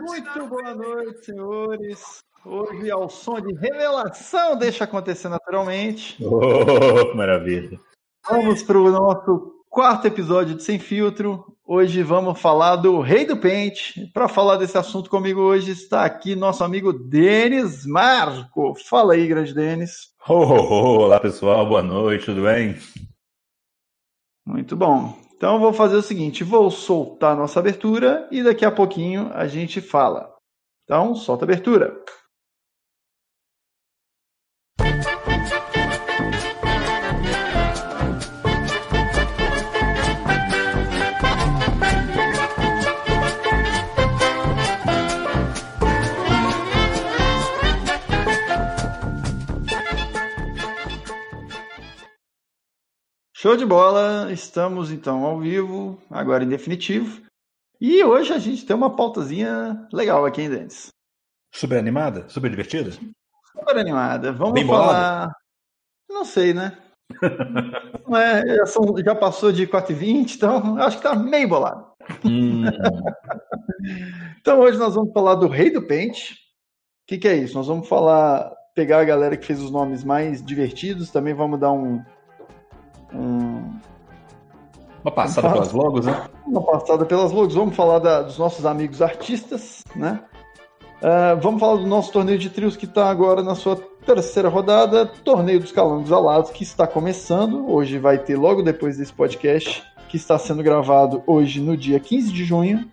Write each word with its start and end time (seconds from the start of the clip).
Muito 0.00 0.46
boa 0.46 0.74
noite, 0.74 1.24
senhores. 1.24 2.22
Hoje, 2.44 2.90
ao 2.90 3.08
som 3.08 3.40
de 3.40 3.54
revelação, 3.54 4.56
deixa 4.56 4.84
acontecer 4.84 5.28
naturalmente. 5.28 6.16
Oh, 6.24 7.14
maravilha. 7.14 7.80
Vamos 8.28 8.62
para 8.62 8.78
o 8.78 8.90
nosso 8.90 9.64
quarto 9.68 10.06
episódio 10.06 10.54
de 10.54 10.62
Sem 10.62 10.78
Filtro. 10.78 11.56
Hoje 11.64 12.02
vamos 12.02 12.40
falar 12.40 12.76
do 12.76 13.00
Rei 13.00 13.24
do 13.24 13.36
Pente. 13.36 14.10
Para 14.12 14.28
falar 14.28 14.56
desse 14.56 14.78
assunto 14.78 15.10
comigo 15.10 15.40
hoje 15.40 15.72
está 15.72 16.04
aqui 16.04 16.36
nosso 16.36 16.62
amigo 16.62 16.92
Denis 16.92 17.86
Marco. 17.86 18.74
Fala 18.88 19.14
aí, 19.14 19.26
grande 19.26 19.54
Denis. 19.54 20.12
Oh, 20.28 20.34
oh, 20.34 20.54
oh, 20.54 20.98
olá, 21.04 21.20
pessoal. 21.20 21.66
Boa 21.66 21.82
noite, 21.82 22.26
tudo 22.26 22.42
bem? 22.42 22.76
Muito 24.44 24.76
bom. 24.76 25.25
Então 25.36 25.60
vou 25.60 25.72
fazer 25.72 25.96
o 25.96 26.02
seguinte, 26.02 26.42
vou 26.42 26.70
soltar 26.70 27.36
nossa 27.36 27.60
abertura 27.60 28.26
e 28.30 28.42
daqui 28.42 28.64
a 28.64 28.70
pouquinho 28.70 29.30
a 29.34 29.46
gente 29.46 29.80
fala. 29.82 30.34
Então, 30.84 31.14
solta 31.14 31.44
a 31.44 31.46
abertura. 31.46 31.94
Show 53.46 53.56
de 53.56 53.64
bola, 53.64 54.32
estamos 54.32 54.90
então 54.90 55.24
ao 55.24 55.38
vivo, 55.38 56.02
agora 56.10 56.42
em 56.42 56.48
definitivo. 56.48 57.22
E 57.80 58.02
hoje 58.02 58.32
a 58.32 58.40
gente 58.40 58.66
tem 58.66 58.74
uma 58.74 58.96
pautazinha 58.96 59.86
legal 59.92 60.26
aqui, 60.26 60.42
hein, 60.42 60.50
Denis? 60.50 60.88
Super 61.54 61.78
animada? 61.78 62.28
Super 62.28 62.50
divertida? 62.50 62.90
Super 63.56 63.78
animada. 63.78 64.32
Vamos 64.32 64.54
Bem 64.54 64.66
falar. 64.66 64.86
bolada? 64.86 65.32
Não 66.10 66.24
sei, 66.24 66.52
né? 66.54 66.76
Não 68.08 68.18
é, 68.18 68.44
já, 68.56 68.66
são- 68.66 68.96
já 68.98 69.14
passou 69.14 69.52
de 69.52 69.64
4h20, 69.64 70.34
então 70.34 70.76
acho 70.78 70.96
que 70.96 71.04
tá 71.04 71.14
meio 71.14 71.48
bolado. 71.48 71.86
Hum, 72.24 72.64
Então 74.40 74.58
hoje 74.58 74.76
nós 74.76 74.96
vamos 74.96 75.12
falar 75.12 75.36
do 75.36 75.46
Rei 75.46 75.70
do 75.70 75.86
Pente. 75.86 76.32
O 76.32 76.36
que, 77.06 77.16
que 77.16 77.28
é 77.28 77.36
isso? 77.36 77.54
Nós 77.54 77.68
vamos 77.68 77.88
falar, 77.88 78.52
pegar 78.74 78.98
a 78.98 79.04
galera 79.04 79.36
que 79.36 79.46
fez 79.46 79.62
os 79.62 79.70
nomes 79.70 80.02
mais 80.02 80.44
divertidos, 80.44 81.12
também 81.12 81.32
vamos 81.32 81.60
dar 81.60 81.70
um, 81.70 82.04
um- 83.16 83.76
uma 85.04 85.10
passada 85.12 85.50
pelas 85.52 85.72
logos, 85.72 86.04
né? 86.06 86.24
uma 86.46 86.62
passada 86.62 87.04
pelas 87.04 87.30
logos. 87.32 87.54
Vamos 87.54 87.76
falar 87.76 87.98
da- 88.00 88.22
dos 88.22 88.38
nossos 88.38 88.66
amigos 88.66 89.00
artistas, 89.00 89.84
né? 89.94 90.20
Ah, 91.02 91.36
vamos 91.40 91.60
falar 91.60 91.76
do 91.76 91.86
nosso 91.86 92.10
torneio 92.10 92.38
de 92.38 92.50
trios 92.50 92.76
que 92.76 92.86
está 92.86 93.08
agora 93.10 93.42
na 93.42 93.54
sua 93.54 93.76
terceira 94.04 94.48
rodada, 94.48 95.04
torneio 95.06 95.60
dos 95.60 95.70
calangos 95.72 96.10
alados 96.12 96.50
que 96.50 96.62
está 96.62 96.86
começando. 96.86 97.70
Hoje 97.70 97.98
vai 97.98 98.18
ter 98.18 98.36
logo 98.36 98.62
depois 98.62 98.96
desse 98.96 99.12
podcast 99.12 99.82
que 100.08 100.16
está 100.16 100.38
sendo 100.38 100.62
gravado 100.62 101.22
hoje 101.26 101.60
no 101.60 101.76
dia 101.76 102.00
15 102.00 102.32
de 102.32 102.44
junho. 102.44 102.88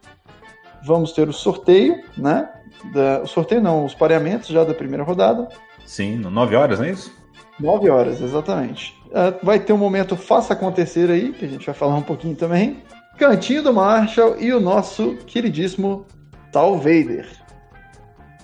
Vamos 0.86 1.14
ter 1.14 1.30
o 1.30 1.34
sorteio, 1.34 2.04
né? 2.18 2.50
Da- 2.94 3.22
o 3.24 3.28
sorteio 3.28 3.62
não, 3.62 3.86
os 3.86 3.94
pareamentos 3.96 4.50
já 4.50 4.64
da 4.66 4.74
primeira 4.74 5.04
rodada. 5.04 5.48
Sim, 5.86 6.18
nove 6.18 6.56
horas, 6.56 6.80
não 6.80 6.86
é 6.86 6.92
isso? 6.92 7.12
9 7.60 7.90
horas, 7.90 8.20
exatamente. 8.22 9.00
Ah, 9.14 9.34
vai 9.44 9.60
ter 9.60 9.74
um 9.74 9.78
momento 9.78 10.16
Faça 10.18 10.54
Acontecer 10.54 11.10
aí, 11.10 11.32
que 11.34 11.46
a 11.46 11.48
gente 11.48 11.66
vai 11.66 11.76
falar 11.76 11.96
um 11.96 12.02
pouquinho 12.02 12.36
também. 12.36 12.82
Cantinho 13.18 13.62
do 13.64 13.74
Marshall 13.74 14.38
e 14.40 14.52
o 14.52 14.60
nosso 14.60 15.16
queridíssimo 15.28 16.06
Tal 16.52 16.78
Vader. 16.78 17.28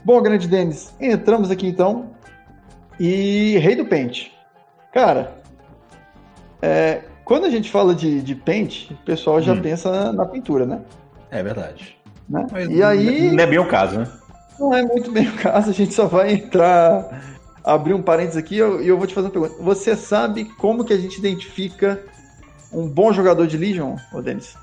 Bom, 0.03 0.21
grande 0.21 0.47
Denis, 0.47 0.93
entramos 0.99 1.49
aqui 1.51 1.67
então. 1.67 2.11
E 2.99 3.57
Rei 3.59 3.75
do 3.75 3.85
Pente. 3.85 4.31
Cara, 4.93 5.33
é, 6.61 7.01
quando 7.25 7.45
a 7.45 7.49
gente 7.49 7.69
fala 7.71 7.93
de, 7.95 8.21
de 8.21 8.35
pente, 8.35 8.93
o 8.93 9.05
pessoal 9.05 9.41
já 9.41 9.53
Hum. 9.53 9.61
pensa 9.61 9.91
na, 9.91 10.11
na 10.13 10.25
pintura, 10.25 10.65
né? 10.65 10.81
É 11.31 11.41
verdade. 11.43 11.97
Né? 12.27 12.45
Mas 12.51 12.69
E 12.69 12.83
aí, 12.83 13.31
Não 13.31 13.43
é 13.43 13.47
bem 13.47 13.59
o 13.59 13.67
caso, 13.67 13.99
né? 13.99 14.07
não 14.59 14.73
é 14.73 14.81
muito 14.83 15.09
bem 15.11 15.27
o 15.29 15.35
caso, 15.37 15.69
a 15.69 15.73
gente 15.73 15.93
só 15.93 16.05
vai 16.05 16.33
entrar, 16.33 17.07
abrir 17.73 17.93
um 17.93 18.01
parênteses 18.01 18.37
aqui 18.37 18.55
e 18.55 18.59
eu, 18.59 18.81
eu 18.81 18.97
vou 18.97 19.05
te 19.07 19.13
fazer 19.13 19.27
uma 19.27 19.31
pergunta. 19.31 19.55
Você 19.61 19.95
sabe 19.95 20.45
como 20.57 20.83
que 20.83 20.93
a 20.93 20.97
gente 20.97 21.17
identifica 21.17 22.01
um 22.71 22.87
bom 22.87 23.11
jogador 23.13 23.47
de 23.47 23.57
Legion, 23.57 23.95
ô 24.13 24.21
Denis? 24.21 24.55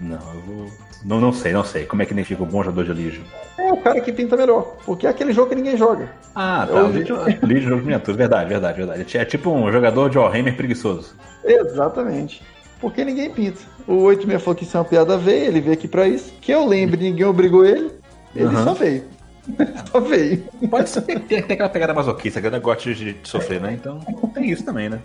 Não, 0.00 0.18
eu 0.34 0.40
vou. 0.46 0.66
Não, 1.04 1.20
não 1.20 1.32
sei, 1.32 1.52
não 1.52 1.62
sei. 1.64 1.84
Como 1.84 2.00
é 2.02 2.06
que 2.06 2.12
identifica 2.12 2.42
um 2.42 2.46
bom 2.46 2.62
jogador 2.62 2.84
de 2.94 3.02
Legion? 3.02 3.22
É 3.58 3.72
o 3.72 3.76
cara 3.76 4.00
que 4.00 4.12
pinta 4.12 4.36
melhor, 4.36 4.76
porque 4.84 5.06
é 5.06 5.10
aquele 5.10 5.32
jogo 5.32 5.50
que 5.50 5.54
ninguém 5.54 5.76
joga. 5.76 6.10
Ah, 6.34 6.66
tá. 6.68 6.78
Eu- 6.78 6.86
O 6.86 6.88
Legion, 6.88 7.16
Legion 7.42 7.68
jogo 7.68 7.76
de 7.80 7.86
miniatura. 7.86 8.16
Verdade, 8.16 8.48
verdade, 8.48 8.78
verdade. 8.78 9.16
É 9.18 9.24
tipo 9.24 9.50
um 9.50 9.70
jogador 9.70 10.08
de 10.10 10.18
Warhammer 10.18 10.56
preguiçoso. 10.56 11.14
Exatamente. 11.44 12.42
Porque 12.80 13.04
ninguém 13.04 13.30
pinta. 13.30 13.60
O 13.86 14.02
86 14.04 14.42
falou 14.42 14.56
que 14.56 14.64
isso 14.64 14.76
é 14.76 14.80
uma 14.80 14.84
piada 14.86 15.16
veio, 15.16 15.44
ele 15.46 15.60
veio 15.60 15.74
aqui 15.74 15.86
pra 15.86 16.08
isso. 16.08 16.32
Que 16.40 16.52
eu 16.52 16.66
lembre, 16.66 17.02
ninguém 17.02 17.24
obrigou 17.26 17.64
ele, 17.64 17.90
ele 18.34 18.46
Uhum. 18.46 18.64
só 18.64 18.74
veio. 18.74 19.04
só 19.90 20.00
veio. 20.00 20.44
Pode 20.70 20.88
ser 20.88 21.02
tem 21.02 21.38
aquela 21.38 21.68
pegada 21.68 21.94
masoquista, 21.94 22.40
que 22.40 22.46
ela 22.46 22.58
gosta 22.58 22.94
de, 22.94 23.14
de 23.14 23.28
sofrer, 23.28 23.60
né? 23.60 23.74
Então 23.74 24.00
tem 24.32 24.50
isso 24.50 24.64
também, 24.64 24.88
né? 24.88 25.00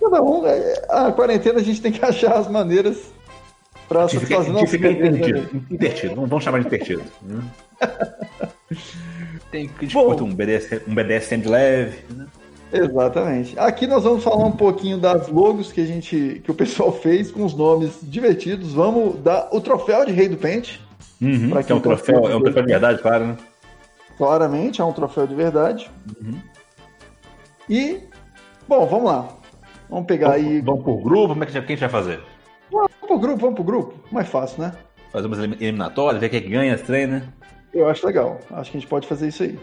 Cada 0.00 0.22
um, 0.22 0.46
é, 0.46 0.82
a 0.88 1.12
quarentena 1.12 1.58
a 1.60 1.62
gente 1.62 1.82
tem 1.82 1.92
que 1.92 2.02
achar 2.04 2.34
as 2.34 2.48
maneiras 2.48 3.12
pra 3.88 4.06
de 4.06 4.14
nossos 4.14 4.28
ficar 4.28 4.38
desejos, 4.44 5.02
né? 5.02 5.08
intertido. 5.08 5.64
Intertido. 5.70 6.14
Vamos 6.14 6.44
chamar 6.44 6.60
de 6.60 6.66
intertido. 6.66 7.02
Hum. 7.28 7.40
Tem 9.50 9.66
que 9.66 9.92
curta 9.92 10.22
um 10.22 10.32
BDSM, 10.32 10.82
um 10.86 10.94
BDSM 10.94 11.40
de 11.40 11.48
leve. 11.48 11.98
Né? 12.08 12.26
Exatamente. 12.72 13.58
Aqui 13.58 13.84
nós 13.86 14.04
vamos 14.04 14.22
falar 14.22 14.46
um 14.46 14.52
pouquinho 14.52 14.96
das 14.96 15.26
logos 15.26 15.72
que 15.72 15.80
a 15.80 15.84
gente, 15.84 16.40
que 16.44 16.50
o 16.52 16.54
pessoal 16.54 16.92
fez 16.92 17.32
com 17.32 17.44
os 17.44 17.52
nomes 17.52 17.98
divertidos. 18.00 18.72
Vamos 18.72 19.18
dar 19.20 19.48
o 19.50 19.60
troféu 19.60 20.06
de 20.06 20.12
Rei 20.12 20.28
do 20.28 20.36
Pente. 20.36 20.80
Uhum, 21.20 21.50
que 21.62 21.72
é 21.72 21.74
um 21.74 21.80
troféu, 21.80 22.28
é 22.30 22.36
um 22.36 22.40
troféu 22.40 22.62
de 22.62 22.68
verdade, 22.68 23.02
claro, 23.02 23.26
né? 23.26 23.36
Claramente 24.20 24.82
é 24.82 24.84
um 24.84 24.92
troféu 24.92 25.26
de 25.26 25.34
verdade. 25.34 25.90
Uhum. 26.22 26.38
E 27.70 28.00
bom, 28.68 28.84
vamos 28.84 29.10
lá. 29.10 29.28
Vamos 29.88 30.04
pegar 30.04 30.32
aí. 30.32 30.60
Vamos 30.60 30.84
por 30.84 31.00
grupo, 31.02 31.28
como 31.28 31.42
é 31.42 31.46
que 31.46 31.56
a 31.56 31.60
gente- 31.62 31.76
vai 31.80 31.88
fazer? 31.88 32.20
Vamos 32.70 32.90
pro 33.00 33.18
grupo, 33.18 33.38
vamos 33.38 33.54
pro 33.54 33.64
grupo. 33.64 33.94
Mais 34.12 34.28
fácil, 34.28 34.60
né? 34.62 34.72
Fazer 35.10 35.26
umas 35.26 35.38
elim- 35.38 35.56
eliminatórias, 35.58 36.20
ver 36.20 36.28
quem 36.28 36.38
é 36.38 36.42
que 36.42 36.50
ganha 36.50 36.74
as 36.74 36.82
trem, 36.82 37.06
né? 37.06 37.22
Eu 37.72 37.88
acho 37.88 38.06
legal. 38.06 38.38
Acho 38.50 38.70
que 38.70 38.76
a 38.76 38.80
gente 38.82 38.90
pode 38.90 39.06
fazer 39.06 39.28
isso 39.28 39.42
aí. 39.42 39.58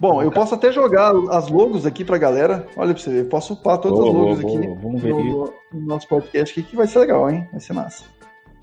Bom, 0.00 0.20
eu 0.20 0.32
posso 0.32 0.56
até 0.56 0.72
jogar 0.72 1.12
as 1.30 1.48
logos 1.48 1.86
aqui 1.86 2.04
pra 2.04 2.18
galera. 2.18 2.66
Olha 2.76 2.94
pra 2.94 3.00
você 3.02 3.10
ver. 3.10 3.28
Posso 3.28 3.52
upar 3.54 3.78
todas 3.78 3.96
Boa, 3.98 4.08
as 4.08 4.12
boa, 4.14 4.28
logos 4.30 4.40
boa. 4.42 4.58
aqui. 4.58 4.82
Vamos 4.82 5.00
ver 5.02 5.12
aqui. 5.14 5.22
no, 5.22 5.54
no 5.72 5.80
nosso 5.86 6.08
podcast 6.08 6.58
aqui, 6.60 6.68
que 6.68 6.74
vai 6.76 6.88
ser 6.88 6.98
legal, 6.98 7.30
hein? 7.30 7.48
Vai 7.52 7.60
ser 7.60 7.74
massa. 7.74 8.02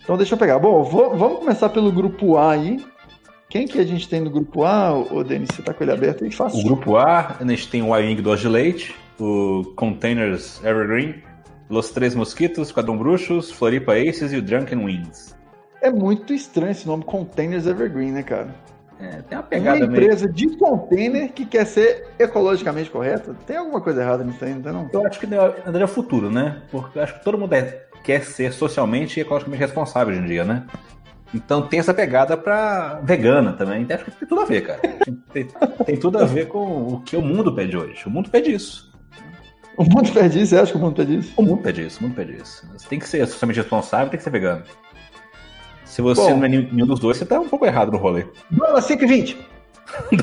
Então 0.04 0.18
deixa 0.18 0.34
eu 0.36 0.38
pegar. 0.38 0.60
Bom, 0.60 0.84
vou- 0.84 1.16
vamos 1.16 1.40
começar 1.40 1.70
pelo 1.70 1.90
grupo 1.90 2.36
A 2.38 2.52
aí. 2.52 2.86
Quem 3.50 3.68
que 3.68 3.80
a 3.80 3.86
gente 3.86 4.10
tem 4.10 4.20
no 4.20 4.30
grupo 4.30 4.64
A, 4.64 4.92
ô 4.94 5.24
Denis? 5.24 5.50
Você 5.54 5.62
tá 5.62 5.74
com 5.74 5.84
ele 5.84 5.92
aberto 5.94 6.24
aí? 6.24 6.32
Fácil. 6.32 6.60
O 6.60 6.64
grupo 6.64 6.98
A, 6.98 7.38
a 7.40 7.46
gente 7.46 7.70
tem 7.70 7.82
o 7.82 7.96
Y-Wing 7.98 8.22
de 8.36 8.48
Leite, 8.50 8.96
o 9.20 9.64
Containers 9.76 10.62
Evergreen, 10.64 11.24
Los 11.70 11.90
Três 11.92 12.16
Mosquitos, 12.16 12.72
Quadrão 12.72 12.98
Bruxos, 12.98 13.52
Floripa 13.52 13.94
Aces 13.94 14.34
e 14.34 14.38
o 14.38 14.42
Drunken 14.42 14.84
Wings. 14.84 15.36
É 15.82 15.92
muito 15.92 16.34
estranho 16.34 16.72
esse 16.72 16.88
nome, 16.88 17.04
Containers 17.04 17.68
Evergreen, 17.68 18.12
né, 18.12 18.24
cara? 18.24 18.48
É, 19.00 19.22
tem 19.22 19.38
uma 19.38 19.42
Uma 19.42 19.44
pegada 19.44 19.80
meio. 19.80 19.92
empresa 19.92 20.28
de 20.28 20.58
container 20.58 21.32
que 21.32 21.46
quer 21.46 21.66
ser 21.66 22.08
ecologicamente 22.18 22.90
correta. 22.90 23.36
Tem 23.46 23.58
alguma 23.58 23.82
coisa 23.82 24.02
errada 24.02 24.24
nisso 24.24 24.44
aí, 24.44 24.54
não? 24.56 24.90
Eu 24.92 25.06
acho 25.06 25.20
que 25.20 25.28
é 25.34 25.84
o 25.84 25.88
futuro, 25.88 26.32
né? 26.32 26.62
Porque 26.72 26.98
eu 26.98 27.04
acho 27.04 27.14
que 27.20 27.24
todo 27.24 27.38
mundo 27.38 27.54
é- 27.54 27.84
quer 28.04 28.24
ser 28.24 28.54
socialmente 28.54 29.20
e 29.20 29.22
ecologicamente 29.22 29.62
responsável 29.62 30.14
hoje 30.14 30.24
em 30.24 30.28
dia, 30.28 30.46
né? 30.46 30.64
Então 31.34 31.62
tem 31.64 31.80
essa 31.80 31.94
pegada 31.94 32.38
pra 32.38 33.02
vegana 33.04 33.54
também. 33.54 33.82
Então, 33.82 33.96
acho 33.96 34.06
que 34.06 34.12
tem 34.12 34.28
tudo 34.28 34.42
a 34.42 34.46
ver, 34.46 34.62
cara. 34.62 34.80
Tem, 35.34 35.48
tem 35.86 35.98
tudo 35.98 36.18
a 36.20 36.26
ver 36.26 36.48
com 36.48 36.88
o 36.88 37.02
que 37.02 37.18
o 37.18 37.22
mundo 37.22 37.54
pede 37.54 37.76
hoje. 37.76 38.04
O 38.06 38.10
mundo 38.10 38.30
pede 38.30 38.54
isso. 38.54 38.94
O 39.78 39.84
mundo 39.84 40.12
pede 40.14 40.40
isso? 40.40 40.56
Você 40.56 40.58
acha 40.58 40.72
que 40.72 40.78
o 40.78 40.82
mundo 40.82 40.96
pede 40.96 41.18
isso? 41.18 41.34
O 41.36 41.44
mundo 41.44 41.62
pede 41.62 41.86
isso, 41.86 42.00
o 42.00 42.04
mundo 42.04 42.16
pede 42.16 42.38
isso. 42.38 42.66
Você 42.74 42.88
tem 42.88 43.00
que 43.00 43.10
ser 43.10 43.26
socialmente 43.28 43.60
responsável, 43.60 44.10
tem 44.10 44.18
que 44.18 44.24
ser 44.24 44.30
vegano. 44.30 44.64
Se 45.84 46.02
você 46.02 46.22
Bom. 46.22 46.38
não 46.38 46.46
é 46.46 46.50
nenhum 46.50 46.86
dos 46.86 47.00
dois, 47.00 47.18
você 47.18 47.26
tá 47.26 47.40
um 47.40 47.50
pouco 47.50 47.66
errado 47.66 47.92
no 47.92 47.98
rolê. 47.98 48.26
Dólar 48.50 48.82
5,20 48.82 49.38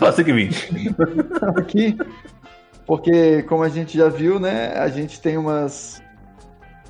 Nossa, 0.00 0.24
que 0.24 0.32
20. 0.32 0.70
aqui. 1.56 1.96
Porque, 2.86 3.42
como 3.44 3.62
a 3.62 3.68
gente 3.68 3.96
já 3.96 4.08
viu, 4.08 4.40
né? 4.40 4.74
A 4.76 4.88
gente 4.88 5.20
tem 5.20 5.36
umas. 5.36 6.02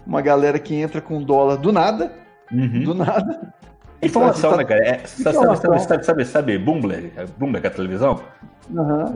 Uma 0.06 0.20
galera 0.20 0.58
que 0.58 0.74
entra 0.74 1.00
com 1.00 1.22
dólar 1.22 1.56
do 1.56 1.70
nada. 1.72 2.12
Uhum. 2.50 2.82
Do 2.82 2.94
nada. 2.94 3.54
Informação, 4.02 4.50
Tá- 4.50 4.56
né, 4.56 4.64
cara? 4.64 4.80
É, 4.84 5.00
sabe, 5.06 5.36
Informação. 5.36 5.70
sabe, 5.70 5.84
sabe, 5.86 6.04
sabe, 6.04 6.24
sabe, 6.24 6.58
Bloomberg? 6.58 7.12
Bloomberg, 7.38 7.66
a 7.66 7.70
televisão? 7.70 8.20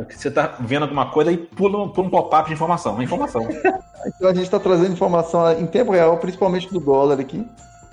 Que 0.08 0.18
Você 0.18 0.30
tá 0.30 0.56
vendo 0.60 0.82
alguma 0.82 1.10
coisa 1.10 1.32
e 1.32 1.36
pula, 1.36 1.88
pula 1.92 2.06
um 2.06 2.10
pop-up 2.10 2.48
de 2.48 2.54
informação. 2.54 3.00
É 3.00 3.04
informação. 3.04 3.46
Então 4.06 4.28
a 4.30 4.34
gente 4.34 4.44
está 4.44 4.60
trazendo 4.60 4.92
informação 4.92 5.50
em 5.58 5.66
tempo 5.66 5.90
real, 5.90 6.16
principalmente 6.18 6.72
do 6.72 6.78
dólar 6.78 7.18
aqui. 7.18 7.44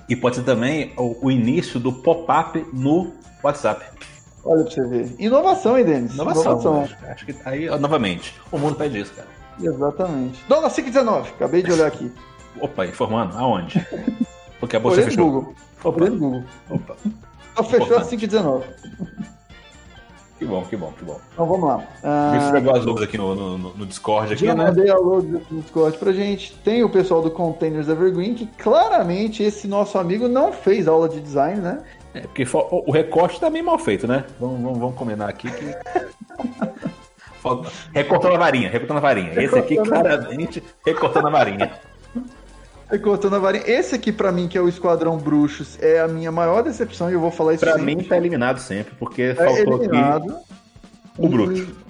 E 0.08 0.14
pode 0.14 0.36
ser 0.36 0.42
também 0.42 0.92
o, 0.96 1.26
o 1.26 1.30
início 1.30 1.80
do 1.80 1.92
pop-up 1.92 2.64
no 2.72 3.12
WhatsApp. 3.42 3.84
Olha 4.44 4.62
pra 4.62 4.70
você 4.72 4.86
ver. 4.86 5.14
Inovação, 5.18 5.76
hein, 5.76 5.84
Denis? 5.84 6.14
Inovação. 6.14 6.82
Acho, 6.82 6.96
acho, 7.08 7.26
que 7.26 7.34
aí, 7.44 7.66
novamente, 7.80 8.32
o 8.52 8.58
mundo 8.58 8.76
pede 8.76 9.00
isso, 9.00 9.12
cara. 9.12 9.26
Exatamente. 9.60 10.40
Dólar 10.48 10.70
5,19. 10.70 11.28
Acabei 11.30 11.62
de 11.64 11.72
olhar 11.72 11.86
aqui. 11.88 12.12
Opa, 12.60 12.86
informando. 12.86 13.36
Aonde? 13.36 13.84
Porque 14.60 14.76
a 14.76 14.80
bolsa 14.80 15.02
fechou. 15.02 15.24
Google. 15.30 15.54
Opa. 15.84 16.08
Google. 16.08 16.42
Opa. 16.70 16.96
Só 17.56 17.62
fechou 17.62 17.96
a 17.96 18.02
5,19. 18.02 18.62
Que 20.38 20.44
bom, 20.44 20.64
que 20.64 20.76
bom, 20.76 20.92
que 20.92 21.04
bom. 21.04 21.20
Então 21.32 21.46
vamos 21.46 21.68
lá. 21.68 21.76
Uh... 21.76 22.32
Deixa 22.32 22.48
eu 22.48 22.52
pegar 22.52 22.78
as 22.78 23.02
aqui 23.02 23.16
no, 23.16 23.34
no, 23.34 23.58
no, 23.58 23.86
Discord. 23.86 24.32
Aqui, 24.32 24.44
Já 24.44 24.54
né? 24.54 24.64
mandei 24.64 24.90
a 24.90 24.96
no 24.96 25.40
Discord 25.60 25.96
pra 25.96 26.12
gente. 26.12 26.54
Tem 26.56 26.82
o 26.82 26.90
pessoal 26.90 27.22
do 27.22 27.30
Containers 27.30 27.88
Evergreen, 27.88 28.34
que 28.34 28.46
claramente 28.46 29.42
esse 29.42 29.68
nosso 29.68 29.96
amigo 29.96 30.26
não 30.26 30.52
fez 30.52 30.88
aula 30.88 31.08
de 31.08 31.20
design, 31.20 31.60
né? 31.60 31.82
É, 32.12 32.22
porque 32.22 32.44
o 32.52 32.90
recorte 32.90 33.40
tá 33.40 33.48
meio 33.48 33.64
mal 33.64 33.78
feito, 33.78 34.06
né? 34.06 34.24
Vamos, 34.40 34.60
vamos, 34.60 34.78
vamos 34.78 34.96
combinar 34.96 35.28
aqui 35.28 35.50
que. 35.50 35.64
recortando 37.92 38.34
a 38.34 38.38
varinha, 38.38 38.70
recortando 38.70 38.98
a 38.98 39.00
varinha. 39.00 39.40
Esse 39.40 39.58
aqui, 39.58 39.76
claramente, 39.76 40.62
recortando 40.84 41.28
a 41.28 41.30
varinha. 41.30 41.72
Recortando 42.90 43.36
a 43.36 43.38
varinha. 43.38 43.64
Esse 43.66 43.94
aqui, 43.94 44.12
pra 44.12 44.30
mim, 44.30 44.46
que 44.46 44.58
é 44.58 44.60
o 44.60 44.68
Esquadrão 44.68 45.16
Bruxos, 45.16 45.78
é 45.80 46.00
a 46.00 46.08
minha 46.08 46.30
maior 46.30 46.62
decepção 46.62 47.10
e 47.10 47.14
eu 47.14 47.20
vou 47.20 47.30
falar 47.30 47.54
isso 47.54 47.64
Pra 47.64 47.74
sempre. 47.74 47.96
mim, 47.96 48.04
tá 48.04 48.16
eliminado 48.16 48.58
sempre, 48.58 48.94
porque 48.98 49.22
é 49.22 49.34
faltou 49.34 49.82
eliminado. 49.82 50.30
aqui 50.30 50.54
o 51.18 51.28
Bruxo. 51.28 51.84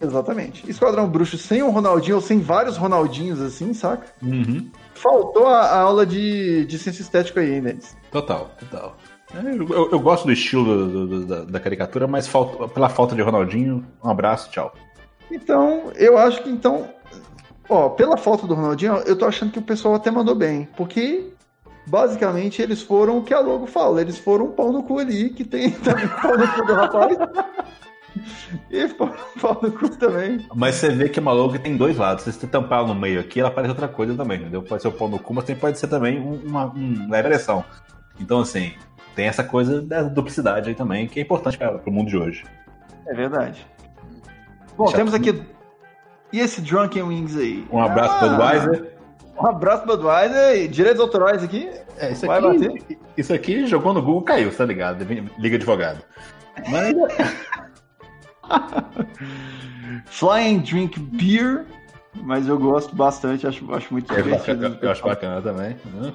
Exatamente. 0.00 0.68
Esquadrão 0.68 1.08
Bruxo 1.08 1.38
sem 1.38 1.62
um 1.62 1.70
Ronaldinho 1.70 2.16
ou 2.16 2.22
sem 2.22 2.40
vários 2.40 2.76
Ronaldinhos 2.76 3.40
assim, 3.40 3.72
saca? 3.72 4.06
Uhum. 4.22 4.70
Faltou 4.94 5.46
a, 5.46 5.60
a, 5.60 5.80
aula 5.80 6.04
de, 6.04 6.66
de 6.66 6.78
ciência 6.78 7.02
estética 7.02 7.40
aí, 7.40 7.60
né? 7.60 7.76
Total, 8.10 8.50
total. 8.58 8.96
Eu, 9.34 9.90
eu, 9.90 10.00
gosto 10.00 10.26
do 10.26 10.32
estilo 10.32 10.64
do, 10.64 11.06
do, 11.06 11.26
da, 11.26 11.44
da, 11.44 11.60
caricatura, 11.60 12.06
mas 12.06 12.28
falta, 12.28 12.68
pela 12.68 12.88
falta 12.88 13.16
de 13.16 13.22
Ronaldinho, 13.22 13.84
um 14.02 14.08
abraço, 14.08 14.50
tchau. 14.50 14.72
Então, 15.30 15.90
eu 15.96 16.16
acho 16.16 16.42
que 16.42 16.50
então. 16.50 16.88
Ó, 17.68 17.88
pela 17.90 18.16
falta 18.16 18.46
do 18.46 18.54
Ronaldinho, 18.54 18.94
eu 19.06 19.16
tô 19.16 19.24
achando 19.24 19.52
que 19.52 19.58
o 19.58 19.62
pessoal 19.62 19.94
até 19.94 20.10
mandou 20.10 20.34
bem. 20.34 20.68
Porque 20.76 21.32
basicamente 21.86 22.60
eles 22.62 22.82
foram 22.82 23.18
o 23.18 23.22
que 23.22 23.34
a 23.34 23.40
logo 23.40 23.66
fala, 23.66 24.00
eles 24.00 24.18
foram 24.18 24.46
um 24.46 24.52
pau 24.52 24.72
no 24.72 24.82
cu 24.82 24.98
ali, 24.98 25.30
que 25.30 25.44
tem 25.44 25.70
também 25.80 26.08
pau 26.08 26.36
no 26.36 26.48
cu 26.48 26.66
do 26.66 26.74
rapaz. 26.74 27.18
e 28.70 28.88
pau 29.40 29.58
no 29.62 29.72
cu 29.72 29.88
também. 29.96 30.46
Mas 30.54 30.76
você 30.76 30.90
vê 30.90 31.08
que 31.08 31.20
uma 31.20 31.32
logo 31.32 31.58
tem 31.58 31.76
dois 31.76 31.96
lados. 31.96 32.24
Se 32.24 32.32
você 32.32 32.46
tampar 32.46 32.80
ela 32.80 32.88
no 32.88 32.94
meio 32.94 33.20
aqui, 33.20 33.40
ela 33.40 33.50
parece 33.50 33.70
outra 33.70 33.88
coisa 33.88 34.14
também, 34.14 34.40
entendeu? 34.40 34.62
Pode 34.62 34.82
ser 34.82 34.88
o 34.88 34.92
pau 34.92 35.08
no 35.08 35.18
cu, 35.18 35.34
mas 35.34 35.44
também 35.44 35.60
pode 35.60 35.78
ser 35.78 35.88
também 35.88 36.18
uma, 36.20 36.66
uma 36.66 37.08
leve 37.10 37.28
ereção. 37.28 37.64
Então, 38.20 38.40
assim, 38.40 38.72
tem 39.14 39.26
essa 39.26 39.42
coisa 39.42 39.80
da 39.80 40.02
duplicidade 40.02 40.68
aí 40.68 40.74
também, 40.74 41.06
que 41.06 41.18
é 41.18 41.22
importante 41.22 41.58
para 41.58 41.80
o 41.86 41.92
mundo 41.92 42.08
de 42.08 42.16
hoje. 42.16 42.44
É 43.06 43.14
verdade. 43.14 43.66
Bom, 44.76 44.86
Já 44.88 44.96
temos 44.96 45.14
aqui. 45.14 45.40
E 46.34 46.40
esse 46.40 46.60
Drunken 46.60 47.04
Wings 47.04 47.36
aí? 47.36 47.64
Um 47.70 47.80
abraço 47.80 48.12
ah, 48.16 48.28
Budweiser. 48.28 48.92
Um 49.40 49.46
abraço 49.46 49.86
Budweiser. 49.86 50.66
Direitos 50.66 51.00
autorais 51.00 51.44
aqui. 51.44 51.70
É, 51.96 52.10
isso 52.10 52.26
Vai 52.26 52.38
aqui, 52.44 52.58
bater. 52.58 52.98
Isso 53.16 53.32
aqui 53.32 53.66
jogou 53.68 53.94
no 53.94 54.02
Google, 54.02 54.22
caiu, 54.22 54.52
tá 54.52 54.64
ligado? 54.64 55.06
Liga 55.38 55.54
advogado. 55.54 56.02
Mas. 56.68 56.92
Flying 60.06 60.58
Drink 60.58 60.98
Beer. 60.98 61.66
Mas 62.14 62.48
eu 62.48 62.58
gosto 62.58 62.96
bastante, 62.96 63.46
acho, 63.46 63.72
acho 63.72 63.92
muito 63.92 64.12
é, 64.12 64.16
divertido. 64.16 64.76
Eu 64.82 64.90
acho 64.90 65.04
bacana 65.04 65.40
também. 65.40 65.76
Né? 65.84 66.12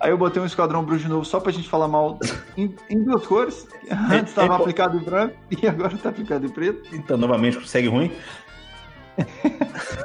Aí 0.00 0.10
eu 0.10 0.18
botei 0.18 0.42
um 0.42 0.46
Esquadrão 0.46 0.84
Bruxo 0.84 1.08
novo 1.08 1.24
só 1.24 1.40
pra 1.40 1.50
gente 1.50 1.68
falar 1.68 1.88
mal 1.88 2.18
em, 2.58 2.76
em 2.90 3.02
duas 3.02 3.26
cores. 3.26 3.66
Antes 4.12 4.32
estava 4.32 4.56
aplicado 4.56 4.98
em 4.98 5.00
branco 5.00 5.34
e 5.50 5.66
agora 5.66 5.96
tá 5.96 6.10
aplicado 6.10 6.44
em 6.44 6.50
preto. 6.50 6.94
Então, 6.94 7.16
novamente, 7.16 7.58
consegue 7.58 7.88
ruim. 7.88 8.12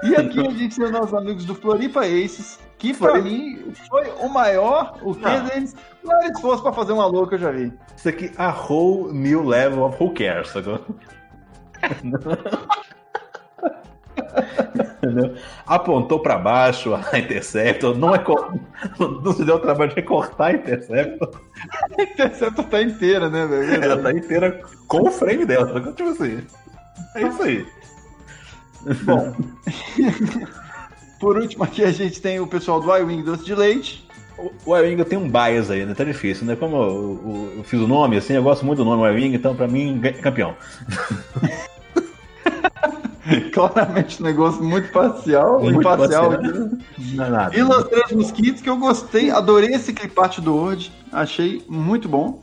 E 0.04 0.16
aqui 0.16 0.40
a 0.40 0.50
gente 0.52 0.76
tem 0.76 0.86
os 0.86 0.92
nossos 0.92 1.14
amigos 1.14 1.46
do 1.46 1.56
Floripa 1.56 2.02
Aces, 2.02 2.60
que 2.78 2.94
pra 2.94 3.22
mim 3.22 3.74
foi 3.90 4.10
o 4.20 4.30
maior, 4.30 4.98
o 5.02 5.14
que 5.16 5.40
deles, 5.42 5.76
maior 6.04 6.32
esforço 6.32 6.64
pra 6.64 6.74
fazer 6.74 6.94
uma 6.94 7.06
louca 7.06 7.36
eu 7.36 7.40
já 7.40 7.52
vi. 7.52 7.72
Isso 7.96 8.10
aqui, 8.10 8.32
a 8.38 8.50
whole 8.50 9.14
new 9.14 9.44
level 9.44 9.84
of 9.84 10.02
who 10.02 10.14
cares, 10.14 10.56
agora. 10.56 10.82
Apontou 15.66 16.20
para 16.20 16.38
baixo 16.38 16.94
a 16.94 17.18
Interceptor, 17.18 17.98
não, 17.98 18.14
é 18.14 18.24
não 19.00 19.34
se 19.34 19.44
deu 19.44 19.56
o 19.56 19.60
trabalho 19.60 19.90
de 19.90 19.96
recortar 19.96 20.48
a 20.48 20.54
Interceptor. 20.54 21.42
A 21.98 22.02
Interceptor 22.02 22.66
tá 22.66 22.82
inteira, 22.82 23.30
né, 23.30 23.46
velho? 23.46 23.84
Ela 23.84 24.02
tá 24.02 24.12
inteira 24.12 24.62
com 24.88 25.08
o 25.08 25.12
frame 25.12 25.46
dela, 25.46 25.94
tipo 25.94 26.10
assim. 26.10 26.46
É 27.16 27.24
isso 27.24 27.44
aí. 27.44 27.66
Bom. 29.04 29.34
Por 31.20 31.38
último, 31.38 31.64
aqui 31.64 31.84
a 31.84 31.92
gente 31.92 32.22
tem 32.22 32.40
o 32.40 32.48
pessoal 32.48 32.80
do 32.80 32.96
iWing 32.96 33.24
Doce 33.24 33.46
de 33.46 33.56
Leite. 33.56 34.06
O 34.66 34.76
iWing 34.76 35.04
tem 35.06 35.18
um 35.18 35.30
bias 35.30 35.72
aí, 35.72 35.86
né? 35.86 35.94
Tá 35.94 36.04
difícil, 36.04 36.46
né? 36.46 36.56
Como 36.56 36.76
eu, 36.76 36.82
eu, 36.84 37.54
eu 37.58 37.64
fiz 37.64 37.80
o 37.80 37.88
nome, 37.88 38.18
assim, 38.18 38.34
eu 38.34 38.44
gosto 38.44 38.66
muito 38.66 38.84
do 38.84 38.86
nome 38.86 39.10
iWing, 39.10 39.34
então 39.34 39.56
pra 39.56 39.68
mim, 39.68 40.02
campeão. 40.22 40.56
Claramente 43.54 44.22
um 44.22 44.26
negócio 44.26 44.64
muito 44.64 44.92
parcial. 44.92 45.60
Muito 45.62 45.80
imparcial. 45.80 46.32
Não 47.14 47.26
é 47.26 47.30
nada. 47.30 47.58
E 47.58 47.64
Los 47.64 47.86
Três 47.86 48.12
Mosquitos, 48.12 48.62
que 48.62 48.70
eu 48.70 48.78
gostei, 48.78 49.32
adorei 49.32 49.74
esse 49.74 49.94
parte 50.10 50.40
do 50.42 50.56
Word, 50.56 50.92
achei 51.12 51.64
muito 51.68 52.08
bom. 52.08 52.42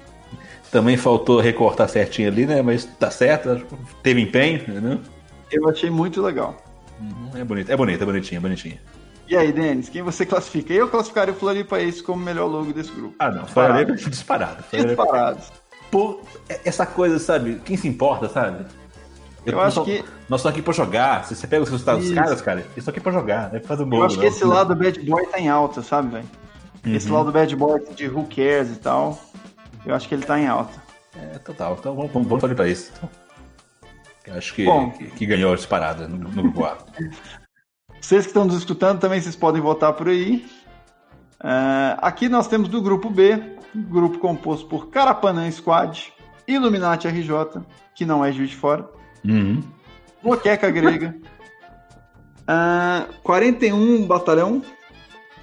Também 0.72 0.96
faltou 0.96 1.38
recortar 1.38 1.88
certinho 1.88 2.28
ali, 2.28 2.46
né? 2.46 2.62
Mas 2.62 2.84
tá 2.84 3.10
certo, 3.10 3.62
teve 4.02 4.22
empenho, 4.22 4.80
né? 4.80 4.98
Eu 5.52 5.68
achei 5.68 5.90
muito 5.90 6.22
legal. 6.22 6.56
Uhum, 7.00 7.30
é 7.40 7.44
bonito, 7.44 7.70
é 7.70 7.76
bonito, 7.76 8.02
é 8.02 8.06
bonitinho, 8.06 8.38
é 8.38 8.40
bonitinho. 8.40 8.78
E 9.28 9.36
aí, 9.36 9.52
Denis, 9.52 9.88
quem 9.88 10.02
você 10.02 10.26
classifica? 10.26 10.72
Eu 10.72 10.88
classificaria 10.88 11.32
o 11.32 11.36
Floripa 11.36 11.80
Ace 11.80 12.02
como 12.02 12.20
o 12.20 12.24
melhor 12.24 12.46
logo 12.46 12.72
desse 12.72 12.90
grupo. 12.92 13.14
Ah, 13.18 13.30
não, 13.30 13.46
Floripa 13.46 13.94
disparado. 13.94 14.64
Disparado. 14.70 15.40
Pô, 15.90 16.20
essa 16.64 16.86
coisa, 16.86 17.18
sabe? 17.18 17.60
Quem 17.64 17.76
se 17.76 17.86
importa, 17.86 18.28
sabe? 18.28 18.66
Eu, 19.44 19.54
eu 19.54 19.60
acho 19.60 19.76
só, 19.76 19.84
que. 19.84 20.04
Nós 20.28 20.40
estamos 20.40 20.46
aqui 20.46 20.62
pra 20.62 20.72
jogar. 20.72 21.24
Se 21.24 21.34
você 21.34 21.46
pega 21.46 21.62
os 21.62 21.68
resultados 21.68 22.04
dos 22.04 22.14
caras, 22.14 22.40
cara, 22.40 22.60
eles 22.60 22.76
estão 22.76 22.92
aqui 22.92 23.00
pra 23.00 23.12
jogar, 23.12 23.52
né? 23.52 23.60
Fazer 23.60 23.84
bolo, 23.84 24.02
eu 24.02 24.06
acho 24.06 24.18
que 24.18 24.26
esse 24.26 24.44
lado 24.44 24.74
bad 24.74 24.98
boy 25.00 25.26
tá 25.26 25.38
em 25.38 25.48
alta, 25.48 25.82
sabe, 25.82 26.12
velho? 26.12 26.28
Uhum. 26.86 26.94
Esse 26.94 27.10
lado 27.10 27.30
bad 27.32 27.54
boy 27.56 27.80
de 27.94 28.08
who 28.08 28.26
cares 28.26 28.70
e 28.70 28.76
tal. 28.76 29.18
Eu 29.84 29.94
acho 29.94 30.08
que 30.08 30.14
ele 30.14 30.24
tá 30.24 30.38
em 30.38 30.46
alta. 30.46 30.80
É, 31.16 31.38
total. 31.38 31.76
Então 31.78 31.94
vamos, 31.94 32.12
vamos, 32.12 32.28
vamos 32.28 32.54
pra 32.54 32.68
isso. 32.68 32.92
Eu 33.02 33.08
acho 34.30 34.54
que, 34.54 34.64
Bom, 34.64 34.90
que, 34.90 35.06
que, 35.06 35.26
ganhou 35.26 35.52
a 35.52 35.56
disparada 35.56 36.06
no, 36.06 36.16
no 36.16 36.42
grupo 36.42 36.64
A. 36.64 36.78
Vocês 38.00 38.22
que 38.22 38.30
estão 38.30 38.44
nos 38.44 38.56
escutando 38.56 38.98
também, 38.98 39.20
vocês 39.20 39.36
podem 39.36 39.62
votar 39.62 39.92
por 39.92 40.08
aí. 40.08 40.44
Uh, 41.40 41.94
aqui 41.98 42.28
nós 42.28 42.48
temos 42.48 42.68
do 42.68 42.82
grupo 42.82 43.08
B, 43.08 43.40
grupo 43.72 44.18
composto 44.18 44.66
por 44.66 44.90
Carapanã 44.90 45.48
Squad, 45.48 46.12
Illuminati 46.48 47.06
RJ, 47.06 47.62
que 47.94 48.04
não 48.04 48.24
é 48.24 48.32
Juiz 48.32 48.50
de 48.50 48.56
Fora, 48.56 48.90
Uhum. 49.24 49.62
Moqueca 50.22 50.70
grega. 50.70 51.14
Uh, 51.18 52.44
ah, 52.48 53.06
41 53.22 54.06
batalhão. 54.06 54.62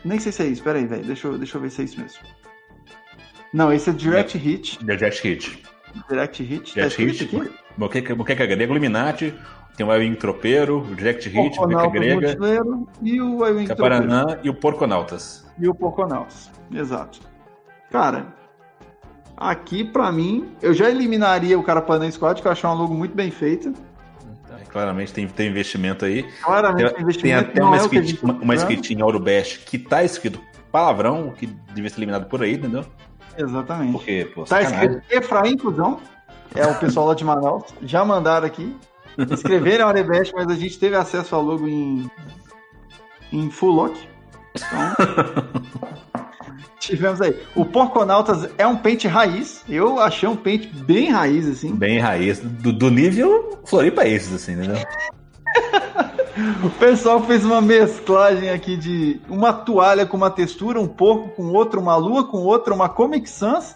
Nem 0.03 0.19
sei 0.19 0.31
se 0.31 0.43
é 0.43 0.47
isso, 0.47 0.63
peraí, 0.63 0.85
velho. 0.85 1.03
Deixa 1.03 1.27
eu, 1.27 1.37
deixa 1.37 1.57
eu 1.57 1.61
ver 1.61 1.69
se 1.69 1.81
é 1.81 1.85
isso 1.85 1.99
mesmo. 1.99 2.19
Não, 3.53 3.71
esse 3.73 3.89
é 3.89 3.93
Direct 3.93 4.37
é, 4.37 4.39
Hit. 4.39 4.79
Direct 4.83 5.27
Hit. 5.27 5.63
Direct 6.07 6.43
Hit. 6.43 6.73
Direct 6.73 6.97
tá 6.97 7.03
Hit. 7.03 7.23
Aqui? 7.23 7.51
Moqueca, 7.79 8.15
Moqueca 8.15 8.45
grega, 8.45 8.71
Illuminati. 8.71 9.33
Tem 9.75 9.85
o 9.85 9.93
Ewing 9.93 10.15
Tropeiro, 10.15 10.79
o 10.79 10.95
Direct 10.95 11.29
Hit, 11.29 11.57
Moqueca 11.57 11.87
grega. 11.87 12.37
E 13.01 13.21
o 13.21 13.45
Ewing 13.45 13.65
Caparanã 13.65 14.37
e 14.43 14.49
o 14.49 14.53
Porconautas. 14.53 15.47
E 15.57 15.67
o 15.67 15.73
Porconautas, 15.73 16.51
exato. 16.71 17.19
Cara, 17.89 18.37
Aqui, 19.39 19.85
para 19.85 20.11
mim, 20.11 20.51
eu 20.61 20.73
já 20.73 20.89
eliminaria 20.89 21.57
o 21.57 21.63
Carapanã 21.63 22.11
Squad, 22.11 22.41
que 22.41 22.47
eu 22.47 22.51
acho 22.51 22.67
uma 22.67 22.73
logo 22.73 22.93
muito 22.93 23.15
bem 23.15 23.31
feita. 23.31 23.71
Claramente 24.67 25.13
tem, 25.13 25.25
tem 25.29 25.47
investimento 25.47 26.03
aí. 26.03 26.25
Claramente 26.43 26.93
tem, 26.93 27.01
investimento. 27.01 27.45
Tem 27.45 27.51
até 27.51 27.63
uma, 27.63 27.77
é 27.77 27.79
escritinha, 27.79 28.19
uma, 28.21 28.33
uma 28.33 28.55
escritinha 28.55 29.03
Aurobest 29.03 29.65
que 29.65 29.79
tá 29.79 30.03
escrito 30.03 30.41
palavrão, 30.73 31.31
que 31.31 31.45
devia 31.73 31.89
ser 31.89 31.99
eliminado 31.99 32.27
por 32.27 32.43
aí, 32.43 32.55
entendeu? 32.55 32.85
Exatamente. 33.37 33.93
Porque, 33.93 34.29
pô, 34.35 34.43
tá 34.43 34.61
escrito 34.61 35.01
Efraim 35.09 35.57
Cusão, 35.57 36.01
é 36.55 36.65
o 36.65 36.75
pessoal 36.75 37.07
lá 37.07 37.13
de 37.13 37.23
Manaus, 37.23 37.63
já 37.81 38.03
mandaram 38.03 38.47
aqui. 38.47 38.75
Escreveram 39.31 39.87
Aurobest, 39.87 40.31
mas 40.33 40.47
a 40.47 40.55
gente 40.55 40.79
teve 40.79 40.95
acesso 40.95 41.35
ao 41.35 41.41
logo 41.41 41.67
em, 41.67 42.09
em 43.31 43.49
full 43.49 43.71
lock. 43.71 44.07
Então, 44.55 44.95
Tivemos 46.79 47.21
aí. 47.21 47.37
O 47.55 47.65
Porconautas 47.65 48.49
é 48.57 48.65
um 48.65 48.77
pente 48.77 49.07
raiz. 49.07 49.63
Eu 49.67 49.99
achei 49.99 50.27
um 50.27 50.35
pente 50.35 50.67
bem 50.67 51.11
raiz, 51.11 51.47
assim. 51.47 51.75
Bem 51.75 51.99
raiz. 51.99 52.39
Do, 52.39 52.71
do 52.71 52.89
nível 52.89 53.59
Floripa 53.65 54.03
Aces, 54.03 54.33
assim, 54.33 54.53
entendeu? 54.53 54.77
O 56.63 56.69
pessoal 56.69 57.21
fez 57.23 57.43
uma 57.43 57.59
mesclagem 57.59 58.49
aqui 58.49 58.77
de 58.77 59.19
uma 59.27 59.51
toalha 59.51 60.05
com 60.05 60.15
uma 60.15 60.31
textura, 60.31 60.79
um 60.79 60.87
porco 60.87 61.29
com 61.29 61.51
outra, 61.51 61.77
uma 61.77 61.97
lua 61.97 62.23
com 62.23 62.37
outra, 62.37 62.73
uma 62.73 62.87
Comic 62.87 63.29
Sans. 63.29 63.75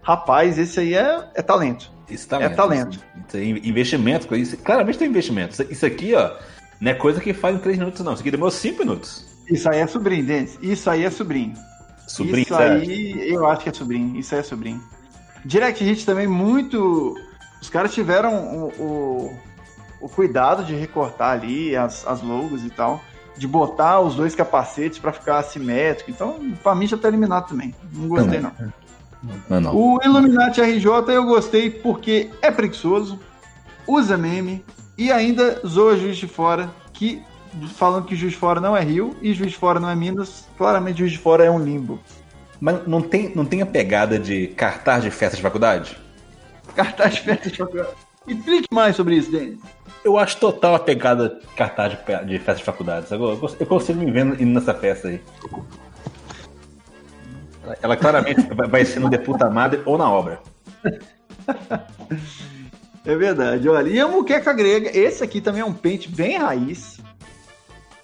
Rapaz, 0.00 0.56
esse 0.56 0.78
aí 0.78 0.94
é, 0.94 1.28
é 1.34 1.42
talento. 1.42 1.90
Isso 2.08 2.28
talento. 2.28 2.52
É 2.52 2.54
talento. 2.54 3.00
Isso 3.28 3.36
aí, 3.36 3.50
investimento, 3.64 4.34
isso, 4.36 4.56
claramente 4.58 4.98
tem 4.98 5.08
investimento. 5.08 5.62
Isso- 5.70 5.86
aqui, 5.86 6.14
ó, 6.14 6.32
não 6.80 6.90
é 6.90 6.94
coisa 6.94 7.20
que 7.20 7.32
faz 7.32 7.56
em 7.56 7.58
3 7.58 7.78
minutos, 7.78 8.04
não. 8.04 8.12
Isso 8.12 8.22
aqui 8.22 8.30
demorou 8.30 8.50
5 8.50 8.78
minutos. 8.80 9.24
Isso 9.50 9.68
aí 9.68 9.80
é 9.80 9.86
sobrinho, 9.86 10.24
Denis. 10.24 10.58
Isso 10.62 10.88
aí 10.88 11.04
é 11.04 11.10
sobrinho. 11.10 11.54
Sobrinho, 12.06 12.38
Isso 12.40 12.54
sabe? 12.54 12.64
aí, 12.64 13.30
eu 13.32 13.46
acho 13.46 13.62
que 13.62 13.68
é 13.68 13.72
sobrinho. 13.72 14.18
Isso 14.18 14.34
aí 14.34 14.40
é 14.40 14.44
sobrinho. 14.44 14.82
Direct 15.44 15.82
Hit 15.84 16.04
também, 16.06 16.26
muito. 16.26 17.14
Os 17.60 17.68
caras 17.68 17.92
tiveram 17.94 18.34
o, 18.34 18.68
o, 18.82 19.38
o 20.02 20.08
cuidado 20.08 20.64
de 20.64 20.74
recortar 20.74 21.32
ali 21.32 21.74
as, 21.76 22.06
as 22.06 22.22
logos 22.22 22.64
e 22.64 22.70
tal. 22.70 23.00
De 23.36 23.48
botar 23.48 24.00
os 24.00 24.14
dois 24.14 24.34
capacetes 24.34 24.98
pra 24.98 25.12
ficar 25.12 25.38
assimétrico. 25.38 26.10
Então, 26.10 26.38
pra 26.62 26.74
mim 26.74 26.86
já 26.86 26.96
tá 26.96 27.08
eliminado 27.08 27.48
também. 27.48 27.74
Não 27.92 28.08
gostei, 28.08 28.38
não. 28.38 28.52
Não, 28.58 28.72
não. 29.48 29.74
O 29.76 30.00
Illuminati 30.04 30.60
RJ 30.60 30.86
eu 31.08 31.24
gostei 31.24 31.70
porque 31.70 32.30
é 32.42 32.50
preguiçoso, 32.50 33.18
usa 33.86 34.16
meme 34.16 34.64
e 34.96 35.10
ainda 35.10 35.60
zoa 35.66 35.96
Juiz 35.96 36.16
de 36.16 36.26
Fora, 36.26 36.70
que 36.92 37.22
falando 37.74 38.04
que 38.06 38.16
Juiz 38.16 38.32
de 38.32 38.38
Fora 38.38 38.60
não 38.60 38.76
é 38.76 38.82
Rio 38.82 39.16
e 39.22 39.32
Juiz 39.32 39.52
de 39.52 39.58
Fora 39.58 39.78
não 39.80 39.88
é 39.90 39.94
Minas, 39.96 40.46
claramente 40.58 40.98
Juiz 40.98 41.12
de 41.12 41.18
Fora 41.18 41.44
é 41.44 41.50
um 41.50 41.58
limbo. 41.62 41.98
Mas 42.60 42.86
não 42.86 43.00
tem, 43.02 43.32
não 43.34 43.44
tem 43.44 43.60
a 43.62 43.66
pegada 43.66 44.18
de 44.18 44.48
cartaz 44.48 45.02
de 45.02 45.10
festa 45.10 45.36
de 45.36 45.42
faculdade? 45.42 45.96
Cartaz 46.74 47.14
de 47.14 47.20
festa 47.20 47.50
de 47.50 47.56
faculdade. 47.58 47.90
Explique 48.26 48.66
mais 48.72 48.96
sobre 48.96 49.16
isso, 49.16 49.30
Denis. 49.30 49.58
Eu 50.02 50.18
acho 50.18 50.36
total 50.38 50.74
a 50.74 50.78
pegada 50.78 51.28
de 51.28 51.46
cartaz 51.54 51.92
de, 52.26 52.38
festa 52.38 52.54
de 52.56 52.64
faculdade. 52.64 53.08
sabe? 53.08 53.22
Eu, 53.22 53.36
cons- 53.36 53.56
eu 53.60 53.66
consigo 53.66 53.98
me 54.00 54.10
ver 54.10 54.24
indo 54.40 54.46
nessa 54.46 54.72
festa 54.72 55.08
aí. 55.08 55.20
Ela, 57.82 57.96
claramente 57.96 58.40
vai- 58.68 58.84
ser 58.84 59.00
no 59.00 59.08
Deputa 59.08 59.48
Madre 59.50 59.80
ou 59.84 59.96
na 59.98 60.10
obra. 60.10 60.40
É 63.06 63.14
verdade, 63.14 63.68
olha. 63.68 63.88
E 63.88 64.00
a 64.00 64.08
muqueca 64.08 64.50
grega, 64.54 64.90
esse 64.96 65.22
aqui 65.22 65.38
também 65.40 65.60
é 65.60 65.64
um 65.64 65.74
pente 65.74 66.08
bem 66.08 66.38
raiz. 66.38 66.98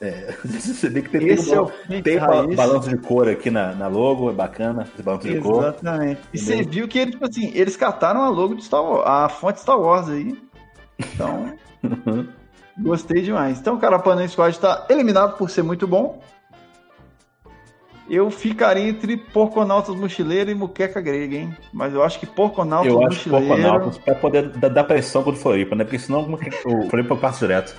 Você 0.44 0.88
vê 0.88 1.02
que 1.02 1.08
tem, 1.10 1.28
Esse 1.28 1.52
é 1.54 1.60
um 1.60 1.64
o 1.64 2.02
tem 2.02 2.16
raiz. 2.16 2.54
balanço 2.54 2.88
de 2.88 2.96
cor 2.98 3.28
aqui 3.28 3.50
na, 3.50 3.74
na 3.74 3.86
logo, 3.86 4.30
é 4.30 4.32
bacana. 4.32 4.86
Esse 4.94 5.02
balanço 5.02 5.26
de 5.28 5.38
cor. 5.40 5.62
Exatamente. 5.62 6.20
E 6.34 6.38
você 6.38 6.62
viu 6.62 6.86
que 6.88 6.98
eles, 6.98 7.12
tipo 7.14 7.26
assim, 7.26 7.50
eles 7.54 7.76
cataram 7.76 8.22
a 8.22 8.28
logo 8.28 8.54
de 8.54 8.64
Star 8.64 8.82
Wars, 8.82 9.04
a 9.06 9.28
fonte 9.28 9.60
Star 9.60 9.78
Wars 9.78 10.08
aí. 10.08 10.38
Então, 10.98 11.54
gostei 12.78 13.22
demais. 13.22 13.58
Então, 13.58 13.74
o 13.76 13.78
Carapanã 13.78 14.26
Squad 14.28 14.54
está 14.54 14.86
eliminado 14.90 15.36
por 15.36 15.48
ser 15.50 15.62
muito 15.62 15.86
bom. 15.86 16.20
Eu 18.10 18.28
ficaria 18.28 18.88
entre 18.88 19.16
Porconautas 19.16 19.94
Mochileiro 19.94 20.50
e 20.50 20.54
Muqueca 20.54 21.00
Grega, 21.00 21.36
hein? 21.36 21.56
Mas 21.72 21.94
eu 21.94 22.02
acho 22.02 22.18
que 22.18 22.26
Porconautas 22.26 22.92
Eu 22.92 23.06
acho 23.06 23.22
que 23.22 23.28
Mochileiro... 23.28 23.62
Porconautas 23.62 23.98
pra 23.98 24.14
poder 24.16 24.48
dar, 24.48 24.82
pressão 24.82 25.22
contra 25.22 25.38
o 25.38 25.42
Floripa, 25.42 25.76
né? 25.76 25.84
Porque 25.84 26.00
senão 26.00 26.28
o 26.64 26.90
Floripa 26.90 27.14
passa 27.14 27.46
direto. 27.46 27.72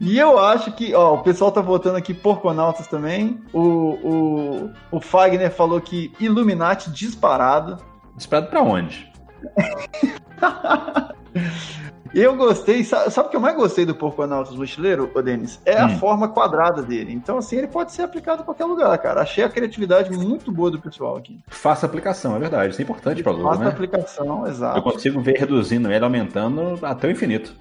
E 0.00 0.18
eu 0.18 0.38
acho 0.38 0.72
que, 0.72 0.92
ó, 0.94 1.14
o 1.14 1.22
pessoal 1.22 1.52
tá 1.52 1.60
votando 1.60 1.96
aqui 1.96 2.12
Porconautas 2.12 2.88
também. 2.88 3.40
O, 3.52 3.60
o, 3.60 4.70
o 4.90 5.00
Fagner 5.00 5.52
falou 5.52 5.80
que 5.80 6.12
Illuminati 6.18 6.90
disparado. 6.90 7.78
Disparado 8.16 8.48
pra 8.48 8.62
onde? 8.62 9.08
Eu 12.18 12.34
gostei, 12.34 12.82
sabe, 12.82 13.10
sabe 13.10 13.28
o 13.28 13.30
que 13.30 13.36
eu 13.36 13.40
mais 13.40 13.54
gostei 13.54 13.84
do 13.84 13.94
Porconautas 13.94 14.56
Mochileiro, 14.56 15.10
ô 15.14 15.20
Denis? 15.20 15.60
É 15.66 15.78
a 15.78 15.84
Hum. 15.84 15.98
forma 15.98 16.26
quadrada 16.28 16.82
dele. 16.82 17.12
Então, 17.12 17.36
assim, 17.36 17.56
ele 17.58 17.66
pode 17.66 17.92
ser 17.92 18.04
aplicado 18.04 18.40
em 18.40 18.44
qualquer 18.46 18.64
lugar, 18.64 18.96
cara. 18.96 19.20
Achei 19.20 19.44
a 19.44 19.50
criatividade 19.50 20.10
muito 20.10 20.50
boa 20.50 20.70
do 20.70 20.80
pessoal 20.80 21.18
aqui. 21.18 21.38
Faça 21.48 21.84
aplicação, 21.84 22.34
é 22.34 22.38
verdade. 22.38 22.70
Isso 22.72 22.80
é 22.80 22.84
importante 22.84 23.22
pra 23.22 23.32
logo, 23.32 23.48
Faça 23.50 23.64
né? 23.64 23.68
aplicação, 23.68 24.44
Eu 24.44 24.50
exato. 24.50 24.80
consigo 24.80 25.20
ver 25.20 25.36
reduzindo 25.38 25.92
ele, 25.92 26.02
aumentando 26.02 26.78
até 26.82 27.06
o 27.06 27.10
infinito. 27.10 27.52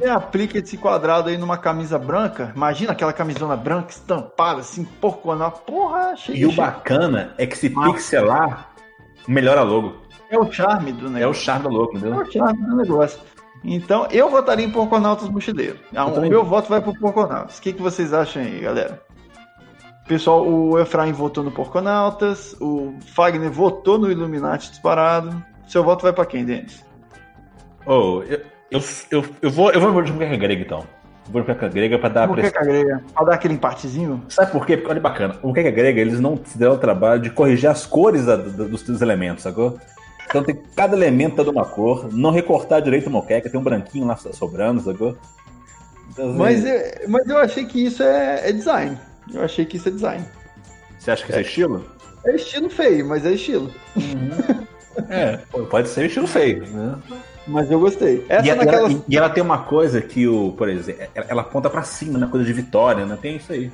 E 0.00 0.06
aplica 0.06 0.56
esse 0.58 0.76
quadrado 0.76 1.28
aí 1.28 1.36
numa 1.36 1.58
camisa 1.58 1.98
branca. 1.98 2.52
Imagina 2.54 2.92
aquela 2.92 3.12
camisona 3.12 3.56
branca 3.56 3.90
estampada, 3.90 4.60
assim, 4.60 4.84
Porconautas. 4.84 5.60
Porra, 5.66 6.10
achei. 6.12 6.36
E 6.36 6.46
o 6.46 6.50
achei- 6.50 6.62
bacana 6.64 7.34
é 7.36 7.44
que 7.44 7.58
se 7.58 7.74
Ah. 7.76 7.90
pixelar, 7.90 8.70
melhora 9.26 9.62
logo. 9.62 9.96
É 10.30 10.38
o 10.38 10.50
charme 10.50 10.92
do 10.92 11.10
negócio. 11.10 11.24
É 11.24 11.26
o 11.26 11.34
charme 11.34 11.64
da 11.64 11.70
logo, 11.70 11.92
É 11.94 11.96
entendeu? 11.98 12.20
o 12.20 12.32
charme 12.32 12.62
do 12.66 12.76
negócio. 12.76 13.20
Então, 13.68 14.06
eu 14.12 14.30
votaria 14.30 14.64
em 14.64 14.70
Porconautas 14.70 15.28
Mochileiro. 15.28 15.78
Ah, 15.94 16.06
O 16.06 16.20
meu 16.20 16.44
voto 16.44 16.68
vai 16.68 16.80
pro 16.80 16.94
Porconautas. 16.94 17.58
O 17.58 17.62
que, 17.62 17.72
que 17.72 17.82
vocês 17.82 18.12
acham 18.12 18.40
aí, 18.42 18.60
galera? 18.60 19.00
Pessoal, 20.06 20.46
o 20.46 20.78
Efraim 20.78 21.10
votou 21.12 21.42
no 21.42 21.50
Porconautas, 21.50 22.54
o 22.60 22.94
Fagner 23.14 23.50
votou 23.50 23.98
no 23.98 24.08
Illuminati 24.10 24.70
disparado. 24.70 25.42
Seu 25.66 25.82
voto 25.82 26.02
vai 26.02 26.12
pra 26.12 26.24
quem, 26.24 26.44
Denis? 26.44 26.84
Oh, 27.84 28.22
eu, 28.22 28.40
eu, 28.70 28.80
eu, 29.10 29.24
eu 29.42 29.50
vou, 29.50 29.72
eu 29.72 29.80
vou 29.80 30.00
de 30.02 30.12
muqueca 30.12 30.36
grega, 30.36 30.62
então. 30.62 30.84
Vou 31.28 31.42
de 31.42 31.48
muqueca 31.48 31.68
grega 31.68 31.98
pra 31.98 32.08
dar. 32.08 32.28
Muqueca 32.28 32.64
grega. 32.64 33.02
Pra 33.12 33.24
dar 33.24 33.34
aquele 33.34 33.54
empatezinho? 33.54 34.22
Sabe 34.28 34.52
por 34.52 34.64
quê? 34.64 34.76
Porque 34.76 34.92
olha 34.92 35.00
bacana. 35.00 35.34
O 35.42 35.48
muqueca 35.48 35.72
grega, 35.72 36.00
eles 36.00 36.20
não 36.20 36.38
se 36.44 36.56
deram 36.56 36.74
o 36.74 36.78
trabalho 36.78 37.20
de 37.20 37.30
corrigir 37.30 37.68
as 37.68 37.84
cores 37.84 38.26
da- 38.26 38.36
da- 38.36 38.64
dos, 38.64 38.84
dos 38.84 39.02
elementos, 39.02 39.42
sacou? 39.42 39.76
Então 40.28 40.42
tem 40.42 40.54
cada 40.74 40.96
elemento 40.96 41.36
tá 41.36 41.42
de 41.42 41.50
uma 41.50 41.64
cor, 41.64 42.12
não 42.12 42.30
recortar 42.30 42.82
direito 42.82 43.06
a 43.08 43.10
moqueca, 43.10 43.48
tem 43.48 43.58
um 43.58 43.62
branquinho 43.62 44.06
lá 44.06 44.16
sobrando, 44.16 44.80
sacou? 44.82 45.16
Então, 46.10 46.28
assim, 46.30 46.38
Mas 46.38 46.64
eu, 46.64 46.80
mas 47.08 47.28
eu 47.28 47.38
achei 47.38 47.64
que 47.64 47.84
isso 47.84 48.02
é, 48.02 48.48
é 48.48 48.52
design. 48.52 48.98
Eu 49.32 49.42
achei 49.42 49.64
que 49.64 49.76
isso 49.76 49.88
é 49.88 49.92
design. 49.92 50.24
Você 50.98 51.10
acha 51.10 51.24
que 51.24 51.30
isso 51.30 51.38
é 51.38 51.42
estilo? 51.42 51.84
É 52.24 52.34
estilo 52.34 52.68
feio, 52.70 53.06
mas 53.06 53.24
é 53.24 53.32
estilo. 53.32 53.70
É, 55.08 55.36
pô, 55.50 55.64
pode 55.66 55.88
ser 55.88 56.06
estilo 56.06 56.26
feio, 56.26 56.66
né? 56.68 56.96
Mas 57.46 57.70
eu 57.70 57.78
gostei. 57.78 58.24
Essa 58.28 58.46
E 58.46 58.50
ela, 58.50 58.64
naquelas. 58.64 58.92
e- 58.92 59.02
e 59.08 59.16
ela 59.16 59.28
tem 59.30 59.42
uma 59.42 59.58
coisa 59.58 60.00
que 60.00 60.26
o, 60.26 60.52
por 60.52 60.68
exemplo, 60.68 61.04
ela, 61.14 61.26
ela 61.28 61.42
aponta 61.42 61.70
pra 61.70 61.82
cima, 61.82 62.18
né? 62.18 62.26
Coisa 62.28 62.44
de 62.44 62.52
vitória, 62.52 63.06
né? 63.06 63.16
Tem 63.20 63.36
isso 63.36 63.52
aí. 63.52 63.70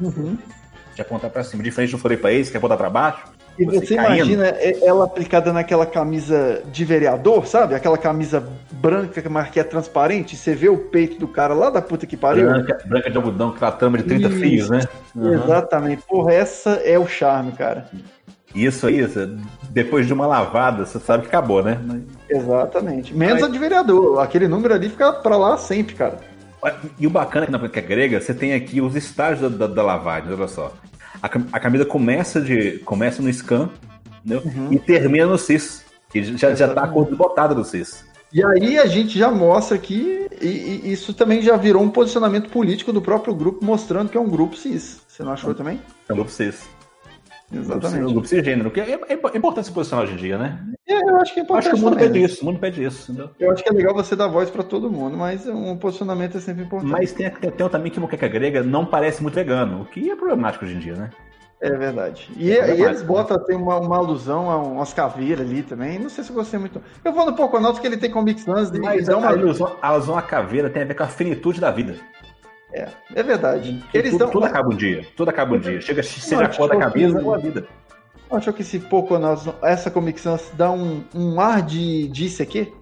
Uhum. 0.00 0.36
De 0.94 1.00
apontar 1.00 1.30
pra 1.30 1.42
cima. 1.44 1.62
Diferente 1.62 1.92
do 1.92 1.98
Floripa 1.98 2.30
Ace, 2.30 2.50
que 2.50 2.56
aponta 2.56 2.76
pra 2.76 2.90
baixo. 2.90 3.22
E 3.58 3.64
Você 3.64 3.94
imagina 3.94 4.46
é- 4.46 4.84
ela 4.84 5.04
aplicada 5.04 5.52
naquela 5.52 5.84
camisa 5.84 6.62
de 6.70 6.84
vereador, 6.84 7.46
sabe? 7.46 7.74
Aquela 7.74 7.98
camisa 7.98 8.46
branca 8.72 9.22
mas 9.28 9.50
que 9.50 9.58
é 9.58 9.64
transparente, 9.64 10.36
você 10.36 10.54
vê 10.54 10.68
o 10.68 10.78
peito 10.78 11.18
do 11.18 11.26
cara 11.26 11.52
lá 11.54 11.68
da 11.68 11.82
puta 11.82 12.06
que 12.06 12.16
pariu. 12.16 12.46
Branca, 12.46 12.78
branca 12.86 13.10
de 13.10 13.16
algodão, 13.16 13.50
com 13.50 13.56
aquela 13.56 13.72
trama 13.72 13.98
de 13.98 14.04
30 14.04 14.28
Isso. 14.28 14.38
fios, 14.38 14.70
né? 14.70 14.80
Uhum. 15.14 15.34
Exatamente. 15.34 16.02
Porra, 16.06 16.32
essa 16.32 16.70
é 16.70 16.98
o 16.98 17.06
charme, 17.06 17.52
cara. 17.52 17.88
Isso 18.54 18.86
aí, 18.86 19.06
depois 19.70 20.06
de 20.06 20.12
uma 20.12 20.26
lavada, 20.26 20.86
você 20.86 20.98
sabe 20.98 21.24
que 21.24 21.28
acabou, 21.28 21.62
né? 21.62 21.78
Exatamente. 22.30 23.14
Menos 23.14 23.42
Aí- 23.42 23.48
a 23.48 23.52
de 23.52 23.58
vereador. 23.58 24.20
Aquele 24.20 24.48
número 24.48 24.72
ali 24.72 24.88
fica 24.88 25.12
pra 25.12 25.36
lá 25.36 25.56
sempre, 25.58 25.94
cara. 25.94 26.16
E 26.98 27.06
o 27.06 27.10
bacana 27.10 27.44
é 27.44 27.46
que 27.46 27.52
na 27.52 27.58
banca 27.58 27.80
grega, 27.80 28.20
você 28.20 28.34
tem 28.34 28.54
aqui 28.54 28.80
os 28.80 28.96
estágios 28.96 29.52
da, 29.52 29.66
da, 29.66 29.74
da 29.74 29.82
lavagem, 29.82 30.32
olha 30.32 30.48
só. 30.48 30.72
A, 31.22 31.26
a 31.26 31.60
camisa 31.60 31.84
começa, 31.84 32.40
de, 32.40 32.78
começa 32.80 33.22
no 33.22 33.32
scan? 33.32 33.70
Uhum. 34.26 34.72
e 34.72 34.78
termina 34.78 35.26
no 35.26 35.38
cis. 35.38 35.84
Que 36.10 36.22
já, 36.36 36.54
já 36.54 36.68
tá 36.68 36.84
a 36.84 36.88
cor 36.88 37.06
desbotada 37.06 37.54
do 37.54 37.64
cis. 37.64 38.04
E 38.32 38.44
aí 38.44 38.78
a 38.78 38.86
gente 38.86 39.18
já 39.18 39.30
mostra 39.30 39.78
que 39.78 40.28
e, 40.40 40.82
e 40.84 40.92
isso 40.92 41.14
também 41.14 41.40
já 41.40 41.56
virou 41.56 41.82
um 41.82 41.90
posicionamento 41.90 42.50
político 42.50 42.92
do 42.92 43.00
próprio 43.00 43.34
grupo, 43.34 43.64
mostrando 43.64 44.10
que 44.10 44.16
é 44.16 44.20
um 44.20 44.28
grupo 44.28 44.56
cis. 44.56 45.00
Você 45.08 45.22
não 45.22 45.32
achou 45.32 45.54
também? 45.54 45.80
É 46.08 46.12
um 46.12 46.16
grupo 46.16 46.30
cis. 46.30 46.68
Exatamente. 47.52 48.12
grupo 48.12 48.28
cisgênero, 48.28 48.70
que 48.70 48.80
é, 48.80 49.00
é 49.08 49.14
importante 49.36 49.66
se 49.66 49.72
posicionar 49.72 50.04
hoje 50.04 50.14
em 50.14 50.18
dia, 50.18 50.36
né? 50.36 50.62
É, 50.86 51.00
eu 51.00 51.16
acho 51.16 51.32
que 51.32 51.40
é 51.40 51.42
Acho 51.54 51.68
importante. 51.68 51.70
que 51.70 51.74
o 51.76 51.78
mundo 51.78 51.94
também. 51.94 52.12
pede 52.12 52.24
isso, 52.24 52.42
o 52.42 52.44
mundo 52.44 52.58
pede 52.58 52.84
isso, 52.84 53.10
entendeu? 53.10 53.30
Eu 53.38 53.52
acho 53.52 53.62
que 53.62 53.70
é 53.70 53.72
legal 53.72 53.94
você 53.94 54.14
dar 54.14 54.28
voz 54.28 54.50
pra 54.50 54.62
todo 54.62 54.90
mundo, 54.90 55.16
mas 55.16 55.46
um 55.46 55.76
posicionamento 55.76 56.36
é 56.36 56.40
sempre 56.40 56.64
importante. 56.64 56.90
Mas 56.90 57.12
tem, 57.12 57.30
tem, 57.30 57.50
tem 57.50 57.68
também 57.68 57.90
que 57.90 57.98
moqueca 57.98 58.28
grega 58.28 58.62
não 58.62 58.84
parece 58.84 59.22
muito 59.22 59.34
vegano, 59.34 59.82
o 59.82 59.84
que 59.86 60.10
é 60.10 60.16
problemático 60.16 60.64
hoje 60.66 60.74
em 60.74 60.78
dia, 60.78 60.94
né? 60.94 61.10
É 61.60 61.70
verdade. 61.70 62.30
E, 62.36 62.52
É 62.52 62.76
e 62.76 62.82
eles 62.82 63.02
botam 63.02 63.36
tem 63.44 63.56
uma, 63.56 63.78
uma 63.80 63.96
alusão 63.96 64.48
a 64.48 64.58
umas 64.62 64.92
caveiras 64.92 65.44
ali 65.44 65.62
também. 65.62 65.98
Não 65.98 66.08
sei 66.08 66.22
se 66.22 66.30
eu 66.30 66.36
gostei 66.36 66.58
muito. 66.58 66.80
Eu 67.04 67.12
vou 67.12 67.26
no 67.26 67.34
Poconauts 67.34 67.80
que 67.80 67.86
ele 67.86 67.96
tem 67.96 68.10
Comic 68.10 68.40
Sans 68.42 68.70
Mas 68.70 69.06
dá 69.06 69.14
a, 69.14 69.16
uma. 69.16 69.28
a 69.82 69.88
alusão 69.88 70.16
à 70.16 70.22
caveira 70.22 70.70
tem 70.70 70.82
a 70.82 70.86
ver 70.86 70.94
com 70.94 71.02
a 71.02 71.08
finitude 71.08 71.60
da 71.60 71.72
vida. 71.72 71.96
É, 72.78 72.88
é 73.14 73.22
verdade. 73.22 73.82
Eles 73.92 74.12
tudo, 74.12 74.18
dão. 74.24 74.30
tudo 74.30 74.44
acaba 74.46 74.68
um 74.72 74.76
dia. 74.76 75.06
Tudo 75.16 75.28
acaba 75.30 75.56
um 75.56 75.58
dia. 75.58 75.80
Chega, 75.80 76.02
seja 76.02 76.44
a 76.44 76.48
Não, 76.48 76.54
cor 76.54 76.68
da 76.68 76.90
que- 76.90 77.06
ou 77.06 77.34
a 77.34 77.38
vida. 77.38 77.66
Achou 78.30 78.52
que 78.52 78.60
esse 78.62 78.78
Poconauts, 78.78 79.48
essa 79.62 79.90
Comic 79.90 80.20
Sans 80.20 80.50
dá 80.54 80.70
um, 80.70 81.02
um 81.14 81.40
ar 81.40 81.62
de, 81.62 82.08
de 82.08 82.26
ICQ? 82.26 82.72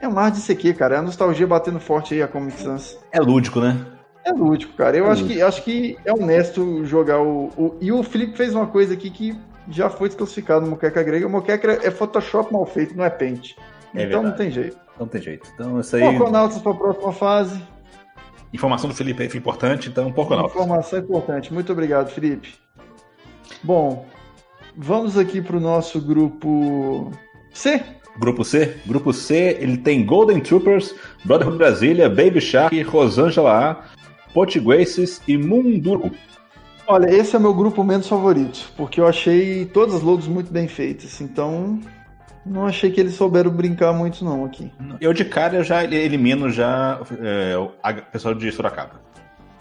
É 0.00 0.08
um 0.08 0.18
ar 0.18 0.30
de 0.30 0.38
ICQ, 0.40 0.74
cara. 0.74 0.96
É 0.96 0.98
a 0.98 1.02
nostalgia 1.02 1.46
batendo 1.46 1.78
forte 1.80 2.14
aí 2.14 2.22
a 2.22 2.28
Comic 2.28 2.60
Sans. 2.60 2.98
É 3.12 3.20
lúdico, 3.20 3.60
né? 3.60 3.76
É 4.24 4.32
lúdico, 4.32 4.72
cara. 4.74 4.96
Eu 4.96 5.06
É 5.06 5.10
acho 5.10 5.24
que, 5.26 5.40
acho 5.42 5.62
que 5.62 5.98
é 6.04 6.12
honesto 6.12 6.84
jogar 6.86 7.20
o, 7.20 7.48
o- 7.56 7.76
E 7.80 7.92
o 7.92 8.02
Felipe 8.02 8.36
fez 8.36 8.54
uma 8.54 8.66
coisa 8.66 8.94
aqui 8.94 9.10
que 9.10 9.38
já 9.68 9.88
foi 9.90 10.08
desclassificado 10.08 10.64
no 10.64 10.72
Moqueca 10.72 11.02
Grega. 11.02 11.26
O 11.26 11.30
Moqueca 11.30 11.72
é 11.86 11.90
Photoshop 11.90 12.52
mal 12.52 12.64
feito, 12.66 12.96
não 12.96 13.04
é 13.04 13.10
Paint. 13.10 13.52
É 13.94 14.02
então 14.04 14.22
não 14.22 14.30
verdade. 14.30 14.36
tem 14.38 14.50
jeito. 14.50 14.78
Não 14.98 15.06
tem 15.06 15.20
jeito. 15.20 15.48
Então 15.54 15.78
isso 15.80 15.94
aí. 15.96 16.02
Poconautas 16.18 16.58
pra 16.58 16.72
próxima 16.74 17.12
fase. 17.12 17.60
Informação 18.54 18.88
do 18.88 18.94
Felipe 18.94 19.28
foi 19.28 19.38
importante, 19.40 19.88
então 19.88 20.06
um 20.06 20.12
pouco 20.12 20.36
não. 20.36 20.46
Informação 20.46 21.00
importante. 21.00 21.52
Muito 21.52 21.72
obrigado, 21.72 22.08
Felipe. 22.08 22.54
Bom, 23.64 24.06
vamos 24.76 25.18
aqui 25.18 25.42
para 25.42 25.56
o 25.56 25.60
nosso 25.60 26.00
grupo 26.00 27.10
C. 27.52 27.82
Grupo 28.16 28.44
C? 28.44 28.76
Grupo 28.86 29.12
C, 29.12 29.58
ele 29.60 29.76
tem 29.76 30.06
Golden 30.06 30.38
Troopers, 30.38 30.94
Brotherhood 31.24 31.58
Brasília, 31.58 32.08
Baby 32.08 32.40
Shark, 32.40 32.80
Rosângela 32.82 33.70
A, 33.70 33.84
Potigueses 34.32 35.20
e 35.26 35.36
Munduru. 35.36 36.12
Olha, 36.86 37.12
esse 37.12 37.34
é 37.34 37.40
meu 37.40 37.52
grupo 37.52 37.82
menos 37.82 38.06
favorito, 38.06 38.70
porque 38.76 39.00
eu 39.00 39.08
achei 39.08 39.66
todas 39.66 39.96
as 39.96 40.02
logos 40.02 40.28
muito 40.28 40.52
bem 40.52 40.68
feitas, 40.68 41.20
então 41.20 41.80
não 42.44 42.66
achei 42.66 42.90
que 42.90 43.00
eles 43.00 43.14
souberam 43.14 43.50
brincar 43.50 43.92
muito 43.92 44.24
não 44.24 44.44
aqui. 44.44 44.70
Eu 45.00 45.12
de 45.12 45.24
cara 45.24 45.56
eu 45.56 45.64
já 45.64 45.82
elimino 45.84 46.50
já 46.50 47.00
é, 47.20 47.54
a 47.82 47.92
pessoal 47.94 48.34
de 48.34 48.50
Sorocaba. 48.52 49.02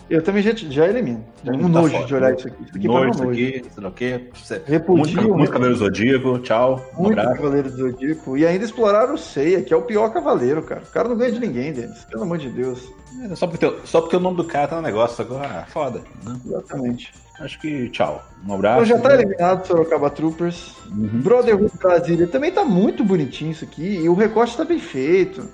Eu 0.10 0.22
também 0.22 0.44
já, 0.44 0.52
já 0.54 0.88
elimino. 0.88 1.24
Já 1.44 1.54
um 1.54 1.62
tá 1.62 1.68
nojo 1.70 1.96
foda. 1.96 2.06
de 2.06 2.16
olhar 2.16 2.36
isso 2.36 2.48
aqui. 2.48 2.64
Isso 2.64 2.78
aqui 2.78 2.88
nojo, 2.88 3.10
isso 3.10 3.24
aqui, 3.24 3.66
sei 3.74 3.84
lá 3.84 3.90
o 3.90 3.92
quê. 3.94 4.30
Repudio. 4.66 5.16
Muito, 5.22 5.36
muito 5.36 5.52
Cavaleiro 5.52 5.78
Zodíaco, 5.78 6.40
tchau. 6.40 6.86
Um 6.98 7.04
muito 7.04 7.16
Cavaleiro 7.16 7.70
Zodíaco. 7.70 8.38
E 8.38 8.46
ainda 8.46 8.66
exploraram 8.66 9.14
o 9.14 9.18
Seiya, 9.18 9.62
que 9.62 9.74
é 9.74 9.78
o 9.78 9.84
pior 9.84 10.10
cavaleiro, 10.14 10.62
cara. 10.62 10.82
O 10.82 10.92
cara 10.92 11.08
não 11.08 11.16
ganha 11.16 11.32
de 11.32 11.40
ninguém, 11.40 11.72
Denis. 11.72 12.04
Pelo 12.06 12.24
amor 12.24 12.38
de 12.38 12.50
Deus. 12.50 12.92
É, 13.24 13.36
só, 13.36 13.48
porque, 13.48 13.74
só 13.86 14.02
porque 14.02 14.18
o 14.18 14.20
nome 14.20 14.38
do 14.38 14.44
cara 14.44 14.68
tá 14.68 14.76
no 14.76 14.82
negócio 14.82 15.24
agora. 15.24 15.66
Foda. 15.70 16.02
Né? 16.24 16.38
Exatamente. 16.46 17.14
Acho 17.40 17.60
que 17.60 17.90
tchau. 17.90 18.24
Um 18.48 18.54
abraço. 18.54 18.84
Então 18.84 18.98
já 18.98 19.02
tá 19.02 19.14
eliminado 19.16 19.66
Sorocaba 19.66 20.10
Troopers. 20.10 20.76
Uhum. 20.88 21.22
Brotherhood 21.22 21.72
Brasília 21.78 22.28
também 22.28 22.52
tá 22.52 22.64
muito 22.64 23.04
bonitinho 23.04 23.52
isso 23.52 23.64
aqui. 23.64 23.96
E 23.98 24.08
o 24.08 24.14
recorte 24.14 24.56
tá 24.56 24.64
bem 24.64 24.80
feito. 24.80 25.50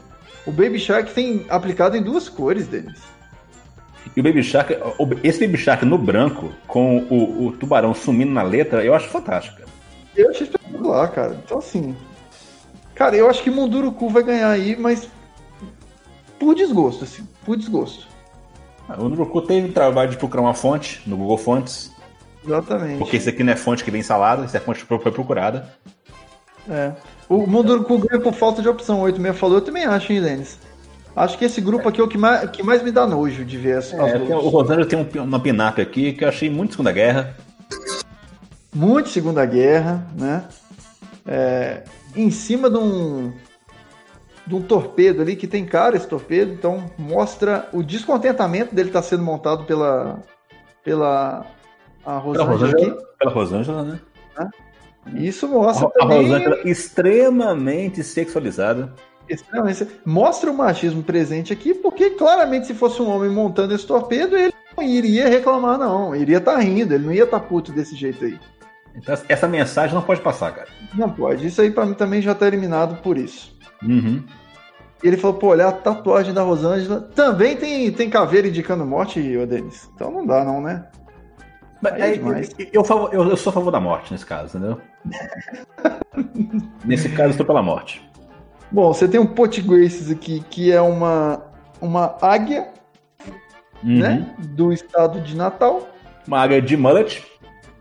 O 0.46 0.52
Baby 0.52 0.80
Shark 0.80 1.14
tem 1.14 1.46
aplicado 1.50 1.96
em 1.96 2.02
duas 2.02 2.28
cores 2.28 2.68
deles. 2.68 3.00
E 4.16 4.20
o 4.20 4.24
Baby 4.24 4.44
Shark, 4.44 4.76
esse 5.24 5.46
Baby 5.46 5.58
Shark 5.58 5.86
no 5.86 5.98
branco, 5.98 6.52
com 6.68 6.98
o, 7.10 7.48
o 7.48 7.52
tubarão 7.54 7.94
sumindo 7.94 8.32
na 8.32 8.42
letra, 8.42 8.84
eu 8.84 8.94
acho 8.94 9.08
fantástico. 9.10 9.62
Eu 10.16 10.30
achei 10.30 10.48
espetacular, 10.48 11.08
cara. 11.12 11.40
Então, 11.46 11.60
assim. 11.60 11.96
Cara, 12.96 13.16
eu 13.16 13.30
acho 13.30 13.42
que 13.44 13.50
Munduruku 13.50 14.10
vai 14.10 14.24
ganhar 14.24 14.50
aí, 14.50 14.76
mas. 14.76 15.08
Por 16.38 16.56
desgosto, 16.56 17.04
assim. 17.04 17.26
Por 17.46 17.56
desgosto. 17.56 18.09
O 18.98 19.04
Munduruku 19.04 19.42
teve 19.42 19.70
trabalho 19.70 20.10
de 20.10 20.18
procurar 20.18 20.42
uma 20.42 20.54
fonte 20.54 21.02
no 21.06 21.16
Google 21.18 21.38
Fontes. 21.38 21.92
Exatamente. 22.46 22.98
Porque 22.98 23.18
esse 23.18 23.30
aqui 23.30 23.44
não 23.44 23.54
é 23.54 23.56
fonte 23.56 23.84
que 23.84 23.92
vem 23.92 24.00
instalada, 24.00 24.46
essa 24.46 24.58
é 24.58 24.60
fonte 24.60 24.84
que 24.84 24.88
foi 24.88 25.12
procurada. 25.12 25.70
É. 26.68 26.94
O 27.28 27.46
Munduruku 27.46 28.00
ganha 28.00 28.22
por 28.22 28.34
falta 28.34 28.62
de 28.62 28.70
opção. 28.70 29.02
86 29.02 29.38
falou, 29.38 29.58
eu 29.58 29.62
também 29.62 29.86
acho, 29.86 30.12
hein, 30.12 30.22
Denis? 30.22 30.58
Acho 31.16 31.38
que 31.38 31.46
esse 31.46 31.60
grupo 31.60 31.90
aqui 31.90 32.00
é 32.00 32.04
o 32.04 32.08
que 32.08 32.18
mais, 32.18 32.50
que 32.50 32.64
mais 32.64 32.82
me 32.82 32.92
dá 32.92 33.06
nojo 33.06 33.44
de 33.44 33.58
ver 33.58 33.78
as, 33.78 33.94
é, 33.94 34.16
as 34.16 34.30
O 34.30 34.50
Rosângela 34.50 34.86
tem 34.86 35.00
um, 35.00 35.24
uma 35.24 35.40
pinap 35.40 35.80
aqui 35.80 36.14
que 36.14 36.24
eu 36.24 36.30
achei 36.30 36.50
muito 36.50 36.72
Segunda 36.72 36.92
Guerra. 36.92 37.36
Muito 38.74 39.10
Segunda 39.10 39.46
Guerra, 39.46 40.08
né? 40.18 40.46
É, 41.28 41.84
em 42.16 42.32
cima 42.32 42.70
de 42.70 42.78
um, 42.78 43.34
de 44.50 44.56
um 44.56 44.62
torpedo 44.64 45.22
ali, 45.22 45.36
que 45.36 45.48
tem 45.48 45.64
cara 45.64 45.96
esse 45.96 46.08
torpedo, 46.08 46.52
então 46.52 46.86
mostra 46.98 47.70
o 47.72 47.84
descontentamento 47.84 48.74
dele 48.74 48.90
estar 48.90 49.04
tá 49.04 49.08
sendo 49.08 49.24
montado 49.24 49.64
pela, 49.66 50.20
pela 50.84 51.46
a 52.04 52.18
Rosângela, 52.18 52.48
pela 52.48 52.52
Rosângela 52.52 52.82
aqui. 52.82 53.06
Pela 53.20 53.32
Rosângela, 53.32 53.84
né? 53.84 54.00
Isso 55.16 55.48
mostra 55.48 55.88
a, 55.88 55.92
também... 55.92 56.18
A 56.18 56.22
Rosângela 56.22 56.60
extremamente 56.66 58.04
sexualizada 58.04 58.92
extremamente. 59.30 59.88
Mostra 60.04 60.50
o 60.50 60.58
machismo 60.58 61.04
presente 61.04 61.54
aqui, 61.54 61.76
porque 61.76 62.10
claramente 62.10 62.66
se 62.66 62.74
fosse 62.74 63.00
um 63.00 63.10
homem 63.10 63.30
montando 63.30 63.76
esse 63.76 63.86
torpedo, 63.86 64.36
ele 64.36 64.54
não 64.76 64.84
iria 64.84 65.30
reclamar, 65.30 65.78
não. 65.78 66.16
Iria 66.16 66.38
estar 66.38 66.54
tá 66.54 66.60
rindo, 66.60 66.96
ele 66.96 67.06
não 67.06 67.14
ia 67.14 67.26
estar 67.26 67.40
tá 67.40 67.46
puto 67.46 67.72
desse 67.72 67.96
jeito 67.96 68.26
aí. 68.26 68.40
Então 68.96 69.16
essa 69.30 69.48
mensagem 69.48 69.94
não 69.94 70.02
pode 70.02 70.22
passar, 70.22 70.52
cara. 70.52 70.68
Não 70.96 71.12
pode. 71.12 71.46
Isso 71.46 71.62
aí 71.62 71.70
para 71.70 71.86
mim 71.86 71.94
também 71.94 72.24
já 72.24 72.34
tá 72.34 72.48
eliminado 72.48 73.00
por 73.04 73.16
isso. 73.20 73.56
Uhum. 73.84 74.24
E 75.04 75.08
ele 75.08 75.18
falou, 75.18 75.38
pô, 75.38 75.48
olha 75.48 75.68
a 75.68 75.72
tatuagem 75.72 76.34
da 76.34 76.42
Rosângela. 76.42 77.02
Também 77.16 77.56
tem, 77.56 77.92
tem 77.92 78.10
caveira 78.10 78.48
indicando 78.48 78.86
morte, 78.86 79.38
ô 79.38 79.46
Denis. 79.46 79.90
Então 79.96 80.12
não 80.12 80.26
dá, 80.26 80.44
não, 80.44 80.62
né? 80.62 80.86
É, 81.86 82.12
é 82.12 82.20
eu, 82.74 82.84
eu, 83.12 83.30
eu, 83.30 83.38
sou 83.38 83.52
a 83.52 83.54
favor 83.54 83.72
da 83.72 83.80
morte 83.80 84.12
nesse 84.12 84.26
caso, 84.26 84.58
entendeu? 84.58 84.82
nesse 86.84 87.08
caso, 87.10 87.30
eu 87.30 87.32
estou 87.32 87.46
pela 87.46 87.64
morte. 87.64 88.06
Bom, 88.70 88.94
você 88.94 89.08
tem 89.08 89.20
um 89.20 89.26
Potigueses 89.26 90.12
aqui, 90.12 90.44
que 90.50 90.72
é 90.72 90.82
uma, 90.82 91.42
uma 91.80 92.18
águia, 92.22 92.68
uhum. 93.82 94.00
né? 94.00 94.36
Do 94.50 94.74
estado 94.74 95.22
de 95.22 95.36
Natal. 95.36 95.88
Uma 96.28 96.42
águia 96.42 96.62
de 96.62 96.76
mullet. 96.76 97.26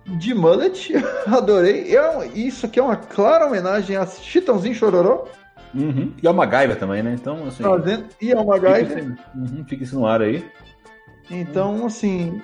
De 0.07 0.33
mullet, 0.33 0.93
adorei. 1.27 1.97
É, 1.97 2.27
isso 2.29 2.67
aqui 2.67 2.79
é 2.79 2.83
uma 2.83 2.97
clara 2.97 3.47
homenagem 3.47 3.97
a 3.97 4.07
Chitãozinho 4.07 4.75
Chororó. 4.75 5.27
Uhum. 5.75 6.13
E 6.23 6.27
é 6.27 6.31
uma 6.31 6.47
gaiva 6.47 6.77
também, 6.77 7.03
né? 7.03 7.15
Então, 7.15 7.47
assim. 7.47 7.63
Fazendo... 7.63 8.07
E 8.21 8.33
é 8.33 8.37
uma 8.37 8.59
gaiva. 8.59 8.95
Fica, 8.95 9.19
uhum, 9.35 9.65
fica 9.67 9.85
isso 9.85 9.99
no 9.99 10.07
ar 10.07 10.23
aí. 10.23 10.45
Então, 11.31 11.87
assim. 11.87 12.41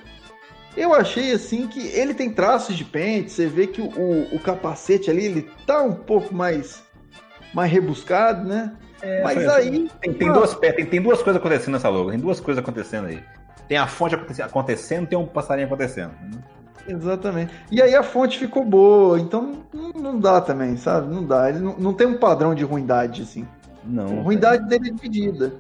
Eu 0.77 0.93
achei 0.93 1.33
assim 1.33 1.69
que 1.69 1.87
ele 1.87 2.13
tem 2.15 2.31
traços 2.31 2.77
de 2.77 2.85
pente, 2.85 3.31
você 3.31 3.47
vê 3.47 3.69
que 3.69 3.81
o, 3.81 3.87
o, 3.87 4.35
o 4.35 4.41
capacete 4.41 5.09
ali 5.09 5.25
ele 5.25 5.51
tá 5.65 5.81
um 5.81 5.95
pouco 5.95 6.35
mais 6.35 6.83
mais 7.55 7.71
rebuscado, 7.71 8.47
né? 8.47 8.73
É, 9.01 9.23
Mas 9.23 9.47
aí. 9.49 9.89
Tem, 10.01 10.13
tem 10.13 10.33
duas, 10.33 10.55
tem, 10.57 10.87
tem 10.87 11.01
duas 11.01 11.23
coisas 11.23 11.41
acontecendo 11.41 11.75
nessa 11.75 11.89
logo, 11.89 12.11
tem 12.11 12.19
duas 12.19 12.41
coisas 12.41 12.63
acontecendo 12.63 13.07
aí. 13.07 13.23
Tem 13.69 13.79
a 13.79 13.87
fonte 13.87 14.15
acontecendo, 14.43 15.07
tem 15.07 15.17
um 15.17 15.27
passarinho 15.27 15.67
acontecendo. 15.67 16.13
Exatamente. 16.87 17.53
E 17.71 17.81
aí 17.81 17.95
a 17.95 18.03
fonte 18.03 18.39
ficou 18.39 18.65
boa, 18.65 19.19
então 19.19 19.65
não 19.95 20.19
dá 20.19 20.41
também, 20.41 20.77
sabe? 20.77 21.13
Não 21.13 21.25
dá. 21.25 21.49
Ele 21.49 21.61
não, 21.61 21.77
não 21.79 21.93
tem 21.95 22.07
um 22.07 22.19
padrão 22.19 22.55
de 22.55 22.65
ruindade, 22.65 23.23
assim. 23.23 23.47
Não. 23.85 24.21
A 24.21 24.23
ruindade 24.23 24.69
dele 24.69 24.89
é 24.89 24.93
dividida. 24.93 25.53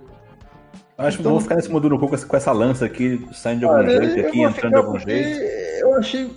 Acho 0.97 1.21
então, 1.21 1.33
que 1.33 1.35
vou 1.35 1.41
ficar 1.41 1.57
nesse 1.57 1.71
modelo 1.71 1.99
com, 1.99 2.09
com 2.09 2.37
essa 2.37 2.53
lança 2.53 2.85
aqui, 2.85 3.27
saindo 3.33 3.61
de 3.61 3.65
algum 3.65 3.85
jeito 3.85 4.27
aqui, 4.29 4.43
entrando 4.43 4.73
de 4.73 4.79
algum 4.79 4.99
jeito. 4.99 5.41
Eu 5.81 5.97
achei 5.97 6.31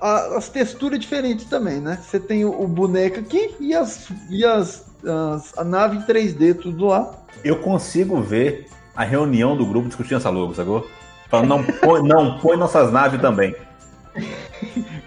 a, 0.00 0.36
as 0.36 0.48
texturas 0.48 0.98
diferentes 0.98 1.46
também, 1.46 1.80
né? 1.80 1.98
Você 2.02 2.20
tem 2.20 2.44
o, 2.44 2.62
o 2.62 2.68
boneco 2.68 3.20
aqui 3.20 3.54
e 3.58 3.74
as, 3.74 4.08
e 4.28 4.44
as, 4.44 4.84
as, 5.04 5.56
a 5.56 5.64
nave 5.64 5.96
em 5.96 6.02
3D, 6.02 6.54
tudo 6.60 6.86
lá. 6.86 7.14
Eu 7.42 7.56
consigo 7.60 8.20
ver 8.20 8.66
a 8.94 9.04
reunião 9.04 9.56
do 9.56 9.64
grupo 9.64 9.88
discutindo 9.88 10.18
essa 10.18 10.30
logo, 10.30 10.54
sacou? 10.54 10.86
Falando, 11.28 11.48
não 11.48 11.64
põe, 11.64 12.02
não 12.02 12.38
põe 12.38 12.56
nossas 12.56 12.92
naves 12.92 13.20
também. 13.20 13.56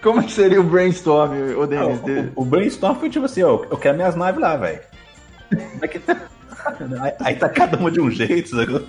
Como 0.02 0.22
que 0.22 0.32
seria 0.32 0.60
o 0.60 0.64
brainstorm, 0.64 1.32
o 1.56 1.66
Denis? 1.66 2.00
Ah, 2.00 2.32
o, 2.36 2.42
o, 2.42 2.44
brainstorm 2.44 2.98
foi 2.98 3.10
tipo 3.10 3.24
assim, 3.24 3.42
ó, 3.42 3.64
eu 3.70 3.76
quero 3.76 3.96
minhas 3.96 4.14
naves 4.14 4.40
lá, 4.40 4.56
velho. 4.56 4.80
aí, 7.02 7.12
aí 7.20 7.36
tá 7.36 7.48
cada 7.48 7.76
uma 7.78 7.90
de 7.90 8.00
um 8.00 8.10
jeito, 8.10 8.50
sacou? 8.50 8.82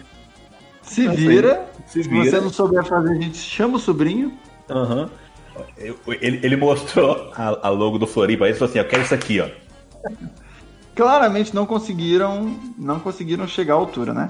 Se 0.82 1.08
vira. 1.08 1.67
Se, 1.86 2.03
se 2.03 2.10
você 2.10 2.39
não 2.39 2.49
souber 2.49 2.84
fazer, 2.84 3.12
a 3.12 3.21
gente 3.21 3.38
chama 3.38 3.77
o 3.77 3.79
sobrinho. 3.79 4.34
Aham. 4.69 5.03
Uhum. 5.03 5.10
Ele, 5.77 6.39
ele 6.41 6.55
mostrou 6.55 7.32
a, 7.36 7.67
a 7.67 7.69
logo 7.69 7.97
do 7.97 8.08
Floripa 8.08 8.47
e 8.47 8.53
falou 8.53 8.69
assim: 8.69 8.79
Eu 8.79 8.88
quero 8.88 9.03
isso 9.03 9.13
aqui, 9.13 9.39
ó. 9.41 9.49
Claramente 10.95 11.53
não 11.53 11.65
conseguiram, 11.65 12.55
não 12.77 12.99
conseguiram 12.99 13.47
chegar 13.47 13.73
à 13.73 13.77
altura, 13.77 14.13
né? 14.13 14.29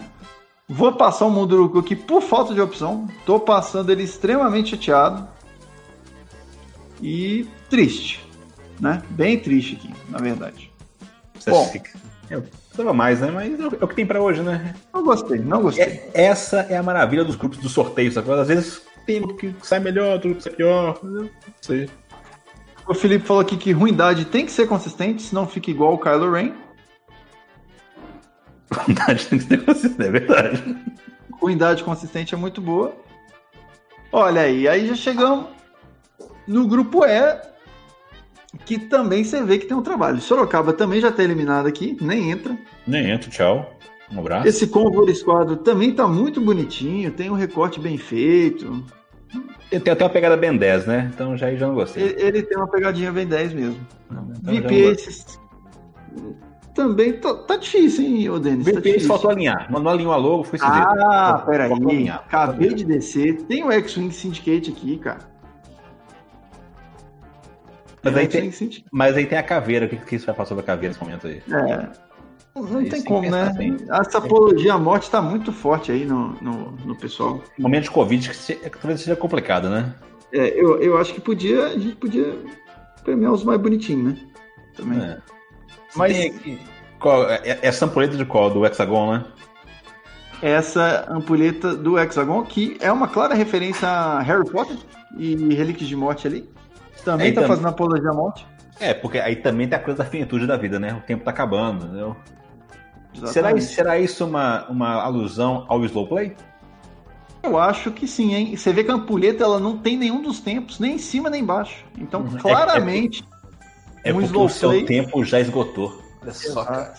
Vou 0.68 0.92
passar 0.92 1.26
o 1.26 1.32
Munduruku 1.32 1.80
aqui 1.80 1.96
por 1.96 2.22
falta 2.22 2.54
de 2.54 2.62
opção. 2.62 3.08
Tô 3.26 3.40
passando 3.40 3.92
ele 3.92 4.04
extremamente 4.04 4.72
chateado. 4.72 5.28
E 7.02 7.48
triste, 7.70 8.26
né? 8.80 9.02
Bem 9.10 9.40
triste 9.40 9.76
aqui, 9.76 9.94
na 10.10 10.20
verdade. 10.20 10.72
Você 11.34 11.50
Bom, 11.50 11.72
eu 12.30 12.42
precisava 12.42 12.94
mais, 12.94 13.22
né? 13.22 13.32
Mas 13.32 13.60
é 13.60 13.84
o 13.84 13.88
que 13.88 13.96
tem 13.96 14.06
para 14.06 14.22
hoje, 14.22 14.42
né? 14.42 14.74
Não 14.94 15.04
gostei, 15.04 15.40
não 15.40 15.62
gostei. 15.62 15.86
É, 16.14 16.26
essa 16.26 16.62
é 16.70 16.78
a 16.78 16.84
maravilha 16.84 17.24
dos 17.24 17.36
grupos 17.36 17.60
do 17.60 17.70
sorteio, 17.70 18.12
sabe? 18.12 18.32
Às 18.32 18.48
vezes 18.48 18.82
tem 19.06 19.26
que 19.36 19.56
sai 19.64 19.80
melhor, 19.80 20.14
outro 20.14 20.36
que 20.36 20.44
sai 20.44 20.54
pior. 20.54 21.00
Não 21.04 21.30
sei. 21.62 21.90
O 22.88 22.94
Felipe 22.94 23.26
falou 23.26 23.42
aqui 23.42 23.56
que 23.56 23.72
ruindade 23.72 24.26
tem 24.26 24.46
que 24.46 24.52
ser 24.52 24.68
consistente, 24.68 25.22
senão 25.22 25.48
fica 25.48 25.72
igual 25.72 25.94
o 25.94 26.00
Kylo 26.00 26.32
Ren. 26.32 26.54
Ruindade 28.72 29.26
tem 29.28 29.40
que 29.40 29.46
ser 29.46 29.66
consistente, 29.66 30.02
é 30.02 30.12
verdade. 30.12 30.78
Ruindade 31.32 31.84
consistente 31.84 32.34
é 32.34 32.38
muito 32.38 32.62
boa. 32.62 32.96
Olha 34.12 34.42
aí, 34.42 34.68
aí 34.68 34.88
já 34.88 34.96
chegamos 34.96 35.48
no 36.50 36.68
grupo 36.68 37.06
E, 37.06 37.40
que 38.66 38.80
também 38.80 39.24
você 39.24 39.44
vê 39.44 39.60
que 39.60 39.68
tem 39.68 39.78
um 39.78 39.84
trabalho. 39.84 40.20
Sorocaba 40.20 40.74
também 40.74 41.00
já 41.00 41.10
está 41.10 41.24
eliminado 41.24 41.68
aqui, 41.68 41.96
nem 42.02 42.32
entra. 42.32 42.58
Nem 42.88 43.12
entra, 43.12 43.30
tchau. 43.30 43.78
Um 44.12 44.20
abraço. 44.20 44.48
Esse 44.48 44.66
Convoy 44.66 45.12
Esquadro 45.12 45.58
também 45.58 45.94
tá 45.94 46.08
muito 46.08 46.42
bonitinho, 46.42 47.12
tem 47.12 47.30
um 47.30 47.36
recorte 47.36 47.80
bem 47.80 47.98
feito. 47.98 48.84
Ele 49.72 49.82
tem 49.82 49.94
até 49.94 50.04
uma 50.04 50.10
pegada 50.10 50.36
Ben 50.36 50.58
10, 50.58 50.88
né? 50.88 51.12
Então 51.14 51.38
já, 51.38 51.54
já 51.54 51.68
não 51.68 51.76
gostei. 51.76 52.04
Ele, 52.04 52.22
ele 52.22 52.42
tem 52.42 52.58
uma 52.58 52.68
pegadinha 52.68 53.12
Ben 53.12 53.28
10 53.28 53.54
mesmo. 53.54 53.88
Então, 54.10 54.26
VIP 54.44 54.74
esses. 54.74 55.40
também 56.74 57.14
tá, 57.14 57.36
tá 57.36 57.58
difícil, 57.58 58.04
hein, 58.04 58.30
ô 58.32 58.40
Denis? 58.40 58.66
Tá 58.66 58.72
VPS 58.72 58.84
difícil. 58.84 59.08
faltou 59.08 59.30
alinhar. 59.30 59.72
Não, 59.72 59.80
não 59.80 59.92
alinhou 59.92 60.12
a 60.12 60.18
logo, 60.18 60.44
foi. 60.44 60.58
Ah, 60.64 61.44
peraí. 61.46 61.72
alinhar. 61.72 62.24
Acabei 62.26 62.74
de 62.74 62.84
descer. 62.84 63.44
Tem 63.44 63.64
o 63.64 63.72
X-Wing 63.72 64.12
Syndicate 64.12 64.72
aqui, 64.72 64.98
cara. 64.98 65.39
Mas 68.04 68.16
aí 68.18 68.28
tem-. 68.28 68.52
Mas 68.92 69.16
aí 69.18 69.26
tem 69.26 69.38
a 69.38 69.44
caveira. 69.44 69.86
O 69.86 69.90
que, 69.90 69.98
que 69.98 70.20
você 70.20 70.26
vai 70.26 70.36
falar 70.36 70.48
sobre 70.48 70.64
a 70.64 70.66
caveira 70.68 70.94
nesse 70.94 71.04
momento 71.04 71.28
aí? 71.28 71.42
É. 71.52 71.90
Não 72.56 72.80
Aí 72.80 72.90
tem 72.90 73.04
como, 73.04 73.30
né? 73.30 73.44
assim. 73.44 73.78
Essa 73.90 74.18
apologia 74.18 74.74
à 74.74 74.78
morte 74.78 75.10
tá 75.10 75.22
muito 75.22 75.54
forte 75.54 75.92
aí 75.92 76.04
no, 76.06 76.30
no, 76.42 76.72
no 76.84 76.96
pessoal. 76.96 77.42
Momento 77.58 77.84
de 77.84 77.92
Covid 77.92 78.28
que 78.30 78.36
se- 78.36 78.56
que 78.56 78.70
talvez 78.72 79.00
seja 79.02 79.16
complicado, 79.16 79.70
né? 79.70 79.94
É, 80.34 80.60
eu, 80.60 80.82
eu 80.82 80.98
acho 80.98 81.14
que 81.14 81.22
podia, 81.22 81.68
a 81.68 81.78
gente 81.78 81.96
podia 81.96 82.38
premiar 83.04 83.32
os 83.32 83.44
mais 83.44 83.60
bonitinhos, 83.62 84.14
né? 84.14 84.18
Também. 84.76 85.00
É. 85.00 85.18
Mas- 85.96 86.18
aqui- 86.20 86.60
qual- 87.00 87.30
é, 87.30 87.40
é 87.46 87.60
essa 87.62 87.86
ampulheta 87.86 88.18
de 88.18 88.26
qual? 88.26 88.50
Do 88.50 88.66
Hexagon, 88.66 89.14
né? 89.14 89.26
Essa 90.42 91.06
ampulheta 91.10 91.76
do 91.76 92.00
Hexagon, 92.00 92.44
que 92.44 92.78
é 92.80 92.92
uma 92.92 93.08
clara 93.08 93.36
referência 93.36 93.88
a 93.88 94.22
Harry 94.22 94.50
Potter 94.50 94.78
e 95.18 95.36
Relíquias 95.54 95.88
de 95.88 95.96
Morte 95.96 96.28
ali. 96.28 96.50
Também 97.12 97.28
Aí 97.28 97.34
tá 97.34 97.42
tam- 97.42 97.48
fazendo 97.48 97.68
apologia 97.68 98.10
à 98.10 98.14
morte. 98.14 98.46
É, 98.80 98.94
porque 98.94 99.20
aí 99.20 99.36
também 99.36 99.68
tem 99.68 99.78
a 99.78 99.82
coisa 99.82 100.04
da 100.04 100.06
finitude 100.10 100.46
da 100.46 100.56
vida, 100.56 100.80
né? 100.80 100.94
O 100.94 101.02
tempo 101.02 101.24
tá 101.24 101.32
acabando, 101.32 101.86
entendeu? 101.86 102.16
Será 103.26 103.52
isso, 103.52 103.74
será 103.74 103.98
isso 104.00 104.24
uma, 104.26 104.66
uma 104.70 104.94
alusão 105.02 105.66
ao 105.68 105.84
slow 105.86 106.08
play? 106.08 106.36
Eu 107.42 107.58
acho 107.58 107.90
que 107.92 108.06
sim, 108.08 108.36
hein? 108.36 108.56
Você 108.56 108.72
vê 108.72 108.84
que 108.84 108.92
a 108.92 108.94
ampulheta 108.94 109.44
ela 109.44 109.60
não 109.60 109.78
tem 109.78 109.98
nenhum 109.98 110.22
dos 110.22 110.40
tempos, 110.40 110.80
nem 110.80 110.96
em 110.96 110.98
cima 111.00 111.30
nem 111.30 111.42
embaixo. 111.42 111.84
Então, 111.98 112.22
Uhum. 112.22 112.38
claramente, 112.38 113.24
É 114.04 114.12
Um 114.12 114.16
porque 114.16 114.28
slow 114.28 114.46
o 114.46 114.50
seu 114.50 114.70
play. 114.70 114.86
tempo 114.86 115.24
já 115.26 115.40
esgotou. 115.40 116.02
Olha 116.22 116.32
só, 116.34 116.64
cara. 116.64 116.94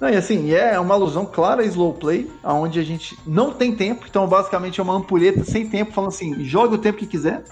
Não, 0.00 0.08
e 0.10 0.16
assim, 0.16 0.52
é 0.52 0.78
uma 0.80 0.94
alusão 0.94 1.24
clara 1.24 1.62
a 1.62 1.64
slow 1.64 1.94
play, 1.94 2.28
onde 2.42 2.80
a 2.80 2.82
gente 2.82 3.16
não 3.24 3.52
tem 3.52 3.74
tempo, 3.74 4.04
então 4.10 4.26
basicamente 4.26 4.80
é 4.80 4.82
uma 4.82 4.94
ampulheta 4.94 5.44
sem 5.44 5.68
tempo, 5.68 5.92
falando 5.92 6.08
assim, 6.10 6.44
joga 6.44 6.74
o 6.74 6.78
tempo 6.78 6.98
que 6.98 7.06
quiser. 7.06 7.44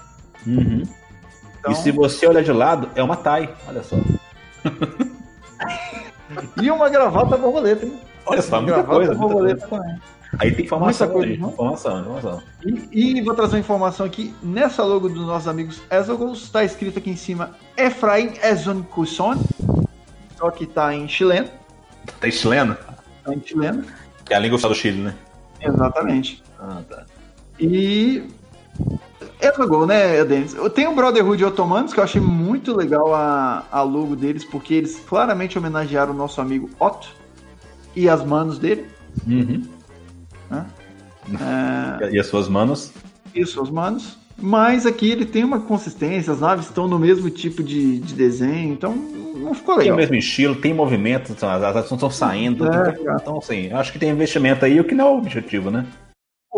Uhum. 0.45 0.83
Então, 1.61 1.71
E 1.71 1.75
se 1.75 1.91
você 1.91 2.27
olhar 2.27 2.43
de 2.43 2.51
lado, 2.51 2.89
é 2.95 3.01
uma 3.03 3.15
TAI. 3.15 3.53
Olha 3.67 3.81
só. 3.83 3.95
E 6.61 6.71
uma 6.71 6.89
gravata 6.89 7.37
borboleta, 7.37 7.85
hein? 7.85 7.99
Olha 8.25 8.41
só, 8.41 8.61
muita 8.61 8.77
gravata 8.81 8.95
coisa. 8.95 9.13
Muita 9.13 9.19
coisa. 9.19 9.33
borboleta 9.35 9.67
também. 9.67 10.01
Aí 10.39 10.51
tem 10.55 10.65
informação. 10.65 11.07
Muita 11.07 11.19
coisa, 11.19 11.33
aí. 11.33 11.37
não? 11.39 11.49
Informação, 11.49 11.99
informação. 11.99 12.43
E, 12.63 13.17
e 13.17 13.21
vou 13.21 13.33
trazer 13.35 13.55
uma 13.55 13.59
informação 13.59 14.05
aqui, 14.05 14.33
nessa 14.41 14.83
logo 14.83 15.09
dos 15.09 15.25
nossos 15.27 15.47
amigos 15.49 15.81
Exogos, 15.91 16.43
está 16.43 16.63
escrito 16.63 16.99
aqui 16.99 17.09
em 17.09 17.17
cima 17.17 17.51
Efraim 17.75 18.31
Ezon 18.41 18.81
Cusson, 18.83 19.35
só 20.37 20.49
que 20.51 20.65
tá 20.65 20.95
em 20.95 21.07
chileno, 21.09 21.49
Tá 22.19 22.27
em 22.29 22.31
chileno? 22.31 22.77
tá 23.25 23.33
em 23.33 23.41
chileno, 23.45 23.83
Que 24.25 24.33
é 24.33 24.37
a 24.37 24.39
língua 24.39 24.55
oficial 24.55 24.71
do 24.71 24.77
Chile, 24.79 25.01
né? 25.01 25.15
exatamente. 25.59 26.41
Ah, 26.57 26.81
tá. 26.89 27.03
E 27.59 28.23
Exogol, 29.41 29.87
né, 29.87 30.23
Denis? 30.23 30.55
Tenho 30.75 30.91
o 30.91 30.95
Brotherhood 30.95 31.43
Otomanos, 31.43 31.93
que 31.93 31.99
eu 31.99 32.03
achei 32.03 32.21
muito 32.21 32.75
legal 32.75 33.13
a, 33.13 33.65
a 33.71 33.81
logo 33.81 34.15
deles, 34.15 34.45
porque 34.45 34.73
eles 34.73 34.99
claramente 35.07 35.57
homenagearam 35.57 36.13
o 36.13 36.15
nosso 36.15 36.39
amigo 36.39 36.69
Otto 36.79 37.09
e 37.95 38.07
as 38.07 38.23
manos 38.23 38.57
dele, 38.59 38.85
Uhum. 39.27 39.63
né? 40.49 40.65
É, 42.01 42.11
E 42.13 42.19
as 42.19 42.27
suas 42.27 42.47
manos? 42.47 42.91
Isso, 43.35 43.61
os 43.61 43.69
manos. 43.69 44.17
Mas 44.37 44.85
aqui 44.85 45.11
ele 45.11 45.25
tem 45.25 45.43
uma 45.43 45.59
consistência, 45.59 46.33
as 46.33 46.39
naves 46.39 46.65
estão 46.65 46.87
no 46.87 46.97
mesmo 46.97 47.29
tipo 47.29 47.61
de, 47.61 47.99
de 47.99 48.13
desenho, 48.13 48.73
então 48.73 48.95
não 48.95 49.53
ficou 49.53 49.75
Tem 49.75 49.83
legal. 49.83 49.97
o 49.97 49.99
mesmo 49.99 50.15
estilo, 50.15 50.55
tem 50.55 50.73
movimento, 50.73 51.33
as 51.33 51.43
ações 51.75 51.91
estão 51.91 52.09
saindo. 52.09 52.65
É, 52.67 52.95
então, 53.21 53.37
assim, 53.37 53.71
acho 53.71 53.91
que 53.91 53.99
tem 53.99 54.09
investimento 54.09 54.65
aí, 54.65 54.79
o 54.79 54.83
que 54.83 54.95
não 54.95 55.07
é 55.07 55.11
o 55.11 55.17
objetivo, 55.17 55.69
né? 55.69 55.85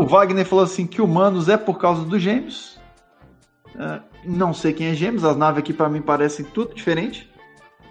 O 0.03 0.07
Wagner 0.07 0.45
falou 0.45 0.65
assim 0.65 0.85
que 0.85 1.01
humanos 1.01 1.47
é 1.47 1.55
por 1.57 1.77
causa 1.79 2.03
dos 2.03 2.21
gêmeos. 2.21 2.77
É, 3.79 4.01
não 4.25 4.53
sei 4.53 4.73
quem 4.73 4.87
é 4.87 4.93
gêmeos, 4.93 5.23
as 5.23 5.37
naves 5.37 5.59
aqui 5.59 5.71
pra 5.73 5.87
mim 5.89 6.01
parecem 6.01 6.45
tudo 6.45 6.75
diferente. 6.75 7.31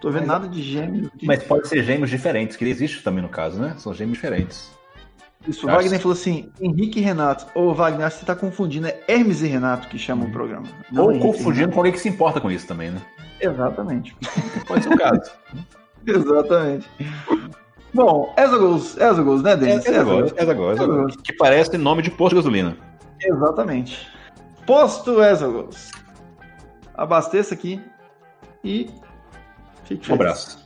Tô 0.00 0.10
vendo 0.10 0.26
Mas- 0.26 0.28
nada 0.28 0.48
de 0.48 0.62
gêmeos. 0.62 1.06
aqui. 1.08 1.26
Mas 1.26 1.42
pode 1.42 1.68
ser 1.68 1.82
gêmeos 1.82 2.10
diferentes, 2.10 2.56
que 2.56 2.64
existe 2.64 3.02
também 3.02 3.22
no 3.22 3.28
caso, 3.28 3.60
né? 3.60 3.74
São 3.78 3.94
gêmeos 3.94 4.18
diferentes. 4.18 4.70
Isso, 5.48 5.66
o 5.66 5.70
acho- 5.70 5.78
Wagner 5.78 6.00
falou 6.00 6.12
assim: 6.12 6.50
Henrique 6.60 6.98
e 7.00 7.02
Renato. 7.02 7.46
Ô, 7.58 7.72
Wagner, 7.72 8.06
acho 8.06 8.16
que 8.16 8.20
você 8.20 8.26
tá 8.26 8.36
confundindo. 8.36 8.86
É 8.88 9.00
Hermes 9.08 9.40
e 9.42 9.46
Renato 9.46 9.88
que 9.88 9.98
chamam 9.98 10.28
o 10.28 10.30
programa. 10.30 10.66
não 10.90 11.04
Ou 11.06 11.18
confundindo 11.18 11.72
com 11.72 11.78
alguém 11.78 11.92
que 11.92 11.98
se 11.98 12.08
importa 12.08 12.40
com 12.40 12.50
isso 12.50 12.66
também, 12.66 12.90
né? 12.90 13.00
Exatamente. 13.40 14.14
Pode 14.68 14.84
ser 14.84 14.92
o 14.92 14.98
caso. 14.98 15.30
Exatamente. 16.06 16.88
Bom, 17.94 18.34
Exogos, 18.36 18.96
Exogos, 18.96 19.42
né, 19.42 19.56
Denis? 19.56 19.84
Essa 19.84 20.00
agora, 20.00 20.26
essa 20.26 20.50
agora, 20.50 20.72
essa 20.74 20.84
agora. 20.84 21.12
Que 21.22 21.32
parece 21.34 21.76
nome 21.76 22.02
de 22.02 22.10
posto 22.10 22.30
de 22.30 22.36
gasolina. 22.36 22.76
Exatamente. 23.20 24.08
Posto 24.66 25.22
Exogos. 25.22 25.90
Abasteça 26.94 27.54
aqui 27.54 27.80
e 28.64 28.88
fique 29.84 30.10
Um 30.10 30.14
abraço. 30.14 30.58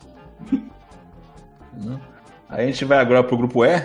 Aí 2.49 2.65
a 2.65 2.67
gente 2.67 2.85
vai 2.85 2.99
agora 2.99 3.25
pro 3.25 3.37
grupo 3.37 3.65
E. 3.65 3.83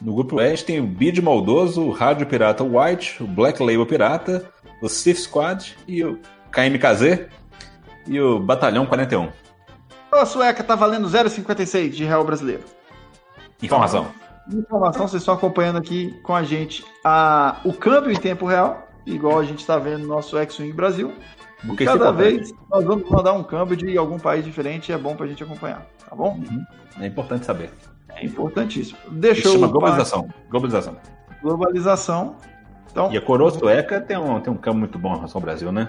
No 0.00 0.14
grupo 0.14 0.40
E 0.40 0.44
a 0.44 0.50
gente 0.50 0.64
tem 0.64 0.80
o 0.80 0.86
Bid 0.86 1.20
Maldoso, 1.20 1.82
o 1.82 1.90
Rádio 1.90 2.26
Pirata 2.26 2.64
White, 2.64 3.22
o 3.22 3.26
Black 3.26 3.62
Label 3.62 3.86
Pirata, 3.86 4.44
o 4.80 4.88
Sith 4.88 5.18
Squad 5.18 5.76
e 5.86 6.04
o 6.04 6.18
KMKZ 6.50 7.26
e 8.06 8.20
o 8.20 8.38
Batalhão 8.38 8.86
41. 8.86 9.41
A 10.12 10.26
sueca 10.26 10.62
tá 10.62 10.74
valendo 10.74 11.08
0,56 11.08 11.90
de 11.90 12.04
real 12.04 12.22
brasileiro. 12.24 12.62
Informação. 13.62 14.06
Informação, 14.52 15.08
vocês 15.08 15.22
estão 15.22 15.34
acompanhando 15.34 15.78
aqui 15.78 16.12
com 16.22 16.34
a 16.34 16.42
gente 16.42 16.84
a, 17.04 17.60
o 17.64 17.72
câmbio 17.72 18.12
em 18.12 18.16
tempo 18.16 18.44
real, 18.44 18.88
igual 19.06 19.38
a 19.38 19.44
gente 19.44 19.60
está 19.60 19.78
vendo 19.78 20.00
no 20.00 20.08
nosso 20.08 20.36
X-Wing 20.36 20.72
Brasil. 20.72 21.12
Porque 21.66 21.84
Cada 21.84 21.96
isso 21.96 22.12
importante. 22.12 22.36
vez 22.36 22.54
nós 22.70 22.84
vamos 22.84 23.08
mandar 23.08 23.32
um 23.32 23.42
câmbio 23.44 23.76
de 23.76 23.96
algum 23.96 24.18
país 24.18 24.44
diferente, 24.44 24.92
é 24.92 24.98
bom 24.98 25.14
pra 25.14 25.26
gente 25.26 25.42
acompanhar, 25.44 25.86
tá 26.08 26.14
bom? 26.14 26.34
Uhum. 26.34 26.64
É 27.00 27.06
importante 27.06 27.46
saber. 27.46 27.70
É 28.08 28.26
importantíssimo. 28.26 28.98
Isso 29.04 29.14
Deixa 29.14 29.48
chama 29.48 29.66
eu 29.66 29.70
globalização. 29.70 30.28
Globalização. 30.50 30.96
globalização. 31.40 32.36
Então, 32.90 33.10
E 33.12 33.16
a 33.16 33.20
coroa 33.22 33.50
sueca 33.50 34.00
tem 34.00 34.18
um, 34.18 34.40
tem 34.40 34.52
um 34.52 34.56
campo 34.56 34.78
muito 34.78 34.98
bom 34.98 35.12
em 35.12 35.16
relação 35.16 35.38
ao 35.38 35.42
Brasil, 35.42 35.72
né? 35.72 35.88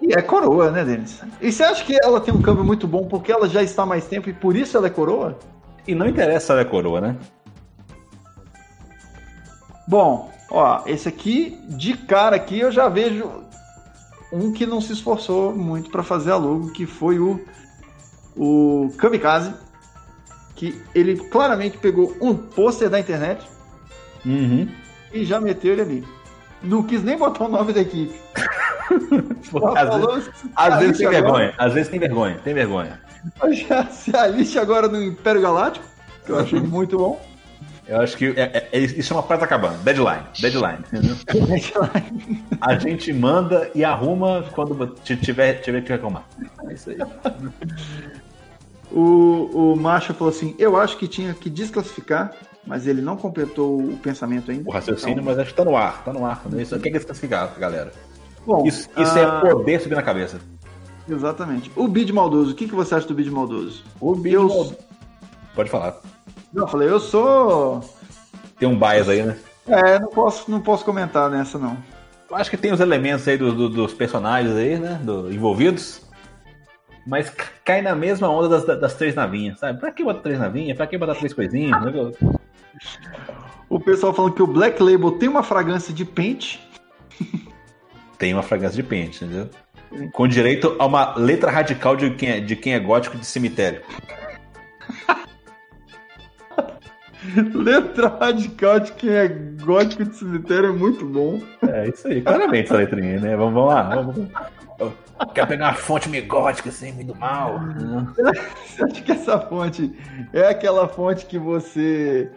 E 0.00 0.12
é 0.12 0.22
coroa, 0.22 0.70
né, 0.70 0.84
Denis? 0.84 1.20
E 1.40 1.52
você 1.52 1.62
acha 1.62 1.84
que 1.84 1.96
ela 2.02 2.20
tem 2.20 2.34
um 2.34 2.42
câmbio 2.42 2.64
muito 2.64 2.86
bom 2.86 3.06
porque 3.06 3.30
ela 3.30 3.48
já 3.48 3.62
está 3.62 3.84
há 3.84 3.86
mais 3.86 4.06
tempo 4.06 4.28
e 4.28 4.32
por 4.32 4.56
isso 4.56 4.76
ela 4.76 4.86
é 4.86 4.90
coroa? 4.90 5.38
E 5.86 5.94
não 5.94 6.06
interessa 6.06 6.46
se 6.46 6.52
ela 6.52 6.60
é 6.60 6.64
coroa, 6.64 7.00
né? 7.00 7.16
Bom, 9.86 10.30
ó, 10.50 10.82
esse 10.86 11.08
aqui, 11.08 11.58
de 11.68 11.96
cara 11.96 12.36
aqui, 12.36 12.58
eu 12.58 12.70
já 12.70 12.88
vejo 12.88 13.30
um 14.32 14.52
que 14.52 14.64
não 14.64 14.80
se 14.80 14.92
esforçou 14.92 15.54
muito 15.54 15.90
para 15.90 16.02
fazer 16.02 16.32
a 16.32 16.36
logo, 16.36 16.72
que 16.72 16.86
foi 16.86 17.18
o, 17.18 17.40
o 18.36 18.90
Kamikaze, 18.96 19.52
que 20.54 20.80
ele 20.94 21.16
claramente 21.28 21.76
pegou 21.78 22.16
um 22.20 22.34
pôster 22.34 22.88
da 22.88 22.98
internet 23.00 23.46
Uhum. 24.24 24.68
e 25.12 25.24
já 25.24 25.40
meteu 25.40 25.72
ele 25.72 25.82
ali. 25.82 26.08
Não 26.62 26.84
quis 26.84 27.02
nem 27.02 27.16
botar 27.18 27.44
o 27.44 27.48
nome 27.48 27.72
da 27.72 27.80
equipe. 27.80 28.14
Às 29.76 29.94
vezes, 29.96 30.24
"Se 30.34 30.50
às 30.56 30.74
vezes 30.78 30.82
aliste 30.84 30.98
tem 30.98 31.06
agora- 31.06 31.22
vergonha. 31.22 31.54
Às 31.58 31.72
vezes 31.72 31.88
tem 31.90 32.00
vergonha. 32.00 32.40
Tem 32.44 32.54
vergonha. 32.54 33.00
Já 33.52 33.86
se 33.86 34.16
aliste 34.16 34.58
agora 34.58 34.88
no 34.88 35.02
Império 35.02 35.40
Galáctico, 35.42 35.84
que 36.26 36.32
eu 36.32 36.38
achei 36.38 36.60
muito 36.60 36.98
bom. 36.98 37.20
Eu 37.86 38.00
acho 38.00 38.16
que 38.16 38.26
é, 38.36 38.68
é- 38.72 38.78
isso 38.78 39.12
é 39.12 39.16
uma 39.16 39.22
praça 39.22 39.44
acabando. 39.44 39.76
Deadline. 39.82 40.22
Deadline. 40.40 40.84
A 42.60 42.74
gente 42.78 43.12
manda 43.12 43.70
e 43.74 43.84
arruma 43.84 44.44
quando 44.52 44.86
tiver, 45.04 45.54
tiver 45.60 45.82
que 45.82 45.92
reclamar. 45.92 46.24
É 46.68 46.72
isso 46.74 46.90
aí. 46.90 46.98
O, 48.90 49.72
o 49.72 49.76
Macho 49.76 50.12
falou 50.14 50.30
assim: 50.32 50.54
Eu 50.58 50.76
acho 50.78 50.96
que 50.98 51.08
tinha 51.08 51.32
que 51.34 51.48
desclassificar, 51.48 52.32
mas 52.66 52.86
ele 52.86 53.00
não 53.00 53.16
completou 53.16 53.78
o 53.80 53.96
pensamento 53.98 54.50
ainda. 54.50 54.68
O 54.68 54.72
raciocínio, 54.72 55.14
Então, 55.14 55.24
mas 55.24 55.38
acho 55.38 55.50
que 55.50 55.56
tá 55.56 55.64
no 55.64 55.76
ar. 55.76 56.04
Tá 56.04 56.12
no 56.12 56.24
ar. 56.26 56.42
Isso 56.58 56.74
aqui 56.74 56.88
é 56.88 56.92
desclassificado, 56.92 57.58
galera. 57.58 57.92
Bom, 58.46 58.66
Isso, 58.66 58.88
isso 58.96 59.18
ah, 59.18 59.42
é 59.46 59.50
poder 59.50 59.80
subir 59.80 59.94
na 59.94 60.02
cabeça. 60.02 60.40
Exatamente. 61.08 61.70
O 61.76 61.88
Bid 61.88 62.12
Maldoso, 62.12 62.52
o 62.52 62.54
que, 62.54 62.68
que 62.68 62.74
você 62.74 62.94
acha 62.94 63.06
do 63.08 63.14
Bid 63.14 63.30
Maldoso? 63.30 63.82
O 64.00 64.12
Eu- 64.12 64.16
Bill. 64.16 64.76
Pode 65.54 65.68
falar. 65.70 65.96
Não, 66.52 66.64
eu 66.64 66.68
falei, 66.68 66.88
eu 66.88 67.00
sou. 67.00 67.80
Tem 68.58 68.68
um 68.68 68.78
bias 68.78 69.08
aí, 69.08 69.22
né? 69.22 69.36
É, 69.66 69.98
não 69.98 70.08
posso, 70.08 70.50
não 70.50 70.60
posso 70.60 70.84
comentar 70.84 71.28
nessa, 71.30 71.58
não. 71.58 71.76
Eu 72.30 72.36
acho 72.36 72.50
que 72.50 72.56
tem 72.56 72.72
os 72.72 72.80
elementos 72.80 73.26
aí 73.28 73.36
do- 73.36 73.52
do- 73.52 73.68
dos 73.68 73.92
personagens 73.92 74.54
aí, 74.54 74.78
né? 74.78 75.00
do- 75.02 75.30
envolvidos. 75.32 76.02
Mas 77.06 77.28
ca- 77.28 77.46
cai 77.64 77.82
na 77.82 77.94
mesma 77.94 78.28
onda 78.28 78.48
das, 78.48 78.80
das 78.80 78.94
três 78.94 79.14
navinhas, 79.14 79.58
sabe? 79.58 79.78
Pra 79.80 79.90
que 79.90 80.04
botar 80.04 80.20
três 80.20 80.38
navinhas? 80.38 80.76
Pra 80.76 80.86
que 80.86 80.96
botar 80.96 81.14
três 81.16 81.34
coisinhas? 81.34 81.82
Né? 81.82 82.12
O 83.68 83.80
pessoal 83.80 84.14
falando 84.14 84.34
que 84.34 84.42
o 84.42 84.46
Black 84.46 84.80
Label 84.82 85.12
tem 85.12 85.28
uma 85.28 85.42
fragrância 85.42 85.92
de 85.92 86.04
pente. 86.04 86.60
Tem 88.22 88.32
uma 88.32 88.42
fragrância 88.44 88.80
de 88.80 88.88
pente, 88.88 89.24
entendeu? 89.24 89.50
Com 90.12 90.28
direito 90.28 90.76
a 90.78 90.86
uma 90.86 91.16
letra 91.16 91.50
radical 91.50 91.96
de 91.96 92.10
quem 92.10 92.30
é, 92.30 92.40
de 92.40 92.54
quem 92.54 92.72
é 92.72 92.78
gótico 92.78 93.18
de 93.18 93.26
cemitério. 93.26 93.82
Letra 97.52 98.06
radical 98.20 98.78
de 98.78 98.92
quem 98.92 99.10
é 99.10 99.26
gótico 99.26 100.04
de 100.04 100.14
cemitério 100.14 100.68
é 100.68 100.72
muito 100.72 101.04
bom. 101.04 101.40
É 101.66 101.88
isso 101.88 102.06
aí, 102.06 102.22
claramente 102.22 102.66
essa 102.66 102.76
letrinha, 102.76 103.18
né? 103.18 103.36
Vamos, 103.36 103.54
vamos 103.54 103.74
lá. 103.74 103.82
Vamos... 103.96 104.28
Quer 105.34 105.48
pegar 105.48 105.70
uma 105.70 105.74
fonte 105.74 106.08
meio 106.08 106.24
gótica, 106.24 106.68
assim, 106.68 106.92
meio 106.92 107.08
do 107.08 107.16
mal. 107.16 107.58
Você 108.64 108.84
acha 108.84 109.02
que 109.02 109.10
essa 109.10 109.40
fonte 109.40 109.92
é 110.32 110.46
aquela 110.46 110.86
fonte 110.86 111.26
que 111.26 111.40
você. 111.40 112.30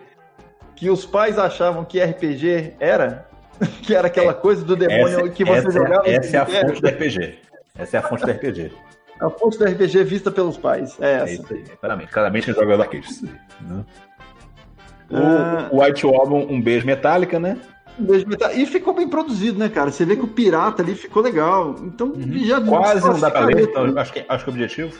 que 0.76 0.90
os 0.90 1.06
pais 1.06 1.38
achavam 1.38 1.86
que 1.86 2.04
RPG 2.04 2.74
era? 2.80 3.35
Que 3.84 3.96
era 3.96 4.08
aquela 4.08 4.34
coisa 4.34 4.64
do 4.64 4.76
demônio 4.76 5.20
essa, 5.20 5.30
que 5.30 5.46
você 5.46 5.60
essa, 5.60 5.72
jogava? 5.72 6.10
Essa 6.10 6.38
é 6.38 6.40
a 6.40 6.46
fonte 6.46 6.82
do 6.82 6.88
RPG. 6.88 7.40
Essa 7.78 7.98
é 7.98 8.00
a 8.00 8.04
fonte 8.04 8.26
do 8.26 8.32
RPG. 8.32 8.72
A 9.22 9.30
fonte 9.30 9.58
do 9.58 9.66
RPG 9.66 10.04
vista 10.04 10.32
pelos 10.32 10.58
pais. 10.58 10.98
É 11.00 11.14
essa. 11.14 11.26
É 11.26 11.34
isso 11.34 11.54
aí, 11.54 11.64
claramente. 11.80 12.12
Claramente 12.12 12.52
joga 12.52 12.78
da 12.78 12.88
Cage. 12.88 13.24
Né? 13.62 13.86
Ah. 15.12 15.70
O, 15.72 15.82
White 15.82 16.06
Album, 16.06 16.48
um 16.50 16.62
beijo 16.62 16.86
metálica, 16.86 17.40
né? 17.40 17.58
Um. 18.00 18.06
E 18.54 18.66
ficou 18.66 18.94
bem 18.94 19.08
produzido, 19.08 19.58
né, 19.58 19.70
cara? 19.70 19.92
Você 19.92 20.04
vê 20.04 20.16
que 20.16 20.24
o 20.26 20.28
pirata 20.28 20.82
ali 20.82 20.96
ficou 20.96 21.24
legal. 21.24 21.76
Então 21.84 22.14
já 22.44 22.60
Uhum. 22.60 22.68
Quase 22.68 23.08
não 23.08 23.20
dá 23.20 23.32
pra 23.32 23.46
ler, 23.46 23.62
então 23.62 23.98
acho 23.98 24.12
que, 24.12 24.26
acho 24.28 24.44
que 24.44 24.50
é 24.50 24.52
o 24.52 24.56
objetivo. 24.56 24.98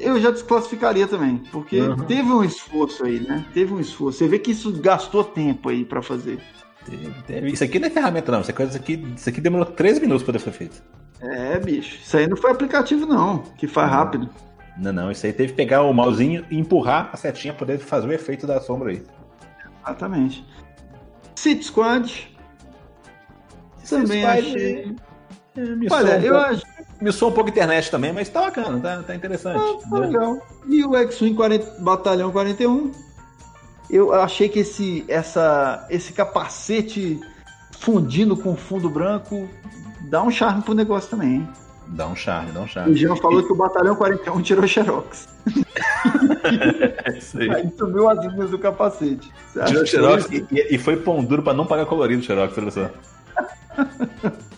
Eu 0.00 0.20
já 0.20 0.30
desclassificaria 0.30 1.06
também, 1.06 1.38
porque 1.50 1.80
Uhum. 1.80 1.96
teve 1.96 2.30
um 2.30 2.44
esforço 2.44 3.04
aí, 3.04 3.20
né? 3.20 3.44
Teve 3.54 3.72
um 3.72 3.80
esforço. 3.80 4.18
Você 4.18 4.28
vê 4.28 4.38
que 4.38 4.50
isso 4.50 4.72
gastou 4.80 5.24
tempo 5.24 5.68
aí 5.68 5.84
pra 5.84 6.02
fazer. 6.02 6.38
Teve, 6.88 7.22
teve. 7.26 7.52
Isso 7.52 7.64
aqui 7.64 7.78
não 7.78 7.88
é 7.88 7.90
ferramenta, 7.90 8.32
não. 8.32 8.40
Isso 8.40 8.50
aqui, 8.50 8.62
isso 8.62 8.76
aqui, 8.76 9.14
isso 9.16 9.28
aqui 9.28 9.40
demorou 9.40 9.66
13 9.66 10.00
minutos 10.00 10.22
pra 10.22 10.38
ser 10.38 10.52
feito. 10.52 10.82
É, 11.20 11.58
bicho. 11.58 11.98
Isso 12.02 12.16
aí 12.16 12.26
não 12.26 12.36
foi 12.36 12.50
aplicativo, 12.50 13.04
não, 13.06 13.38
que 13.56 13.66
faz 13.66 13.90
rápido. 13.90 14.28
Não, 14.76 14.92
não. 14.92 15.10
Isso 15.10 15.26
aí 15.26 15.32
teve 15.32 15.50
que 15.50 15.56
pegar 15.56 15.82
o 15.82 15.92
mausinho 15.92 16.44
e 16.50 16.58
empurrar 16.58 17.10
a 17.12 17.16
setinha 17.16 17.52
pra 17.52 17.66
poder 17.66 17.78
fazer 17.78 18.06
o 18.06 18.12
efeito 18.12 18.46
da 18.46 18.60
sombra 18.60 18.90
aí. 18.90 19.02
Exatamente. 19.84 20.46
City 21.34 21.64
Squad. 21.64 22.36
Também 23.88 24.22
Squad, 24.22 24.38
achei. 24.38 24.96
É, 25.56 25.60
me, 25.60 25.88
Olha, 25.90 26.18
um 26.18 26.22
eu 26.22 26.34
pouco, 26.34 26.46
acho 26.46 26.78
me 27.00 27.12
soa 27.12 27.28
um 27.28 27.32
pouco 27.32 27.50
internet 27.50 27.90
também, 27.90 28.12
mas 28.12 28.28
tá 28.28 28.40
bacana, 28.40 28.80
tá, 28.80 29.02
tá 29.02 29.14
interessante. 29.14 29.58
Ah, 29.58 29.88
tá 29.88 29.98
legal. 29.98 30.38
E 30.66 30.84
o 30.84 30.96
X-Wing 30.96 31.34
40 31.34 31.80
Batalhão 31.80 32.32
41. 32.32 32.90
Eu 33.90 34.12
achei 34.12 34.48
que 34.48 34.60
esse, 34.60 35.04
essa, 35.08 35.86
esse 35.88 36.12
capacete 36.12 37.18
fundindo 37.78 38.36
com 38.36 38.54
fundo 38.56 38.90
branco 38.90 39.48
dá 40.02 40.22
um 40.22 40.30
charme 40.30 40.62
pro 40.62 40.74
negócio 40.74 41.10
também, 41.10 41.36
hein? 41.36 41.48
Dá 41.88 42.06
um 42.06 42.14
charme, 42.14 42.52
dá 42.52 42.60
um 42.60 42.64
O 42.64 42.68
charme. 42.68 42.94
Jean 42.94 43.16
falou 43.16 43.42
que 43.42 43.52
o 43.52 43.56
Batalhão 43.56 43.96
41 43.96 44.42
tirou 44.42 44.66
Xerox. 44.66 45.28
É 47.04 47.18
isso 47.18 47.38
aí. 47.38 47.50
Aí 47.50 47.70
subiu 47.76 48.08
as 48.08 48.24
linhas 48.24 48.50
do 48.50 48.58
capacete. 48.58 49.30
Você 49.52 49.64
Tirou 49.64 49.82
o 49.82 49.84
que 49.84 49.90
Xerox 49.90 50.30
e, 50.30 50.46
e- 50.74 50.78
foi 50.78 50.96
pão 50.96 51.22
duro 51.24 51.42
pra 51.42 51.52
não 51.52 51.66
pagar 51.66 51.86
colorido 51.86 52.22
o 52.22 52.24
Xerox, 52.24 52.56
olha 52.56 52.70
só. 52.70 52.90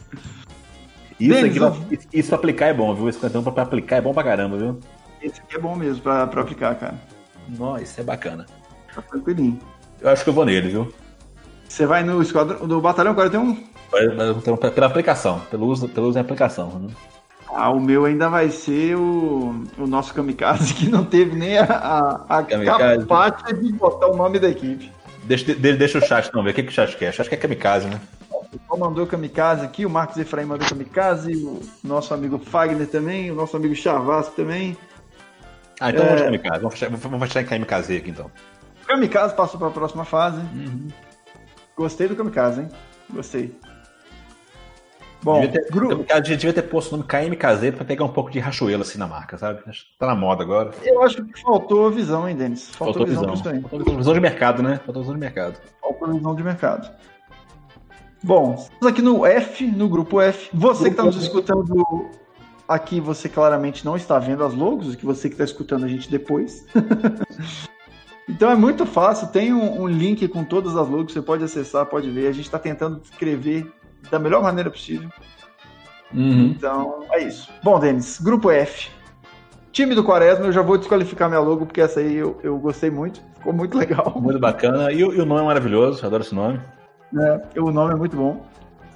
Isso, 1.21 1.45
aqui, 1.45 2.09
isso 2.15 2.29
pra 2.31 2.39
aplicar 2.39 2.67
é 2.69 2.75
bom, 2.75 2.95
viu? 2.95 3.07
Esse 3.09 3.19
cantão 3.19 3.43
pra 3.43 3.63
aplicar 3.63 3.97
é 3.97 4.01
bom 4.01 4.15
pra 4.15 4.25
caramba, 4.25 4.57
viu? 4.57 4.81
Esse 5.21 5.39
aqui 5.39 5.57
é 5.57 5.59
bom 5.59 5.77
mesmo 5.77 6.03
pra, 6.03 6.27
pra 6.27 6.41
aplicar, 6.41 6.75
cara. 6.77 6.95
Nossa, 7.47 7.83
isso 7.83 8.01
é 8.01 8.05
bacana. 8.05 8.47
Tá 8.95 9.03
tranquilinho. 9.03 9.59
Eu 10.01 10.09
acho 10.11 10.25
que 10.25 10.31
eu 10.31 10.35
vou 10.35 10.45
nele, 10.45 10.69
viu? 10.69 10.93
Você 11.69 11.87
vai 11.87 12.03
no 12.03 12.21
esquadrão 12.23 12.67
do 12.67 12.81
Batalhão 12.81 13.15
41? 13.15 13.65
Mas- 13.93 14.17
mas 14.17 14.37
então, 14.37 14.57
Pela 14.57 14.87
aplicação, 14.87 15.41
pelo 15.51 15.67
uso, 15.67 15.89
pelo 15.89 16.09
uso 16.09 16.19
em 16.19 16.21
aplicação. 16.21 16.69
Né? 16.79 16.89
Ah, 17.53 17.71
o 17.71 17.81
meu 17.81 18.05
ainda 18.05 18.29
vai 18.29 18.51
ser 18.51 18.97
o, 18.97 19.65
o 19.79 19.87
nosso 19.87 20.15
Kamikaze, 20.15 20.73
que 20.75 20.89
não 20.89 21.05
teve 21.05 21.37
nem 21.37 21.59
a, 21.59 21.65
a, 22.29 22.43
capacidade 22.45 23.61
de 23.61 23.73
botar 23.73 24.07
o 24.09 24.17
nome 24.17 24.39
da 24.39 24.49
equipe. 24.49 24.91
Deixa, 25.25 25.55
de- 25.55 25.73
deixa 25.77 25.99
o 25.99 26.03
chat 26.03 26.33
não 26.33 26.43
ver. 26.43 26.51
O 26.51 26.55
que, 26.55 26.63
que 26.63 26.71
o 26.71 26.73
chat 26.73 26.97
quer? 26.97 27.11
O 27.11 27.13
chat 27.13 27.29
quer 27.29 27.37
kamikaze, 27.37 27.87
né? 27.89 28.01
O 28.53 28.59
Paulo 28.59 28.85
mandou 28.87 29.07
Kamikaze 29.07 29.65
aqui, 29.65 29.87
o 29.87 29.91
Marcos 29.91 30.17
Efraim 30.17 30.45
mandou 30.45 30.67
Kamikaze, 30.69 31.37
o 31.37 31.61
nosso 31.85 32.13
amigo 32.13 32.37
Fagner 32.39 32.89
também, 32.89 33.31
o 33.31 33.35
nosso 33.35 33.57
amigo 33.57 33.75
Chavasco 33.77 34.35
também. 34.35 34.77
Ah, 35.79 35.91
então 35.91 36.03
É. 36.03 36.07
vamos 36.07 36.21
de 36.21 36.25
kamikaze. 36.27 36.59
Vamos 36.61 36.75
fechar, 36.79 36.91
vamos 36.97 37.29
fechar 37.29 37.43
em 37.43 37.47
kamikaze 37.47 37.97
aqui 37.97 38.11
então. 38.11 38.31
Kamikaze 38.91 39.35
passou 39.35 39.57
para 39.57 39.69
a 39.69 39.71
próxima 39.71 40.05
fase. 40.05 40.41
Gostei 41.77 42.09
do 42.09 42.17
Kamikaze, 42.17 42.63
hein? 42.63 42.69
Gostei. 43.09 43.57
Bom, 45.23 45.43
devia 45.43 45.63
ter, 45.63 45.71
grupo. 45.71 45.95
kamikaze 45.95 46.37
devia 46.37 46.53
ter 46.53 46.63
posto 46.63 46.95
o 46.95 46.97
nome 46.97 47.09
KMKZ 47.09 47.77
pra 47.77 47.85
pegar 47.85 48.05
um 48.05 48.09
pouco 48.09 48.31
de 48.31 48.41
rachoelo 48.41 48.83
assim 48.83 48.99
na 48.99 49.07
marca, 49.07 49.39
sabe? 49.39 49.61
Tá 49.97 50.07
na 50.09 50.17
moda 50.17 50.43
agora. 50.43 50.73
Eu 50.83 51.03
acho 51.03 51.23
que 51.25 51.41
faltou 51.41 51.89
visão, 51.91 52.29
hein, 52.29 52.35
Denis? 52.35 52.71
Faltou, 52.71 53.07
Faltou 53.07 53.07
visão, 53.07 53.35
visão. 53.35 53.69
Faltou 53.69 53.97
visão 53.97 54.15
de 54.15 54.21
mercado, 54.21 54.63
né? 54.63 54.81
Faltou 54.85 55.03
visão 55.03 55.15
de 55.15 55.21
mercado. 55.21 55.61
Faltou 55.81 56.13
visão 56.13 56.35
de 56.35 56.43
mercado. 56.43 56.91
Bom, 58.25 58.55
estamos 58.55 58.87
aqui 58.87 59.03
no 59.03 59.25
F, 59.25 59.67
no 59.67 59.89
grupo 59.89 60.21
F. 60.21 60.51
Você 60.53 60.85
que 60.85 60.91
está 60.91 61.05
nos 61.05 61.17
escutando 61.17 62.11
aqui, 62.67 62.99
você 62.99 63.29
claramente 63.29 63.85
não 63.85 63.95
está 63.95 64.19
vendo 64.19 64.43
as 64.43 64.55
logos, 64.55 64.97
que 64.97 65.07
você 65.07 65.29
que 65.29 65.35
está 65.35 65.45
escutando 65.45 65.85
a 65.85 65.89
gente 65.89 66.11
depois. 66.11 66.67
então 68.29 68.51
é 68.51 68.55
muito 68.57 68.87
fácil, 68.87 69.29
tem 69.29 69.53
um, 69.53 69.83
um 69.83 69.87
link 69.89 70.27
com 70.29 70.45
todas 70.45 70.77
as 70.77 70.89
logos, 70.89 71.13
você 71.13 71.23
pode 71.23 71.43
acessar, 71.45 71.87
pode 71.87 72.11
ver. 72.11 72.29
A 72.29 72.33
gente 72.33 72.45
está 72.47 72.59
tentando 72.59 73.01
escrever 73.03 73.71
da 74.11 74.19
melhor 74.19 74.43
maneira 74.43 74.71
possível. 74.71 75.09
Então, 76.13 77.05
é 77.13 77.23
isso. 77.23 77.49
Bom, 77.63 77.79
Denis, 77.79 78.21
grupo 78.21 78.51
F. 78.51 78.91
Time 79.73 79.95
do 79.95 80.03
Quaresma, 80.03 80.47
eu 80.47 80.53
já 80.53 80.63
vou 80.63 80.77
desqualificar 80.77 81.29
minha 81.29 81.41
logo, 81.41 81.65
porque 81.67 81.81
essa 81.81 82.01
aí 82.01 82.17
eu, 82.17 82.39
eu 82.43 82.59
gostei 82.59 82.91
muito. 82.91 83.23
Ficou 83.37 83.53
muito 83.53 83.79
legal. 83.79 84.21
Muito 84.21 84.39
bacana. 84.41 84.91
E, 84.91 85.05
o- 85.05 85.15
e 85.15 85.21
o 85.21 85.25
nome 85.25 85.43
é 85.43 85.45
maravilhoso, 85.45 86.05
adoro 86.05 86.23
esse 86.25 86.35
nome. 86.35 86.61
né? 87.13 87.41
O 87.57 87.71
nome 87.71 87.93
é 87.95 87.97
muito 87.97 88.17
bom. 88.17 88.45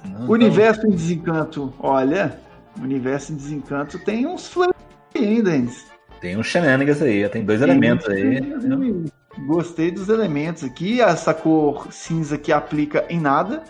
Então, 0.03 0.25
Universo 0.29 0.85
em 0.85 0.91
Desencanto, 0.91 1.73
olha, 1.79 2.37
Universo 2.79 3.31
em 3.31 3.35
Desencanto 3.37 3.97
tem 3.99 4.27
uns 4.27 4.47
flare 4.49 4.73
aí, 5.15 5.41
Denis. 5.41 5.85
Tem 6.25 6.35
uns 6.35 6.47
shenanigans 6.47 7.03
aí, 7.03 7.29
tem 7.29 7.45
dois 7.45 7.61
elementos 7.61 8.09
aí. 8.09 8.41
Tem- 8.41 9.05
Gostei 9.45 9.91
dos 9.91 10.09
elementos 10.09 10.63
aqui. 10.63 10.99
Essa 10.99 11.35
cor 11.35 11.87
cinza 11.91 12.35
que 12.35 12.51
aplica 12.51 13.05
em 13.09 13.19
nada. 13.19 13.61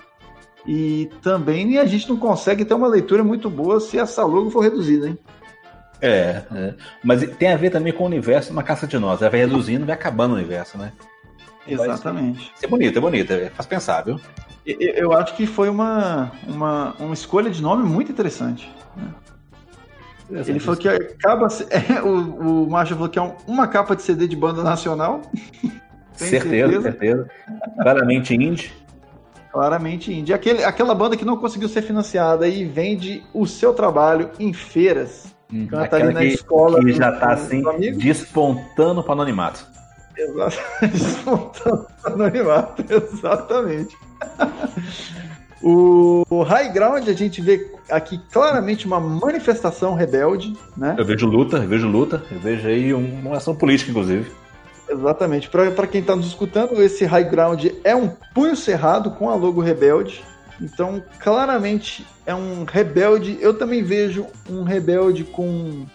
E 0.65 1.09
também 1.21 1.77
a 1.77 1.85
gente 1.85 2.07
não 2.07 2.15
consegue 2.15 2.63
ter 2.63 2.73
uma 2.73 2.87
leitura 2.87 3.25
muito 3.25 3.49
boa 3.49 3.81
se 3.81 3.99
essa 3.99 4.23
logo 4.23 4.49
for 4.49 4.61
reduzida, 4.61 5.09
hein? 5.09 5.19
É, 6.01 6.43
é. 6.49 6.73
Mas 7.03 7.27
tem 7.37 7.51
a 7.51 7.57
ver 7.57 7.71
também 7.71 7.91
com 7.91 8.03
o 8.03 8.07
universo 8.07 8.53
uma 8.53 8.63
caça 8.63 8.87
de 8.87 8.97
nós. 8.97 9.21
Ela 9.21 9.29
vai 9.29 9.41
reduzindo, 9.41 9.85
vai 9.85 9.93
acabando 9.93 10.31
o 10.31 10.37
universo, 10.37 10.77
né? 10.77 10.93
Exatamente. 11.67 12.53
Isso 12.55 12.63
é 12.65 12.67
bonito, 12.69 12.97
é 12.97 13.01
bonito. 13.01 13.33
é- 13.33 13.49
Faz 13.49 13.67
pensar, 13.67 14.01
viu? 14.05 14.17
Eu, 14.65 14.77
eu 14.79 15.11
acho 15.13 15.35
que 15.35 15.45
foi 15.45 15.67
uma, 15.67 16.31
uma, 16.47 16.95
uma 16.99 17.13
escolha 17.13 17.51
de 17.51 17.61
nome 17.61 17.83
muito 17.83 18.13
interessante. 18.13 18.73
Ele 20.29 20.59
falou 20.59 20.79
que 20.79 20.87
acaba. 20.89 21.47
é, 21.69 22.01
o, 22.01 22.63
o 22.65 22.69
Marshall 22.69 22.97
falou 22.97 23.09
que 23.11 23.19
é 23.19 23.21
um- 23.21 23.33
uma 23.47 23.67
capa 23.67 23.95
de 23.95 24.01
CD 24.01 24.27
de 24.27 24.35
banda 24.35 24.63
nacional. 24.63 25.21
Tem 26.17 26.29
Certeza, 26.29 26.81
certeza. 26.81 27.29
Claramente 27.81 28.33
indie. 28.33 28.71
Claramente 29.51 30.13
indie. 30.13 30.33
Aquele, 30.33 30.63
aquela 30.63 30.95
banda 30.95 31.17
que 31.17 31.25
não 31.25 31.35
conseguiu 31.37 31.67
ser 31.67 31.81
financiada 31.81 32.47
e 32.47 32.63
vende 32.63 33.21
o 33.33 33.45
seu 33.45 33.73
trabalho 33.73 34.29
em 34.39 34.53
feiras. 34.53 35.25
Hum, 35.53 35.67
Canta 35.67 35.83
Aquela 35.83 36.03
ali 36.05 36.13
na 36.13 36.19
que, 36.21 36.27
escola 36.27 36.79
que 36.79 36.93
já 36.93 37.11
tá 37.11 37.27
do- 37.27 37.31
assim, 37.33 37.63
despontando 37.97 39.03
para 39.03 39.11
anonimato. 39.13 39.67
Exato. 40.17 40.57
Desmontando 40.87 41.85
o 42.05 42.07
anonimato, 42.07 42.85
exatamente. 42.89 43.97
O 45.61 46.43
High 46.43 46.69
Ground 46.73 47.07
a 47.07 47.13
gente 47.13 47.41
vê 47.41 47.71
aqui 47.89 48.19
claramente 48.31 48.85
uma 48.85 48.99
manifestação 48.99 49.93
rebelde, 49.95 50.55
né? 50.75 50.95
Eu 50.97 51.05
vejo 51.05 51.25
luta, 51.25 51.57
eu 51.57 51.67
vejo 51.67 51.87
luta, 51.87 52.21
eu 52.31 52.39
vejo 52.39 52.67
aí 52.67 52.93
um- 52.93 53.19
uma 53.21 53.37
ação 53.37 53.55
política, 53.55 53.89
inclusive. 53.91 54.29
Exatamente. 54.87 55.49
Para 55.49 55.87
quem 55.87 56.01
está 56.01 56.15
nos 56.15 56.27
escutando, 56.27 56.81
esse 56.81 57.05
High 57.05 57.23
Ground 57.29 57.65
é 57.83 57.95
um 57.95 58.09
punho 58.33 58.55
cerrado 58.55 59.11
com 59.11 59.29
a 59.29 59.35
logo 59.35 59.61
rebelde. 59.61 60.23
Então, 60.61 61.01
claramente 61.19 62.05
é 62.25 62.35
um 62.35 62.63
rebelde. 62.65 63.37
Eu 63.41 63.57
também 63.57 63.81
vejo 63.83 64.27
um 64.49 64.63
rebelde 64.63 65.23
com. 65.23 65.85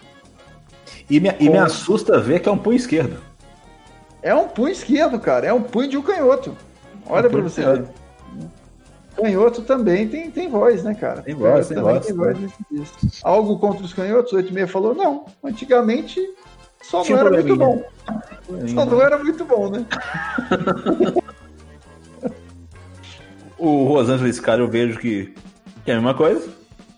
E 1.09 1.19
me, 1.19 1.29
e 1.39 1.49
me 1.49 1.57
Com- 1.57 1.61
assusta 1.63 2.19
ver 2.19 2.39
que 2.41 2.49
é 2.49 2.51
um 2.51 2.57
punho 2.57 2.75
esquerdo. 2.75 3.17
É 4.21 4.35
um 4.35 4.47
punho 4.47 4.69
esquerdo, 4.71 5.19
cara. 5.19 5.47
É 5.47 5.53
um 5.53 5.63
punho 5.63 5.89
de 5.89 5.97
um 5.97 6.01
canhoto. 6.01 6.55
Olha 7.07 7.27
Um 7.27 7.31
para 7.31 7.41
você 7.41 7.61
ver. 7.63 7.85
Canhoto 9.15 9.61
também 9.63 10.07
tem, 10.07 10.31
tem 10.31 10.49
voz, 10.49 10.83
né, 10.83 10.95
cara? 10.95 11.21
Tem 11.21 11.35
voz, 11.35 11.67
tem 11.67 11.77
voz, 11.77 12.05
também 12.05 12.07
tem 12.07 12.15
voz 12.15 12.39
nesse 12.39 12.55
disco. 12.71 12.97
Algo 13.27 13.59
contra 13.59 13.83
os 13.83 13.93
canhotos? 13.93 14.31
O 14.31 14.37
86 14.37 14.71
falou, 14.71 14.95
não. 14.95 15.25
Antigamente 15.43 16.19
só 16.81 17.03
não 17.03 17.17
era 17.17 17.29
muito 17.31 17.55
bom. 17.55 17.83
Só 18.73 18.85
não 18.85 19.01
era 19.01 19.17
muito 19.17 19.45
bom, 19.45 19.69
né? 19.69 19.85
O 23.57 23.83
Rosângela 23.85 24.31
Scar 24.33 24.57
eu 24.59 24.67
vejo 24.67 24.97
que, 24.97 25.35
que 25.85 25.91
é 25.91 25.93
a 25.93 25.97
mesma 25.97 26.15
coisa. 26.15 26.49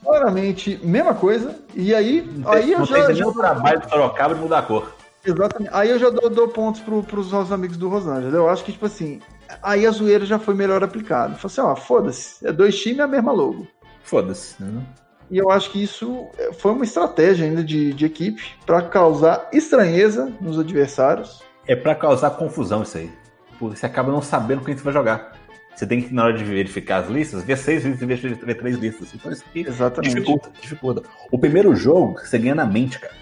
Claramente, 0.02 0.80
mesma 0.82 1.14
coisa. 1.14 1.58
E 1.76 1.94
aí, 1.94 2.22
Não 2.22 2.52
tem, 2.52 2.62
aí 2.62 2.72
eu 2.72 2.80
não 2.80 2.86
já. 2.86 2.96
tem 2.96 3.04
já- 3.16 3.24
nenhum 3.26 3.34
trabalho 3.34 3.82
Sorocaba 3.90 4.34
de 4.34 4.40
mudar 4.40 4.60
a 4.60 4.62
cor. 4.62 4.96
Exatamente. 5.26 5.70
Aí 5.74 5.90
eu 5.90 6.00
já 6.00 6.10
dou, 6.10 6.30
dou 6.30 6.48
pontos 6.48 6.80
pro, 6.80 7.04
pros 7.04 7.32
nossos 7.34 7.52
amigos 7.52 7.76
do 7.76 7.90
Rosângela. 7.90 8.34
Eu 8.34 8.50
acho 8.50 8.64
que, 8.64 8.72
tipo 8.72 8.86
assim, 8.86 9.20
aí 9.62 9.86
a 9.86 9.92
zoeira 9.92 10.26
já 10.26 10.40
foi 10.40 10.54
melhor 10.54 10.84
aplicada. 10.84 11.36
Falei 11.36 11.46
assim, 11.46 11.62
ó, 11.62 11.76
foda-se, 11.76 12.46
é 12.46 12.52
dois 12.52 12.80
times 12.80 13.00
e 13.00 13.02
a 13.02 13.08
mesma 13.08 13.32
logo. 13.32 13.68
Foda-se. 14.04 14.62
Né? 14.62 14.84
E 15.30 15.38
eu 15.38 15.50
acho 15.50 15.72
que 15.72 15.82
isso 15.82 16.28
foi 16.60 16.72
uma 16.72 16.84
estratégia 16.84 17.46
ainda 17.46 17.64
de, 17.64 17.94
de 17.94 18.06
equipe 18.06 18.44
para 18.66 18.82
causar 18.84 19.50
estranheza 19.52 20.32
nos 20.40 20.60
adversários. 20.60 21.42
É 21.66 21.76
para 21.76 21.96
causar 21.96 22.32
confusão 22.32 22.84
isso 22.84 22.98
aí. 22.98 23.12
Porque 23.58 23.78
você 23.78 23.86
acaba 23.86 24.12
não 24.12 24.22
sabendo 24.22 24.64
quem 24.64 24.76
você 24.76 24.84
vai 24.84 24.94
jogar. 24.94 25.34
Você 25.76 25.88
tem 25.88 26.02
que, 26.02 26.14
na 26.14 26.26
hora 26.26 26.38
de 26.38 26.44
verificar 26.44 26.98
as 26.98 27.10
listas, 27.10 27.44
ver 27.44 27.58
seis 27.58 27.84
listas 27.84 28.04
em 28.04 28.06
vez 28.06 28.20
de 28.20 28.28
ver 28.28 28.56
três 28.56 28.78
listas. 28.78 29.14
Então 29.14 29.32
isso 29.32 29.44
Exatamente. 29.56 30.14
dificulta, 30.14 30.52
dificulta. 30.62 31.04
O 31.32 31.40
primeiro 31.40 31.76
jogo, 31.76 32.20
você 32.20 32.38
ganha 32.38 32.54
na 32.54 32.66
mente, 32.66 33.00
cara. 33.00 33.14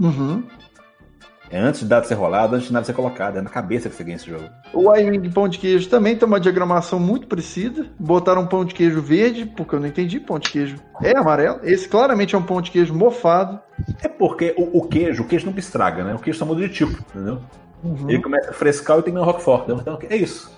Uhum. 0.00 0.44
É 1.50 1.58
antes 1.58 1.80
de 1.80 1.86
dado 1.86 2.06
ser 2.06 2.14
rolado, 2.14 2.54
antes 2.54 2.68
de 2.68 2.72
nada 2.72 2.84
ser 2.84 2.92
colocado. 2.92 3.38
É 3.38 3.42
na 3.42 3.48
cabeça 3.48 3.88
que 3.88 3.94
você 3.94 4.04
ganha 4.04 4.16
esse 4.16 4.28
jogo. 4.28 4.44
O 4.72 4.90
Wing 4.90 5.30
Pão 5.30 5.48
de 5.48 5.58
Queijo 5.58 5.88
também 5.88 6.16
tem 6.16 6.26
uma 6.26 6.38
diagramação 6.38 7.00
muito 7.00 7.26
parecida. 7.26 7.86
Botaram 7.98 8.42
um 8.42 8.46
pão 8.46 8.64
de 8.64 8.74
queijo 8.74 9.00
verde, 9.00 9.46
porque 9.46 9.74
eu 9.74 9.80
não 9.80 9.86
entendi. 9.86 10.20
Pão 10.20 10.38
de 10.38 10.50
queijo 10.50 10.76
é 11.02 11.16
amarelo. 11.16 11.60
Esse 11.62 11.88
claramente 11.88 12.34
é 12.34 12.38
um 12.38 12.42
pão 12.42 12.60
de 12.60 12.70
queijo 12.70 12.94
mofado. 12.94 13.60
É 14.02 14.08
porque 14.08 14.54
o, 14.58 14.78
o 14.78 14.88
queijo, 14.88 15.22
o 15.22 15.26
queijo 15.26 15.46
nunca 15.46 15.60
estraga, 15.60 16.04
né? 16.04 16.14
O 16.14 16.18
queijo 16.18 16.38
só 16.38 16.44
muda 16.44 16.60
de 16.60 16.72
tipo, 16.72 16.92
entendeu? 16.92 17.40
Uhum. 17.82 18.10
Ele 18.10 18.20
começa 18.20 18.50
a 18.50 18.52
frescar 18.52 18.98
e 18.98 19.02
tem 19.02 19.14
no 19.14 19.22
Roquefort. 19.22 19.68
Então, 19.68 19.98
é 20.08 20.16
isso. 20.16 20.50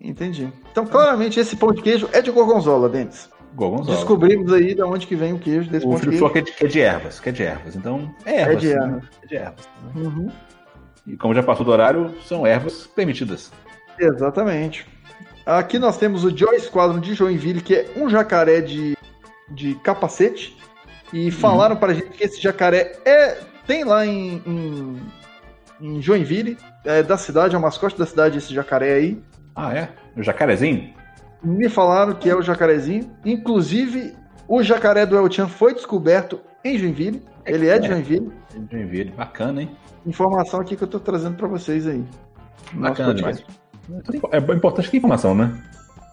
Entendi. 0.00 0.52
Então, 0.70 0.86
claramente, 0.86 1.40
esse 1.40 1.56
pão 1.56 1.72
de 1.72 1.82
queijo 1.82 2.08
é 2.12 2.22
de 2.22 2.30
gorgonzola, 2.30 2.88
Denis. 2.88 3.28
Gorgonzola. 3.54 3.96
Descobrimos 3.96 4.52
aí 4.52 4.74
de 4.74 4.82
onde 4.82 5.06
que 5.06 5.16
vem 5.16 5.32
o 5.32 5.38
queijo 5.38 5.70
desse 5.70 5.86
O 5.86 5.90
pão 5.90 6.00
de 6.00 6.08
queijo. 6.08 6.30
que 6.30 6.38
é 6.38 6.42
de, 6.42 6.52
que 6.52 6.64
é 6.64 6.68
de 6.68 6.80
ervas, 6.80 7.20
que 7.20 7.28
é 7.28 7.32
de 7.32 7.42
ervas. 7.42 7.76
Então, 7.76 8.14
é 8.24 8.40
ervas. 8.40 8.56
É 8.56 8.58
de 8.58 8.66
né? 8.68 8.72
ervas. 8.74 9.04
É 9.22 9.26
de 9.26 9.36
ervas. 9.36 9.68
né? 9.82 10.02
Uhum. 10.02 10.30
E 11.06 11.16
como 11.16 11.34
já 11.34 11.42
passou 11.42 11.64
do 11.64 11.72
horário, 11.72 12.14
são 12.24 12.46
ervas 12.46 12.86
permitidas. 12.86 13.50
Exatamente. 13.98 14.86
Aqui 15.44 15.78
nós 15.78 15.96
temos 15.96 16.24
o 16.24 16.36
Joy 16.36 16.58
Squadron 16.60 17.00
de 17.00 17.14
Joinville, 17.14 17.60
que 17.60 17.74
é 17.74 17.86
um 17.96 18.08
jacaré 18.08 18.60
de, 18.60 18.96
de 19.50 19.74
capacete. 19.76 20.56
E 21.12 21.30
falaram 21.30 21.74
pra 21.76 21.92
gente 21.92 22.10
que 22.10 22.24
esse 22.24 22.40
jacaré 22.40 22.92
é 23.04 23.38
tem 23.66 23.84
lá 23.84 24.06
em, 24.06 24.42
em, 24.46 25.00
em 25.80 26.02
Joinville, 26.02 26.56
é 26.84 27.02
da 27.02 27.16
cidade, 27.16 27.54
é 27.54 27.58
o 27.58 27.60
mascote 27.60 27.98
da 27.98 28.06
cidade 28.06 28.38
esse 28.38 28.54
jacaré 28.54 28.94
aí. 28.94 29.22
Ah, 29.54 29.74
é? 29.74 29.88
O 30.16 30.22
jacarezinho? 30.22 30.92
Me 31.42 31.68
falaram 31.68 32.14
que 32.14 32.28
é 32.28 32.34
o 32.36 32.42
jacarezinho. 32.42 33.10
Inclusive, 33.24 34.14
o 34.46 34.62
jacaré 34.62 35.06
do 35.06 35.16
El 35.16 35.30
Chan 35.30 35.48
foi 35.48 35.74
descoberto 35.74 36.40
em 36.64 36.76
Joinville. 36.78 37.22
Ele 37.46 37.68
é 37.68 37.78
de 37.78 37.86
É. 37.86 37.90
Joinville. 37.90 38.32
Joinville. 38.70 39.10
Bacana, 39.12 39.62
hein? 39.62 39.70
Informação 40.06 40.60
aqui 40.60 40.76
que 40.76 40.82
eu 40.84 40.88
tô 40.88 41.00
trazendo 41.00 41.36
pra 41.36 41.48
vocês 41.48 41.86
aí. 41.86 42.04
Bacana 42.74 43.14
demais. 43.14 43.42
É 44.32 44.38
importante 44.54 44.90
que 44.90 44.98
informação, 44.98 45.34
né? 45.34 45.52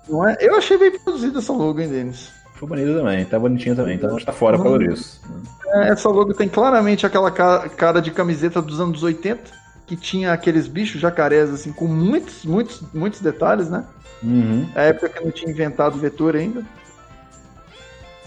Não 0.09 0.27
é? 0.27 0.37
Eu 0.39 0.55
achei 0.57 0.77
bem 0.77 0.97
produzida 0.99 1.39
essa 1.39 1.51
logo, 1.53 1.79
hein, 1.81 1.89
Denis? 1.89 2.31
Foi 2.55 2.67
bonita 2.67 2.93
também, 2.93 3.23
tá 3.25 3.37
bonitinha 3.37 3.75
também. 3.75 3.95
Então 3.97 4.09
a 4.09 4.13
gente 4.13 4.25
tá 4.25 4.31
fora 4.31 4.57
por 4.57 4.63
causa 4.63 4.79
disso. 4.79 5.21
É, 5.67 5.89
Essa 5.89 6.09
logo 6.09 6.33
tem 6.33 6.47
claramente 6.49 7.05
aquela 7.05 7.29
ca- 7.29 7.69
cara 7.69 8.01
de 8.01 8.09
camiseta 8.09 8.61
dos 8.61 8.79
anos 8.79 9.03
80, 9.03 9.51
que 9.88 9.95
tinha 9.95 10.34
aqueles 10.34 10.67
bichos 10.67 11.00
jacarés, 11.02 11.50
assim, 11.50 11.71
com 11.71 11.88
muitos, 11.88 12.43
muitos, 12.45 12.84
muitos 12.93 13.21
detalhes, 13.21 13.69
né? 13.69 13.86
Uhum. 14.21 14.67
A 14.76 14.82
época 14.82 15.10
que 15.10 15.23
não 15.23 15.32
tinha 15.32 15.50
inventado 15.50 15.95
o 15.95 16.00
vetor 16.00 16.36
ainda. 16.36 16.63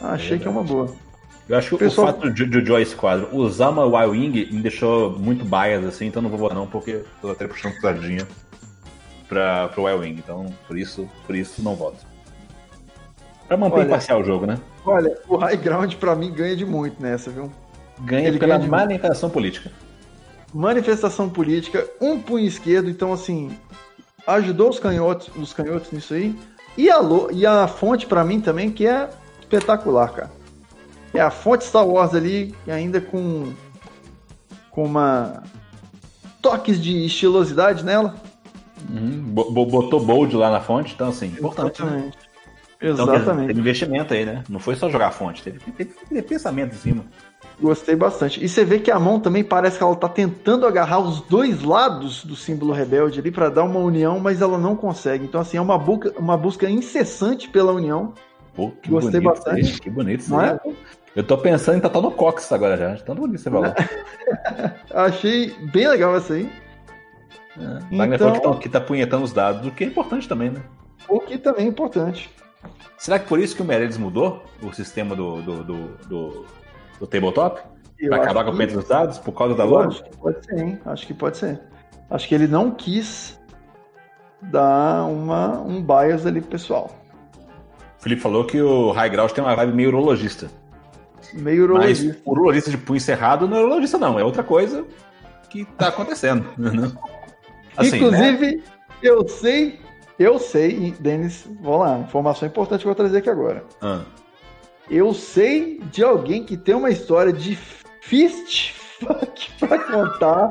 Achei 0.00 0.38
que 0.38 0.46
é 0.46 0.50
uma 0.50 0.62
boa. 0.62 0.90
Eu 1.48 1.58
acho 1.58 1.70
que 1.70 1.84
Pessoal- 1.84 2.08
o 2.08 2.12
fato 2.12 2.30
de, 2.30 2.46
de 2.46 2.58
o 2.58 2.64
Joy 2.64 2.84
Squadron 2.86 3.28
usar 3.32 3.70
uma 3.70 3.84
Y-Wing 4.04 4.48
me 4.52 4.62
deixou 4.62 5.18
muito 5.18 5.44
bias, 5.44 5.84
assim, 5.84 6.06
então 6.06 6.22
não 6.22 6.30
vou 6.30 6.38
votar 6.38 6.56
não, 6.56 6.66
porque 6.66 7.04
tô 7.20 7.30
até 7.30 7.46
puxando 7.46 7.74
sardinha 7.80 8.26
pra, 9.28 9.68
pro 9.68 9.82
Y-Wing. 9.88 10.18
Então, 10.18 10.46
por 10.66 10.78
isso, 10.78 11.08
por 11.26 11.34
isso 11.36 11.60
não 11.62 11.74
voto. 11.74 12.06
Pra 13.48 13.56
manter 13.56 13.74
Olha- 13.80 13.86
imparcial 13.86 14.20
o 14.20 14.24
jogo, 14.24 14.46
né? 14.46 14.58
Olha, 14.86 15.14
o 15.28 15.36
High 15.36 15.56
Ground 15.56 15.94
pra 15.96 16.14
mim 16.14 16.32
ganha 16.32 16.56
de 16.56 16.64
muito 16.64 17.02
nessa, 17.02 17.30
viu? 17.30 17.50
Ganha 17.98 18.28
Ele 18.28 18.38
pela 18.38 18.54
ganha 18.54 18.64
de- 18.64 18.70
manifestação 18.70 19.28
política. 19.28 19.70
Manifestação 20.52 21.28
política, 21.28 21.88
um 22.00 22.18
punho 22.20 22.46
esquerdo, 22.46 22.90
então 22.90 23.12
assim, 23.12 23.50
ajudou 24.26 24.70
os 24.70 24.78
canhotos, 24.80 25.30
os 25.36 25.52
canhotos 25.52 25.92
nisso 25.92 26.14
aí. 26.14 26.36
E 26.76 26.90
a, 26.90 26.98
e 27.32 27.46
a 27.46 27.68
fonte 27.68 28.06
pra 28.06 28.24
mim 28.24 28.40
também, 28.40 28.70
que 28.70 28.86
é 28.86 29.08
espetacular, 29.40 30.12
cara. 30.12 30.30
É 31.12 31.20
a 31.20 31.30
fonte 31.30 31.64
Star 31.64 31.86
Wars 31.86 32.14
ali, 32.14 32.54
ainda 32.68 33.00
com 33.00 33.52
com 34.70 34.84
uma 34.84 35.42
toques 36.40 36.80
de 36.80 37.04
estilosidade 37.04 37.84
nela. 37.84 38.14
Bo- 38.88 39.50
Botou 39.66 40.00
bold 40.00 40.34
lá 40.36 40.50
na 40.50 40.60
fonte, 40.60 40.94
então 40.94 41.08
assim, 41.08 41.26
importante, 41.26 41.82
né? 41.84 42.10
Exatamente. 42.80 43.02
Então, 43.02 43.14
Exatamente. 43.14 43.46
teve 43.48 43.60
investimento 43.60 44.14
aí, 44.14 44.24
né? 44.24 44.42
Não 44.48 44.58
foi 44.58 44.74
só 44.74 44.88
jogar 44.88 45.08
a 45.08 45.10
fonte, 45.10 45.42
teve, 45.42 45.58
teve, 45.58 45.90
teve 46.08 46.22
pensamento 46.22 46.74
em 46.74 46.78
cima. 46.78 47.04
Gostei 47.60 47.94
bastante. 47.94 48.42
E 48.42 48.48
você 48.48 48.64
vê 48.64 48.78
que 48.78 48.90
a 48.90 48.98
mão 48.98 49.20
também 49.20 49.44
parece 49.44 49.76
que 49.76 49.84
ela 49.84 49.94
tá 49.94 50.08
tentando 50.08 50.66
agarrar 50.66 50.98
os 50.98 51.20
dois 51.20 51.62
lados 51.62 52.24
do 52.24 52.34
símbolo 52.34 52.72
rebelde 52.72 53.20
ali 53.20 53.30
pra 53.30 53.50
dar 53.50 53.64
uma 53.64 53.78
união, 53.80 54.18
mas 54.18 54.40
ela 54.40 54.56
não 54.56 54.74
consegue. 54.74 55.24
Então, 55.26 55.40
assim, 55.40 55.58
é 55.58 55.60
uma 55.60 55.76
busca, 55.76 56.14
uma 56.18 56.36
busca 56.38 56.70
incessante 56.70 57.50
pela 57.50 57.72
união. 57.72 58.14
Pô, 58.54 58.70
que 58.70 58.88
Gostei 58.90 59.20
bonito, 59.20 59.28
bastante. 59.34 59.60
isso 59.60 59.80
Que 59.80 59.90
bonito 59.90 60.20
isso 60.20 60.30
Não 60.30 60.40
é? 60.42 60.58
Eu 61.14 61.22
tô 61.22 61.36
pensando 61.36 61.76
em 61.76 61.80
tatuar 61.80 62.02
no 62.02 62.10
Cox 62.10 62.50
agora 62.52 62.76
já. 62.76 62.94
Tanto 63.04 63.20
bonito 63.20 63.40
você 63.40 63.50
falou. 63.50 63.72
Achei 64.94 65.54
bem 65.72 65.86
legal 65.88 66.16
essa 66.16 66.34
aí. 66.34 66.50
É. 67.58 67.96
Wagner 67.96 68.14
Então- 68.14 68.34
falou 68.34 68.40
que 68.40 68.42
tá, 68.42 68.54
que 68.62 68.68
tá 68.68 68.80
punhetando 68.80 69.24
os 69.24 69.32
dados, 69.32 69.66
o 69.66 69.70
que 69.70 69.84
é 69.84 69.86
importante 69.86 70.26
também, 70.28 70.50
né? 70.50 70.62
O 71.08 71.20
que 71.20 71.36
também 71.36 71.66
é 71.66 71.68
importante. 71.68 72.30
Será 72.98 73.18
que 73.18 73.26
por 73.26 73.38
isso 73.38 73.56
que 73.56 73.62
o 73.62 73.64
Meirelles 73.64 73.96
mudou 73.96 74.42
o 74.62 74.72
sistema 74.72 75.16
do, 75.16 75.40
do, 75.42 75.64
do, 75.64 75.88
do, 76.06 76.46
do 76.98 77.06
tabletop? 77.06 77.60
Pra 78.08 78.16
acabar 78.16 78.44
com 78.44 78.50
o 78.50 78.54
punheta 78.54 78.74
dos 78.74 78.88
dados 78.88 79.18
por 79.18 79.32
causa 79.32 79.54
da 79.54 79.64
loja? 79.64 79.88
Acho 79.88 80.04
que 80.04 80.16
pode 80.16 80.46
ser, 80.46 80.58
hein? 80.58 80.80
Acho 80.86 81.06
que 81.06 81.14
pode 81.14 81.36
ser. 81.36 81.60
Acho 82.10 82.28
que 82.28 82.34
ele 82.34 82.46
não 82.46 82.70
quis 82.70 83.38
dar 84.42 85.04
uma, 85.04 85.60
um 85.60 85.82
bias 85.82 86.26
ali 86.26 86.40
pro 86.40 86.50
pessoal. 86.50 86.90
O 87.98 88.02
Felipe 88.02 88.22
falou 88.22 88.44
que 88.44 88.60
o 88.60 88.90
High 88.92 89.10
Ground 89.10 89.30
tem 89.32 89.44
uma 89.44 89.54
vibe 89.54 89.74
meio 89.74 89.88
urologista. 89.90 90.50
Meio 91.34 91.68
Mas 91.74 92.00
urologista. 92.00 92.22
o 92.24 92.30
urologista 92.32 92.70
de 92.70 92.78
punho 92.78 93.00
cerrado 93.00 93.46
não 93.46 93.58
é 93.58 93.60
urologista, 93.60 93.98
não. 93.98 94.18
É 94.18 94.24
outra 94.24 94.42
coisa 94.42 94.86
que 95.50 95.64
tá 95.64 95.88
acontecendo. 95.88 96.46
né? 96.56 96.90
Assim, 97.76 97.90
né? 97.90 97.96
Inclusive, 97.96 98.64
eu 99.02 99.28
sei, 99.28 99.78
eu 100.22 100.38
sei, 100.38 100.70
e, 100.70 100.90
Denis, 100.92 101.44
vamos 101.60 101.80
lá, 101.80 101.98
informação 101.98 102.46
importante 102.46 102.80
que 102.82 102.86
eu 102.86 102.90
vou 102.90 102.94
trazer 102.94 103.18
aqui 103.18 103.30
agora. 103.30 103.64
Ah. 103.80 104.02
Eu 104.90 105.14
sei 105.14 105.80
de 105.90 106.02
alguém 106.04 106.44
que 106.44 106.56
tem 106.56 106.74
uma 106.74 106.90
história 106.90 107.32
de 107.32 107.56
fist 108.02 108.72
fuck 109.00 109.50
pra 109.58 109.78
contar. 109.78 110.50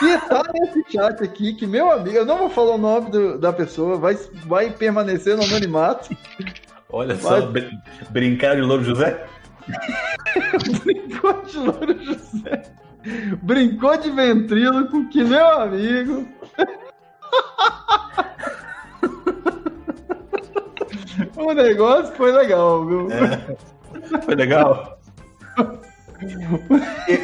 Que 0.00 0.18
tá 0.28 0.42
nesse 0.52 0.84
chat 0.92 1.22
aqui, 1.22 1.54
que 1.54 1.66
meu 1.68 1.88
amigo, 1.90 2.16
eu 2.16 2.26
não 2.26 2.36
vou 2.36 2.50
falar 2.50 2.74
o 2.74 2.78
nome 2.78 3.10
do- 3.12 3.38
da 3.38 3.52
pessoa, 3.52 3.96
vai, 3.96 4.14
vai 4.46 4.70
permanecer 4.70 5.36
no 5.36 5.44
anonimato. 5.44 6.16
Olha 6.90 7.14
só, 7.16 7.30
Mas- 7.40 7.44
brin- 7.44 7.78
brincar 8.10 8.56
de 8.56 8.62
Louro 8.62 8.82
José? 8.82 9.24
Brincou 10.84 11.42
de 11.42 11.56
Louro 11.58 12.04
José. 12.04 12.62
Brincou 13.40 13.96
de 13.96 14.10
ventríloco, 14.10 15.08
que 15.08 15.22
meu 15.22 15.46
amigo. 15.60 16.28
o 21.36 21.52
negócio 21.52 22.14
foi 22.14 22.32
legal, 22.32 22.86
viu? 22.86 23.08
Foi 24.24 24.34
legal? 24.34 24.98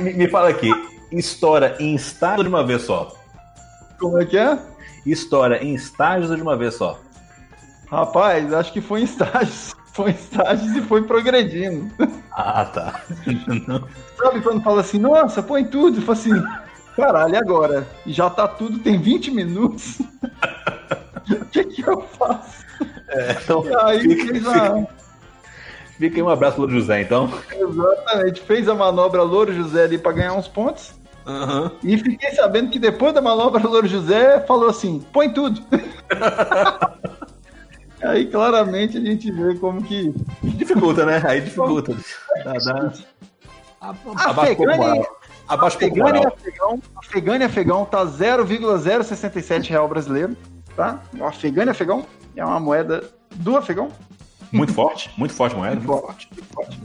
Me, 0.03 0.13
me 0.15 0.29
fala 0.29 0.49
aqui, 0.49 0.71
história 1.13 1.77
em 1.79 1.95
estágio 1.95 2.45
de 2.45 2.49
uma 2.49 2.65
vez 2.65 2.83
só. 2.83 3.13
Como 3.99 4.21
é 4.21 4.27
que 4.27 4.39
é? 4.39 4.59
História 5.07 5.63
em 5.63 5.75
estágios 5.75 6.31
ou 6.31 6.37
de 6.37 6.43
uma 6.43 6.57
vez 6.57 6.75
só? 6.75 6.99
Rapaz, 7.91 8.53
acho 8.53 8.73
que 8.73 8.81
foi 8.81 9.01
em 9.01 9.05
estágios. 9.05 9.75
Foi 9.93 10.11
em 10.11 10.15
estágios 10.15 10.77
e 10.77 10.83
foi 10.83 11.03
progredindo. 11.03 11.91
Ah, 12.31 12.65
tá. 12.65 13.01
Sabe 14.17 14.41
quando 14.43 14.63
fala 14.63 14.81
assim, 14.81 14.99
nossa, 14.99 15.43
põe 15.43 15.65
tudo? 15.65 16.01
Fala 16.03 16.17
assim, 16.17 16.43
caralho, 16.95 17.35
e 17.35 17.37
agora? 17.37 17.89
Já 18.07 18.31
tá 18.31 18.47
tudo, 18.47 18.79
tem 18.79 19.01
20 19.01 19.33
minutos. 19.33 19.99
O 21.31 21.45
que 21.47 21.65
que 21.65 21.89
eu 21.89 22.01
faço? 22.19 22.65
então, 23.43 23.65
E 23.67 23.75
aí 23.75 24.01
fica, 24.01 24.27
fez 24.27 24.47
a, 24.47 24.87
fica 25.99 26.17
aí 26.17 26.23
um 26.23 26.29
abraço 26.29 26.59
Louro 26.59 26.73
José, 26.73 27.03
então. 27.03 27.31
exatamente, 27.53 28.41
fez 28.41 28.69
a 28.69 28.75
manobra 28.75 29.23
Louro 29.23 29.53
José 29.53 29.85
ali 29.85 29.99
pra 29.99 30.13
ganhar 30.13 30.35
uns 30.35 30.49
pontos. 30.49 30.93
E 31.83 31.99
fiquei 31.99 32.31
sabendo 32.31 32.71
que 32.71 32.79
depois 32.79 33.13
da 33.13 33.21
manobra 33.21 33.63
Louro 33.67 33.87
José 33.87 34.41
falou 34.41 34.71
assim, 34.71 35.05
põe 35.13 35.31
tudo. 35.31 35.61
aí 38.03 38.27
claramente 38.27 38.97
a 38.97 39.01
gente 39.01 39.31
vê 39.31 39.55
como 39.57 39.83
que 39.83 40.15
Dificulta, 40.43 41.05
né? 41.05 41.23
Aí 41.27 41.41
dificulta. 41.43 41.95
Dá, 42.45 42.53
dá... 42.53 42.93
a 43.81 43.91
Abaixa 43.91 43.99
pouco 44.03 44.21
a 44.21 44.47
Fegani, 44.47 44.77
moral. 44.79 45.19
Abaixo 45.49 45.77
Afegânia 45.79 46.23
e 46.23 46.27
Afegão, 46.27 46.83
Afegânia 46.97 47.45
e 47.45 47.47
Afegão 47.47 47.85
tá 47.85 48.05
0,067 48.05 49.71
real 49.71 49.89
brasileiro, 49.89 50.37
tá? 50.79 51.03
O 51.19 51.25
Afegânia 51.25 51.71
e 51.71 51.73
Afegão 51.73 52.07
é 52.37 52.45
uma 52.45 52.61
moeda 52.61 53.03
do 53.35 53.57
Afegão. 53.57 53.89
Muito 54.53 54.73
forte, 54.73 55.11
muito 55.19 55.35
forte 55.35 55.57
moeda. 55.57 55.75
Muito 55.75 56.01
forte, 56.01 56.29
muito 56.33 56.55
forte. 56.55 56.81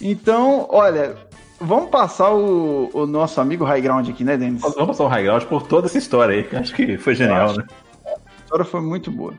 Então, 0.00 0.66
olha, 0.70 1.14
vamos 1.60 1.90
passar 1.90 2.32
o, 2.32 2.88
o 2.94 3.06
nosso 3.06 3.42
amigo 3.42 3.62
High 3.62 3.82
Ground 3.82 4.08
aqui, 4.08 4.24
né, 4.24 4.38
Denis? 4.38 4.62
Vamos 4.62 4.74
passar 4.74 5.04
o 5.04 5.08
High 5.08 5.24
Ground 5.24 5.44
por 5.44 5.66
toda 5.66 5.86
essa 5.86 5.98
história 5.98 6.34
aí, 6.34 6.44
que 6.44 6.56
acho 6.56 6.74
que 6.74 6.96
foi 6.96 7.14
genial, 7.14 7.54
né? 7.54 7.66
A 8.06 8.42
história 8.42 8.64
foi 8.64 8.80
muito 8.80 9.10
boa. 9.10 9.34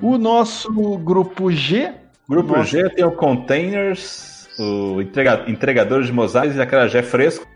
O 0.00 0.16
nosso 0.16 0.72
grupo 0.96 1.52
G. 1.52 1.92
Grupo 2.26 2.56
nosso... 2.56 2.70
G 2.70 2.88
tem 2.88 3.04
o 3.04 3.12
Containers, 3.12 4.48
o 4.58 5.02
entrega, 5.02 5.44
Entregador 5.46 6.02
de 6.02 6.10
Mosaics 6.10 6.56
e 6.56 6.60
Acarajé 6.60 7.02
Fresco, 7.02 7.46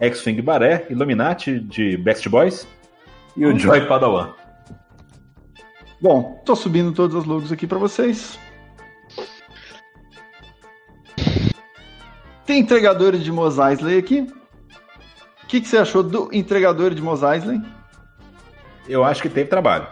X-Wing 0.00 0.42
Baré, 0.42 0.86
Illuminati 0.90 1.60
de 1.60 1.96
Best 1.96 2.28
Boys 2.28 2.66
e 3.36 3.46
o 3.46 3.56
Joy 3.56 3.86
Padawan. 3.86 4.39
Bom, 6.00 6.40
tô 6.46 6.56
subindo 6.56 6.92
todos 6.92 7.14
os 7.14 7.26
logos 7.26 7.52
aqui 7.52 7.66
para 7.66 7.78
vocês. 7.78 8.38
Tem 12.46 12.60
entregadores 12.60 13.22
de 13.22 13.30
Mos 13.30 13.58
Eisley 13.58 13.98
aqui. 13.98 14.26
O 15.44 15.46
que, 15.46 15.60
que, 15.60 15.68
você 15.68 15.76
achou 15.76 16.02
do 16.02 16.30
entregador 16.32 16.94
de 16.94 17.02
Mos 17.02 17.22
Eisley? 17.22 17.60
Eu 18.88 19.04
acho 19.04 19.20
que 19.20 19.28
teve 19.28 19.50
trabalho. 19.50 19.86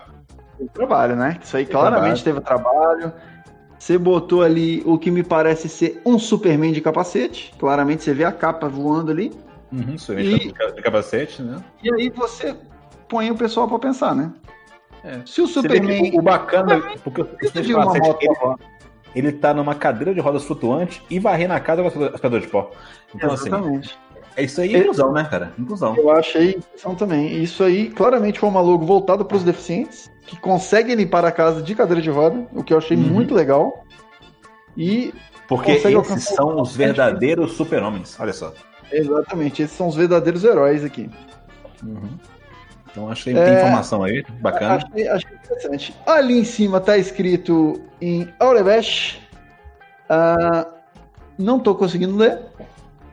Teve 0.56 0.70
trabalho, 0.70 1.14
né? 1.14 1.38
Isso 1.42 1.56
aí 1.56 1.64
teve 1.64 1.78
claramente 1.78 2.24
trabalho. 2.24 2.44
teve 2.44 2.62
trabalho. 2.62 3.12
Você 3.78 3.98
botou 3.98 4.42
ali 4.42 4.82
o 4.86 4.98
que 4.98 5.10
me 5.10 5.22
parece 5.22 5.68
ser 5.68 6.00
um 6.06 6.18
Superman 6.18 6.72
de 6.72 6.80
capacete. 6.80 7.54
Claramente 7.58 8.02
você 8.02 8.14
vê 8.14 8.24
a 8.24 8.32
capa 8.32 8.66
voando 8.66 9.10
ali. 9.10 9.32
Uhum, 9.70 9.98
Superman 9.98 10.36
e... 10.36 10.52
de 10.72 10.82
capacete, 10.82 11.42
né? 11.42 11.62
E 11.82 11.92
aí 11.92 12.08
você 12.08 12.56
põe 13.08 13.30
o 13.30 13.36
pessoal 13.36 13.68
para 13.68 13.78
pensar, 13.78 14.14
né? 14.14 14.32
É. 15.04 15.20
Se 15.24 15.40
o 15.40 15.46
Superman. 15.46 16.12
O, 16.14 16.22
bacana. 16.22 16.80
Porque 17.02 17.22
o 17.22 17.26
capacete, 17.26 18.26
ele, 18.26 18.56
ele 19.14 19.32
tá 19.32 19.54
numa 19.54 19.74
cadeira 19.74 20.14
de 20.14 20.20
rodas 20.20 20.44
flutuante 20.44 21.02
e 21.08 21.18
varrendo 21.18 21.54
a 21.54 21.60
casa 21.60 21.82
com 21.82 21.88
aspirador 21.88 22.40
de 22.40 22.48
pó. 22.48 22.70
Então, 23.14 23.32
assim, 23.32 23.48
Exatamente. 23.48 23.88
assim. 23.88 24.08
É 24.36 24.44
isso 24.44 24.60
aí, 24.60 24.76
inclusão, 24.76 25.12
né, 25.12 25.24
cara? 25.24 25.52
Inclusão. 25.58 25.96
Eu 25.96 26.10
achei 26.12 26.50
inclusão 26.50 26.94
também. 26.94 27.42
Isso 27.42 27.64
aí, 27.64 27.90
claramente, 27.90 28.38
foi 28.38 28.48
uma 28.48 28.60
logo 28.60 28.86
voltada 28.86 29.24
para 29.24 29.36
os 29.36 29.42
deficientes, 29.42 30.08
que 30.26 30.38
conseguem 30.38 30.94
limpar 30.94 31.24
a 31.24 31.32
casa 31.32 31.60
de 31.60 31.74
cadeira 31.74 32.00
de 32.00 32.08
roda, 32.08 32.46
o 32.52 32.62
que 32.62 32.72
eu 32.72 32.78
achei 32.78 32.96
uhum. 32.96 33.02
muito 33.02 33.34
legal. 33.34 33.84
E. 34.76 35.12
Porque 35.48 35.72
esses 35.72 36.24
são 36.24 36.60
os 36.60 36.76
verdadeiros 36.76 37.54
super-homens, 37.54 38.16
olha 38.20 38.32
só. 38.32 38.52
Exatamente, 38.92 39.62
esses 39.62 39.76
são 39.76 39.88
os 39.88 39.96
verdadeiros 39.96 40.44
heróis 40.44 40.84
aqui. 40.84 41.10
Uhum. 41.82 42.18
Então 42.90 43.10
achei 43.10 43.34
que 43.34 43.40
tem 43.40 43.54
é, 43.54 43.58
informação 43.58 44.02
aí, 44.02 44.24
bacana. 44.40 44.76
Achei, 44.76 45.08
achei, 45.08 45.30
interessante. 45.34 45.96
Ali 46.06 46.38
em 46.38 46.44
cima 46.44 46.80
tá 46.80 46.96
escrito 46.96 47.80
em 48.00 48.28
Aurebesh. 48.38 49.20
Uh, 50.10 50.66
não 51.38 51.58
tô 51.58 51.74
conseguindo 51.74 52.16
ler. 52.16 52.40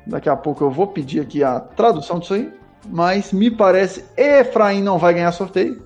Daqui 0.07 0.29
a 0.29 0.35
pouco 0.35 0.63
eu 0.63 0.71
vou 0.71 0.87
pedir 0.87 1.19
aqui 1.19 1.43
a 1.43 1.59
tradução 1.59 2.19
disso 2.19 2.33
aí. 2.33 2.53
Mas 2.87 3.33
me 3.33 3.49
parece 3.49 4.05
Efraim 4.15 4.81
não 4.81 4.97
vai 4.97 5.13
ganhar 5.13 5.31
sorteio. 5.31 5.85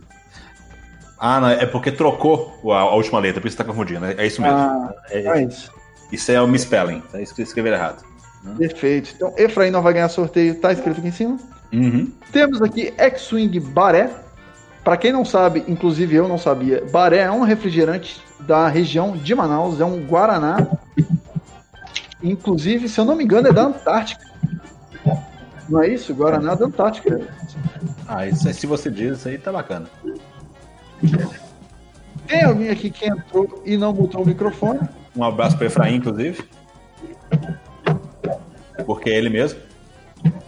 Ah, 1.17 1.41
não, 1.41 1.49
é 1.49 1.65
porque 1.65 1.91
trocou 1.91 2.61
a, 2.71 2.79
a 2.79 2.95
última 2.95 3.19
letra, 3.19 3.41
por 3.41 3.47
isso 3.47 3.57
tá 3.57 3.63
confundindo. 3.63 4.05
É, 4.05 4.15
é 4.17 4.27
isso 4.27 4.41
mesmo. 4.41 4.57
Ah, 4.57 4.93
é, 5.09 5.19
é, 5.19 5.43
isso. 5.43 5.71
Isso 6.11 6.31
é 6.31 6.41
o 6.41 6.47
misspelling, 6.47 7.01
tá 7.11 7.21
escrever 7.21 7.73
errado. 7.73 8.03
Perfeito. 8.57 9.11
Então, 9.15 9.33
Efraim 9.37 9.69
não 9.69 9.81
vai 9.81 9.93
ganhar 9.93 10.07
sorteio, 10.09 10.55
tá 10.55 10.71
escrito 10.71 10.99
aqui 10.99 11.09
em 11.09 11.11
cima. 11.11 11.37
Uhum. 11.71 12.11
Temos 12.31 12.61
aqui 12.61 12.93
X-Wing 12.97 13.59
Baré. 13.59 14.09
Para 14.83 14.97
quem 14.97 15.11
não 15.11 15.25
sabe, 15.25 15.63
inclusive 15.67 16.15
eu 16.15 16.27
não 16.27 16.37
sabia, 16.37 16.83
Baré 16.91 17.19
é 17.19 17.31
um 17.31 17.43
refrigerante 17.43 18.21
da 18.39 18.67
região 18.67 19.15
de 19.15 19.35
Manaus, 19.35 19.79
é 19.79 19.85
um 19.85 20.03
Guaraná. 20.05 20.67
Inclusive, 22.23 22.89
se 22.89 22.99
eu 22.99 23.05
não 23.05 23.15
me 23.15 23.23
engano, 23.23 23.47
é 23.47 23.53
da 23.53 23.63
Antártica. 23.63 24.25
Não 25.69 25.83
é 25.83 25.89
isso? 25.89 26.13
Guaraná 26.13 26.55
da 26.55 26.65
Antártica. 26.65 27.21
Ah, 28.07 28.25
isso, 28.25 28.51
se 28.51 28.65
você 28.65 28.89
diz, 28.89 29.19
isso 29.19 29.27
aí 29.27 29.37
tá 29.37 29.51
bacana. 29.51 29.87
Tem 32.27 32.43
alguém 32.43 32.69
aqui 32.69 32.89
que 32.89 33.07
entrou 33.07 33.61
e 33.65 33.77
não 33.77 33.93
botou 33.93 34.23
o 34.23 34.25
microfone? 34.25 34.79
Um 35.15 35.23
abraço 35.23 35.57
para 35.57 35.67
Efraim, 35.67 35.95
inclusive. 35.95 36.43
Porque 38.85 39.09
é 39.09 39.17
ele 39.17 39.29
mesmo. 39.29 39.59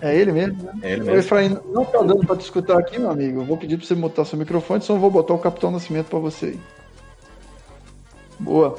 É 0.01 0.15
ele 0.15 0.31
mesmo, 0.31 0.63
né? 0.63 0.73
É 0.81 0.91
ele 0.93 1.01
mesmo. 1.01 1.15
O 1.15 1.19
Efraim, 1.19 1.57
não 1.71 1.85
tá 1.85 1.99
dando 1.99 2.25
pra 2.25 2.35
te 2.35 2.41
escutar 2.41 2.77
aqui, 2.77 2.99
meu 2.99 3.09
amigo. 3.09 3.41
Eu 3.41 3.45
vou 3.45 3.57
pedir 3.57 3.77
pra 3.77 3.85
você 3.85 3.95
botar 3.95 4.25
seu 4.25 4.37
microfone, 4.37 4.81
senão 4.81 4.97
eu 4.97 5.01
vou 5.01 5.11
botar 5.11 5.33
o 5.33 5.39
Capitão 5.39 5.71
Nascimento 5.71 6.07
pra 6.07 6.19
você 6.19 6.47
aí. 6.47 6.59
Boa. 8.39 8.77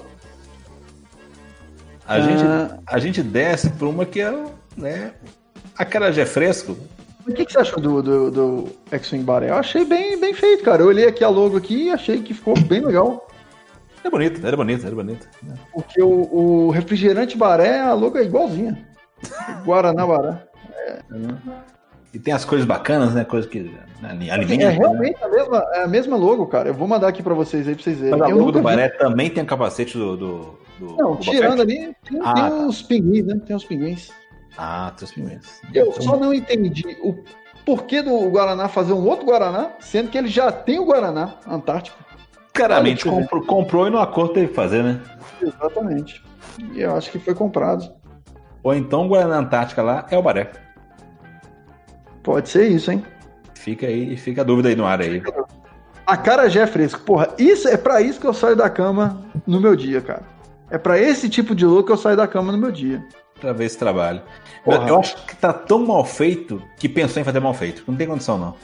A, 2.07 2.15
ah. 2.15 2.21
gente, 2.21 2.45
a 2.87 2.99
gente 2.99 3.23
desce 3.23 3.71
por 3.71 3.89
uma 3.89 4.05
que 4.05 4.21
é, 4.21 4.45
né? 4.77 5.13
A 5.79 5.85
cara 5.85 6.13
já 6.13 6.23
é 6.23 6.27
fresco. 6.27 6.77
O 7.27 7.33
que, 7.33 7.45
que 7.47 7.53
você 7.53 7.59
achou 7.61 7.81
do, 7.81 8.03
do, 8.03 8.31
do 8.31 8.69
X-Wing 8.91 9.23
Bar? 9.23 9.45
Eu 9.45 9.55
achei 9.55 9.85
bem, 9.85 10.19
bem 10.19 10.35
feito, 10.35 10.65
cara. 10.65 10.83
Eu 10.83 10.89
olhei 10.89 11.07
aqui 11.07 11.23
a 11.23 11.29
logo 11.29 11.57
aqui 11.57 11.85
e 11.85 11.91
achei 11.91 12.21
que 12.21 12.35
ficou 12.35 12.59
bem 12.63 12.81
legal. 12.81 13.29
É 14.03 14.11
bonito, 14.11 14.45
era 14.45 14.57
bonito, 14.57 14.85
era 14.85 14.95
bonito. 14.95 15.29
Porque 15.73 16.03
o, 16.03 16.67
o 16.67 16.71
refrigerante 16.71 17.39
baré, 17.39 17.81
a 17.81 17.95
logo 17.95 18.19
é 18.19 18.25
igualzinha. 18.25 18.77
Guaraná 19.65 20.05
Baré. 20.05 20.52
E 22.15 22.19
tem 22.19 22.35
as 22.35 22.45
coisas 22.45 22.67
bacanas, 22.67 23.15
né? 23.15 23.25
Coisas 23.25 23.51
que 23.51 23.61
né, 23.61 24.29
alimenta. 24.31 24.65
É 24.65 24.69
realmente 24.69 25.19
né? 25.19 25.27
a, 25.27 25.29
mesma, 25.29 25.59
é 25.73 25.83
a 25.83 25.89
mesma 25.89 26.17
logo, 26.17 26.47
cara. 26.47 26.69
Eu 26.69 26.75
vou 26.75 26.87
mandar 26.87 27.09
aqui 27.09 27.23
pra 27.23 27.33
vocês 27.33 27.67
aí 27.67 27.75
pra 27.75 27.85
vocês 27.85 27.99
verem. 27.99 28.19
Mas 28.19 28.31
a 28.31 28.35
logo 28.35 28.53
do 28.53 28.61
Baré 28.61 28.89
também 28.91 29.31
tem 29.31 29.43
o 29.43 29.47
capacete 29.47 29.97
do. 29.97 30.17
do, 30.17 30.59
do 30.79 30.97
Não, 30.97 31.15
do 31.15 31.21
tirando 31.21 31.63
ali, 31.63 31.97
tem, 32.05 32.21
ah, 32.23 32.35
tem 32.35 32.45
tá. 32.45 32.51
uns 32.51 32.83
pinguins, 32.83 33.25
né? 33.25 33.41
Tem 33.47 33.57
uns 33.57 33.65
pinguins. 33.65 34.11
Ah, 34.59 34.93
tem 34.95 35.07
os 35.07 35.13
pinguins. 35.13 35.61
Eu 35.73 35.87
então... 35.89 36.03
só 36.03 36.17
não 36.19 36.35
entendi 36.35 36.85
o 37.03 37.17
porquê 37.65 38.03
do 38.03 38.29
Guaraná 38.29 38.69
fazer 38.69 38.93
um 38.93 39.07
outro 39.07 39.25
Guaraná, 39.25 39.71
sendo 39.81 40.11
que 40.11 40.19
ele 40.19 40.29
já 40.29 40.53
tem 40.53 40.79
o 40.79 40.85
Guaraná 40.85 41.37
Antártico. 41.49 41.97
Claramente 42.53 43.07
comprou, 43.07 43.43
comprou 43.43 43.87
e 43.87 43.91
no 43.91 43.99
acordo 43.99 44.35
teve 44.35 44.49
que 44.49 44.55
fazer, 44.55 44.83
né? 44.83 45.01
Exatamente. 45.41 46.23
E 46.75 46.83
eu 46.83 46.95
acho 46.95 47.11
que 47.11 47.19
foi 47.19 47.35
comprado. 47.35 47.91
Ou 48.63 48.75
então 48.75 49.07
o 49.07 49.09
Guaraná 49.09 49.39
Antártica 49.39 49.83
lá 49.83 50.07
é 50.11 50.19
o 50.19 50.23
Baré. 50.23 50.51
Pode 52.23 52.49
ser 52.49 52.69
isso, 52.69 52.91
hein? 52.91 53.05
Fica 53.55 53.87
aí, 53.87 54.17
fica 54.17 54.43
a 54.43 54.45
dúvida 54.45 54.69
aí 54.69 54.77
no 54.77 54.85
ar 54.85 55.01
aí. 55.01 55.23
A 56.07 56.17
cara 56.17 56.49
já 56.49 56.63
é 56.63 56.67
fresco. 56.67 57.01
Porra, 57.01 57.29
isso 57.39 57.69
é 57.69 57.77
para 57.77 58.01
isso 58.01 58.21
que 58.21 58.27
eu 58.27 58.35
saio 58.35 58.57
da 58.57 58.69
cama 58.69 59.25
no 59.47 59.61
meu 59.61 59.77
dia, 59.77 60.01
cara. 60.01 60.23
É 60.71 60.79
para 60.79 60.99
esse 60.99 61.29
tipo 61.29 61.55
de 61.55 61.67
look 61.67 61.87
que 61.87 61.93
eu 61.93 61.97
saio 61.97 62.17
da 62.17 62.27
cama 62.27 62.51
no 62.51 62.59
meu 62.59 62.73
dia. 62.73 63.05
Pra 63.41 63.53
ver 63.53 63.67
esse 63.67 63.79
trabalho. 63.79 64.23
Porra. 64.65 64.89
Eu 64.89 64.99
acho 64.99 65.17
que 65.27 65.37
tá 65.37 65.53
tão 65.53 65.85
mal 65.87 66.05
feito 66.05 66.63
que 66.79 66.89
pensou 66.89 67.21
em 67.21 67.25
fazer 67.25 67.41
mal 67.41 67.55
feito. 67.55 67.85
Não 67.87 67.97
tem 67.97 68.07
condição, 68.07 68.39
não. 68.39 68.55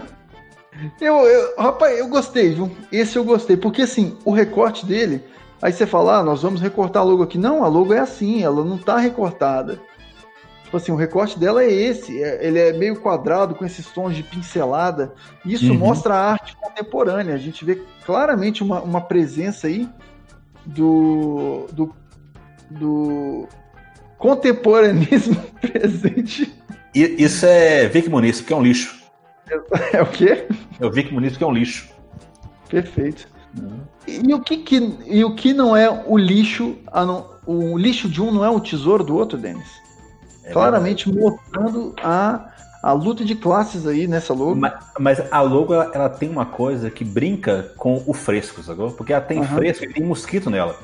eu, 1.00 1.16
eu, 1.26 1.54
rapaz, 1.58 1.98
eu 1.98 2.08
gostei, 2.08 2.54
viu? 2.54 2.70
Esse 2.92 3.16
eu 3.16 3.24
gostei. 3.24 3.56
Porque 3.56 3.82
assim, 3.82 4.16
o 4.24 4.32
recorte 4.32 4.86
dele. 4.86 5.22
Aí 5.60 5.72
você 5.72 5.86
fala, 5.86 6.18
ah, 6.18 6.22
nós 6.22 6.42
vamos 6.42 6.60
recortar 6.60 7.02
a 7.02 7.04
logo 7.04 7.22
aqui. 7.22 7.38
Não, 7.38 7.64
a 7.64 7.68
logo 7.68 7.92
é 7.92 7.98
assim, 7.98 8.42
ela 8.42 8.64
não 8.64 8.76
tá 8.76 8.98
recortada. 8.98 9.80
Tipo 10.66 10.78
assim, 10.78 10.90
o 10.90 10.96
recorte 10.96 11.38
dela 11.38 11.62
é 11.62 11.72
esse. 11.72 12.20
É, 12.20 12.44
ele 12.44 12.58
é 12.58 12.72
meio 12.72 12.96
quadrado 13.00 13.54
com 13.54 13.64
esses 13.64 13.86
tons 13.86 14.16
de 14.16 14.24
pincelada. 14.24 15.14
Isso 15.44 15.70
uhum. 15.70 15.78
mostra 15.78 16.14
a 16.14 16.32
arte 16.32 16.56
contemporânea. 16.56 17.34
A 17.34 17.38
gente 17.38 17.64
vê 17.64 17.80
claramente 18.04 18.64
uma, 18.64 18.82
uma 18.82 19.00
presença 19.00 19.68
aí 19.68 19.88
do, 20.64 21.68
do, 21.72 21.94
do 22.68 23.48
contemporaneismo 24.18 25.36
presente. 25.62 26.52
Isso 26.92 27.46
é 27.46 27.86
Vic 27.86 28.10
Muniz, 28.10 28.40
que 28.40 28.52
é 28.52 28.56
um 28.56 28.62
lixo. 28.62 28.96
É 29.92 30.02
o 30.02 30.06
quê? 30.06 30.48
É 30.80 30.84
o 30.84 30.90
Vic 30.90 31.14
Muniz, 31.14 31.36
que 31.36 31.44
é 31.44 31.46
um 31.46 31.52
lixo. 31.52 31.88
Perfeito. 32.68 33.28
Uhum. 33.56 33.82
E, 34.08 34.34
o 34.34 34.40
que, 34.40 34.56
que, 34.56 34.98
e 35.06 35.24
o 35.24 35.32
que 35.36 35.54
não 35.54 35.76
é 35.76 35.88
o 35.88 36.18
lixo? 36.18 36.76
Não, 36.92 37.30
o 37.46 37.78
lixo 37.78 38.08
de 38.08 38.20
um 38.20 38.32
não 38.32 38.44
é 38.44 38.50
o 38.50 38.58
tesouro 38.58 39.04
do 39.04 39.14
outro, 39.14 39.38
Denis? 39.38 39.85
É 40.46 40.52
claramente 40.52 41.10
verdade. 41.10 41.36
mostrando 41.36 41.94
a, 42.02 42.48
a 42.82 42.92
luta 42.92 43.24
de 43.24 43.34
classes 43.34 43.86
aí 43.86 44.06
nessa 44.06 44.32
logo. 44.32 44.54
Mas, 44.54 44.74
mas 44.98 45.32
a 45.32 45.40
logo 45.40 45.74
ela, 45.74 45.90
ela, 45.92 46.08
tem 46.08 46.28
uma 46.28 46.46
coisa 46.46 46.88
que 46.88 47.04
brinca 47.04 47.72
com 47.76 48.02
o 48.06 48.14
fresco, 48.14 48.62
sacou? 48.62 48.92
Porque 48.92 49.12
ela 49.12 49.22
tem 49.22 49.40
uhum. 49.40 49.46
fresco 49.46 49.84
e 49.84 49.92
tem 49.92 50.04
mosquito 50.04 50.48
nela. 50.48 50.76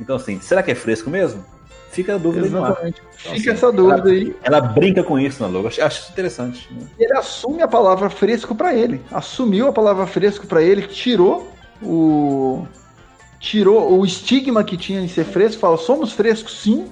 Então, 0.00 0.16
assim, 0.16 0.40
será 0.40 0.62
que 0.62 0.70
é 0.70 0.74
fresco 0.74 1.10
mesmo? 1.10 1.44
Fica 1.90 2.14
a 2.14 2.18
dúvida 2.18 2.46
Exatamente. 2.46 3.02
Então, 3.02 3.34
Fica 3.34 3.36
assim, 3.36 3.50
essa 3.50 3.72
dúvida 3.72 4.00
ela, 4.00 4.10
aí. 4.10 4.36
Ela 4.42 4.60
brinca 4.60 5.02
com 5.02 5.18
isso 5.18 5.42
na 5.42 5.48
logo. 5.48 5.68
Acho, 5.68 5.82
acho 5.82 6.02
isso 6.02 6.12
interessante. 6.12 6.72
Né? 6.72 6.86
Ele 6.98 7.12
assume 7.12 7.62
a 7.62 7.68
palavra 7.68 8.08
fresco 8.08 8.54
para 8.54 8.74
ele. 8.74 9.02
Assumiu 9.10 9.68
a 9.68 9.72
palavra 9.72 10.06
fresco 10.06 10.46
para 10.46 10.62
ele, 10.62 10.82
tirou 10.82 11.52
o 11.82 12.66
tirou 13.40 13.98
o 13.98 14.04
estigma 14.04 14.62
que 14.62 14.76
tinha 14.76 15.00
em 15.00 15.08
ser 15.08 15.24
fresco, 15.24 15.60
fala: 15.60 15.76
"Somos 15.76 16.12
frescos 16.12 16.60
sim, 16.60 16.90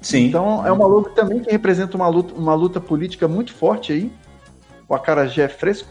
Sim. 0.00 0.26
Então 0.26 0.66
é 0.66 0.70
uma 0.70 0.86
logo 0.86 1.10
também 1.10 1.40
que 1.40 1.50
representa 1.50 1.96
uma 1.96 2.08
luta, 2.08 2.34
uma 2.34 2.54
luta 2.54 2.80
política 2.80 3.26
muito 3.26 3.52
forte 3.52 3.92
aí. 3.92 4.12
O 4.88 4.94
acarajé 4.94 5.42
é 5.42 5.48
fresco. 5.48 5.88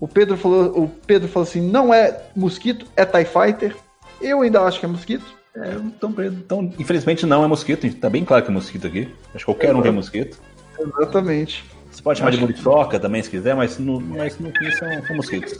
O 0.00 0.08
Pedro 0.08 0.36
falou, 0.36 0.82
o 0.82 0.88
Pedro 0.88 1.28
falou 1.28 1.48
assim, 1.48 1.60
não 1.60 1.92
é 1.92 2.22
mosquito, 2.34 2.86
é 2.96 3.04
TIE 3.04 3.24
Fighter. 3.24 3.76
Eu 4.20 4.42
ainda 4.42 4.62
acho 4.62 4.80
que 4.80 4.86
é 4.86 4.88
mosquito. 4.88 5.24
É, 5.56 5.74
então, 5.74 6.12
então, 6.18 6.72
infelizmente 6.78 7.24
não 7.24 7.44
é 7.44 7.46
mosquito, 7.46 7.88
tá 7.94 8.10
bem 8.10 8.24
claro 8.24 8.42
que 8.42 8.50
é 8.50 8.54
mosquito 8.54 8.86
aqui. 8.86 9.08
Acho 9.34 9.38
que 9.38 9.44
qualquer 9.44 9.74
um 9.74 9.82
tem 9.82 9.92
mosquito. 9.92 10.38
Exatamente. 10.78 11.64
Você 11.90 12.02
pode 12.02 12.18
chamar 12.18 12.30
acho... 12.30 12.38
de 12.38 12.44
muriçoca 12.44 12.98
também, 12.98 13.22
se 13.22 13.30
quiser, 13.30 13.54
mas 13.54 13.78
no, 13.78 14.00
mas 14.00 14.38
no 14.38 14.50
fim 14.50 14.70
são, 14.72 15.06
são 15.06 15.16
mosquitos. 15.16 15.58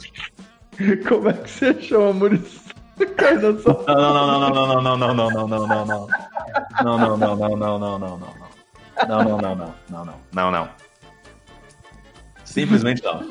Como 1.07 1.29
é 1.29 1.33
que 1.33 1.49
você 1.49 1.81
chama 1.81 2.13
muriçoca? 2.13 2.84
Não, 2.97 4.13
não, 4.13 4.37
não, 4.37 4.81
não, 4.81 4.81
não, 4.81 4.97
não, 4.97 5.13
não, 5.13 5.29
não, 5.29 5.47
não, 5.47 5.67
não, 5.67 5.85
não. 5.85 6.07
Não, 6.83 6.97
não, 6.97 7.17
não, 7.17 7.35
não, 7.35 7.57
não, 7.57 7.79
não, 7.79 7.79
não, 7.79 7.99
não, 7.99 8.17
não. 8.17 8.45
Não, 9.07 9.23
não, 9.23 9.37
não, 9.37 9.55
não, 9.55 9.75
não, 9.89 10.05
não, 10.05 10.19
não, 10.33 10.51
não. 10.51 10.69
Simplesmente 12.45 13.03
não. 13.03 13.27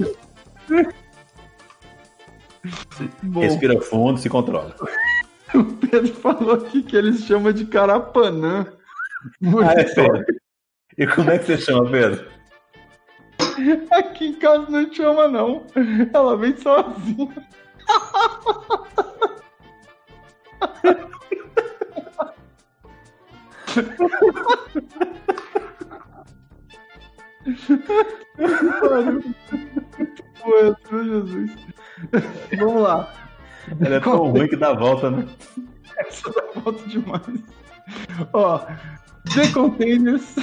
Respira 3.41 3.81
fundo, 3.81 4.21
se 4.21 4.29
controla. 4.29 4.75
O 5.55 5.65
Pedro 5.65 6.15
falou 6.15 6.55
aqui 6.55 6.83
que 6.83 6.97
eles 6.97 7.25
chamam 7.25 7.53
de 7.53 7.65
carapanã. 7.65 8.67
Ah, 9.62 9.81
é 9.81 9.87
sério? 9.87 10.25
E 10.99 11.07
como 11.07 11.31
é 11.31 11.39
que 11.39 11.47
você 11.47 11.59
chama, 11.59 11.91
Pedro? 11.91 12.29
Aqui 13.93 14.27
em 14.27 14.35
casa 14.35 14.67
não 14.69 14.93
chama, 14.93 15.29
não. 15.29 15.67
Ela 16.12 16.37
vem 16.37 16.57
sozinha. 16.57 17.47
Pô, 30.41 31.03
Jesus. 31.03 31.51
Vamos 32.59 32.83
lá. 32.83 33.12
Ela 33.81 33.97
é 33.97 34.01
tão 34.01 34.31
ruim 34.31 34.49
que 34.49 34.57
dá 34.57 34.73
volta, 34.73 35.11
né? 35.11 35.27
Essa 35.99 36.31
dá 36.31 36.61
volta 36.61 36.87
demais. 36.89 37.23
Ó, 38.33 38.59
The 39.35 39.49
Containers. 39.53 40.35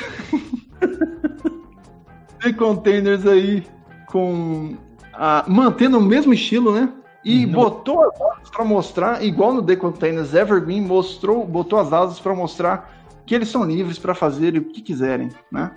The 2.40 2.54
Containers 2.54 3.26
aí 3.26 3.66
com. 4.08 4.76
A, 5.14 5.46
mantendo 5.48 6.00
o 6.00 6.02
mesmo 6.02 6.34
estilo, 6.34 6.74
né? 6.74 6.92
E 7.24 7.46
uhum. 7.46 7.52
botou 7.52 8.04
as 8.10 8.22
asas 8.22 8.50
para 8.50 8.66
mostrar, 8.66 9.24
igual 9.24 9.54
no 9.54 9.62
The 9.62 9.76
Containers 9.76 10.34
Evergreen, 10.34 10.82
mostrou, 10.82 11.46
botou 11.46 11.78
as 11.80 11.94
asas 11.94 12.20
para 12.20 12.34
mostrar 12.34 12.92
que 13.26 13.36
eles 13.36 13.50
são 13.50 13.64
livres 13.64 14.00
para 14.00 14.16
fazer 14.16 14.58
o 14.58 14.66
que 14.66 14.82
quiserem, 14.82 15.30
né? 15.52 15.72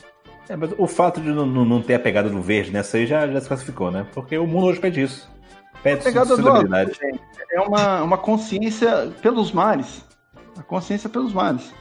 É, 0.49 0.57
mas 0.57 0.73
o 0.77 0.87
fato 0.87 1.21
de 1.21 1.31
não, 1.31 1.47
não 1.47 1.83
ter 1.83 1.95
a 1.95 1.99
pegada 1.99 2.29
do 2.29 2.41
verde 2.41 2.71
nessa 2.71 2.97
aí 2.97 3.07
já, 3.07 3.27
já 3.27 3.41
se 3.41 3.49
classificou, 3.49 3.91
né? 3.91 4.07
Porque 4.13 4.37
o 4.37 4.47
mundo 4.47 4.67
hoje 4.67 4.81
pede 4.81 5.03
isso. 5.03 5.31
Pede 5.83 6.01
a 6.01 6.03
pegada 6.03 6.37
do 6.37 6.51
azul, 6.51 6.69
é 7.51 7.61
uma, 7.61 8.03
uma 8.03 8.19
consciência 8.19 9.13
pelos 9.23 9.53
mares. 9.53 10.05
A 10.59 10.63
consciência 10.63 11.09
pelos 11.09 11.33
mares. 11.33 11.73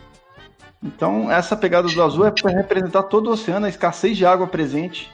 Então, 0.83 1.31
essa 1.31 1.55
pegada 1.55 1.87
do 1.87 2.03
azul 2.03 2.25
é 2.25 2.31
para 2.31 2.51
representar 2.51 3.03
todo 3.03 3.27
o 3.27 3.31
oceano, 3.31 3.65
a 3.65 3.69
escassez 3.69 4.17
de 4.17 4.25
água 4.25 4.47
presente. 4.47 5.09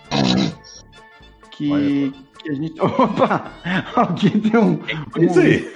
Que, 1.51 2.13
que 2.39 2.49
a 2.49 2.53
gente. 2.53 2.79
Opa! 2.81 3.51
Alguém 3.95 4.39
tem 4.39 4.59
um. 4.59 4.79
É 5.17 5.25
isso 5.25 5.39
aí. 5.39 5.73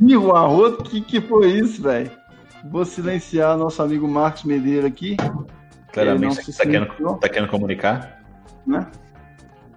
Um 0.00 0.34
arroto, 0.34 0.84
que, 0.84 1.00
que 1.00 1.20
foi 1.20 1.50
isso, 1.50 1.82
velho? 1.82 2.10
Vou 2.70 2.84
silenciar 2.84 3.56
nosso 3.56 3.82
amigo 3.82 4.06
Marcos 4.06 4.44
Medeira 4.44 4.86
aqui. 4.86 5.16
Claramente 5.92 6.36
você 6.36 6.50
está 6.50 6.64
querendo, 6.64 7.18
tá 7.18 7.28
querendo 7.28 7.48
comunicar. 7.48 8.22
Né? 8.66 8.86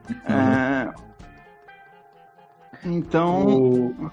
Uhum. 0.09 0.35
É... 0.35 0.93
Então. 2.85 3.47
O... 3.47 4.11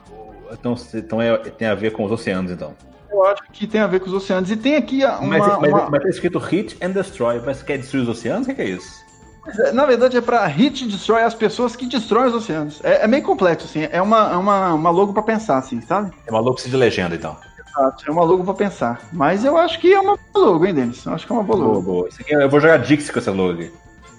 Então, 0.53 0.75
então 0.95 1.23
é, 1.23 1.37
tem 1.39 1.69
a 1.69 1.75
ver 1.75 1.93
com 1.93 2.05
os 2.05 2.13
oceanos, 2.13 2.51
então. 2.51 2.75
Eu 3.11 3.25
acho 3.27 3.43
que 3.53 3.67
tem 3.67 3.81
a 3.81 3.87
ver 3.87 4.01
com 4.01 4.07
os 4.07 4.15
oceanos. 4.15 4.51
E 4.51 4.57
tem 4.57 4.77
aqui 4.77 5.05
uma. 5.05 5.39
Mas, 5.39 5.47
mas, 5.61 5.73
uma... 5.73 5.91
mas 5.91 6.03
tá 6.03 6.09
escrito 6.09 6.39
Hit 6.39 6.79
and 6.83 6.91
Destroy. 6.91 7.41
Mas 7.45 7.63
quer 7.63 7.79
destruir 7.79 8.03
os 8.03 8.09
oceanos? 8.09 8.47
O 8.47 8.51
que, 8.51 8.57
que 8.57 8.63
é 8.63 8.69
isso? 8.71 9.02
É, 9.47 9.73
na 9.73 9.85
verdade, 9.85 10.17
é 10.17 10.21
para 10.21 10.47
hit 10.47 10.87
destroy 10.87 11.23
as 11.23 11.35
pessoas 11.35 11.75
que 11.75 11.87
destroem 11.87 12.29
os 12.29 12.35
oceanos. 12.35 12.81
É, 12.85 13.05
é 13.05 13.07
meio 13.07 13.23
complexo, 13.23 13.67
assim. 13.67 13.89
É 13.91 14.01
uma, 14.01 14.33
é 14.33 14.37
uma, 14.37 14.75
uma 14.75 14.91
logo 14.91 15.13
para 15.13 15.23
pensar, 15.23 15.59
assim, 15.59 15.81
sabe? 15.81 16.13
É 16.27 16.31
uma 16.31 16.41
logo 16.41 16.57
de 16.57 16.77
legenda, 16.77 17.15
então. 17.15 17.37
Exato, 17.59 18.05
é 18.07 18.11
uma 18.11 18.25
logo 18.25 18.45
pra 18.45 18.55
pensar. 18.55 19.01
Mas 19.13 19.45
eu 19.45 19.57
acho 19.57 19.81
que 19.81 19.93
é 19.93 20.01
uma 20.01 20.19
boa 20.33 20.47
logo, 20.47 20.67
hein, 20.67 20.75
Denis? 20.75 21.05
Eu 21.05 21.15
acho 21.15 21.27
que 21.27 21.33
é 21.33 21.35
uma 21.35 21.43
boa 21.43 21.59
logo. 21.59 21.73
Boa, 21.73 21.83
boa. 21.83 22.09
Aqui, 22.09 22.33
eu 22.33 22.49
vou 22.49 22.61
jogar 22.61 22.79
Dixie 22.79 23.13
com 23.13 23.19
essa 23.19 23.33
logo. 23.33 23.65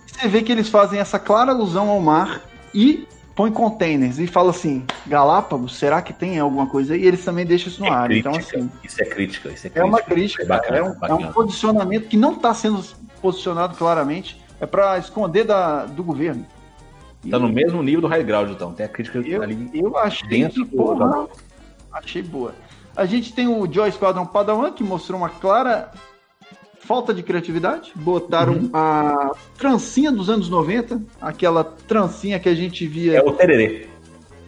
Você 0.08 0.28
vê 0.28 0.42
que 0.42 0.52
eles 0.52 0.70
fazem 0.70 1.00
essa 1.00 1.20
clara 1.20 1.52
alusão 1.52 1.90
ao 1.90 2.00
mar 2.00 2.42
e 2.74 3.08
põe 3.36 3.52
containers 3.52 4.20
e 4.20 4.28
fala 4.28 4.52
assim, 4.52 4.84
Galápagos, 5.08 5.76
será 5.78 6.02
que 6.02 6.14
tem 6.14 6.40
alguma 6.40 6.68
coisa? 6.68 6.96
E 6.96 7.06
eles 7.06 7.24
também 7.24 7.46
deixam 7.46 7.70
isso 7.70 7.82
no 7.82 7.88
é 7.88 7.92
ar. 7.92 8.08
Crítica. 8.08 8.30
Então, 8.30 8.42
assim. 8.42 8.72
Isso 8.84 9.02
é 9.02 9.06
crítica, 9.06 9.50
isso 9.50 9.68
é 9.68 9.70
crítica. 9.70 9.80
É 9.80 9.84
uma 9.84 10.02
crítica, 10.02 10.44
é, 10.44 10.46
bacana, 10.46 10.78
é, 10.78 10.84
um, 10.84 10.96
é 11.02 11.14
um, 11.14 11.32
posicionamento 11.32 12.08
que 12.08 12.18
não 12.18 12.34
está 12.34 12.54
sendo 12.54 12.84
posicionado 13.22 13.76
claramente. 13.76 14.43
É 14.64 14.66
para 14.66 14.98
esconder 14.98 15.44
da, 15.44 15.84
do 15.84 16.02
governo. 16.02 16.46
Tá 17.30 17.38
no 17.38 17.50
mesmo 17.50 17.84
nível 17.84 18.00
do 18.00 18.08
high 18.08 18.24
ground, 18.24 18.50
então. 18.52 18.72
Tem 18.72 18.86
a 18.86 18.90
crítica 18.90 19.20
eu, 19.20 19.42
ali. 19.42 19.70
Eu 19.74 19.98
achei 19.98 20.26
dentro 20.30 20.66
que, 20.66 20.74
porra, 20.74 21.28
achei 21.92 22.22
boa. 22.22 22.56
A 22.96 23.06
gente 23.06 23.34
tem 23.34 23.46
o 23.46 23.70
Joy 23.70 23.92
Squadron 23.92 24.26
Padawan, 24.26 24.72
que 24.72 24.82
mostrou 24.82 25.20
uma 25.20 25.28
clara 25.28 25.92
falta 26.80 27.14
de 27.14 27.22
criatividade. 27.22 27.92
Botaram 27.94 28.54
uhum. 28.54 28.70
a 28.74 29.32
trancinha 29.58 30.14
dos 30.14 30.30
anos 30.30 30.48
90, 30.48 31.02
aquela 31.20 31.66
trancinha 31.66 32.40
que 32.40 32.48
a 32.48 32.56
gente 32.56 32.88
via. 32.88 33.18
É 33.18 33.22
o 33.22 33.34
tererê. 33.34 33.90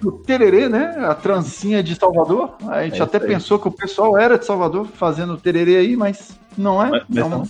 O 0.01 0.13
tererê, 0.13 0.69
né? 0.69 0.95
A 1.09 1.13
trancinha 1.13 1.83
de 1.83 1.93
Salvador. 1.93 2.55
A 2.69 2.83
gente 2.83 3.01
é 3.01 3.03
até 3.03 3.19
pensou 3.19 3.59
que 3.59 3.67
o 3.67 3.71
pessoal 3.71 4.17
era 4.17 4.37
de 4.37 4.45
Salvador 4.45 4.85
fazendo 4.85 5.33
o 5.33 5.37
tererê 5.37 5.75
aí, 5.75 5.97
mas 5.97 6.39
não 6.57 6.81
é. 6.81 6.89
Mas, 6.89 7.03
não. 7.09 7.29
não. 7.29 7.43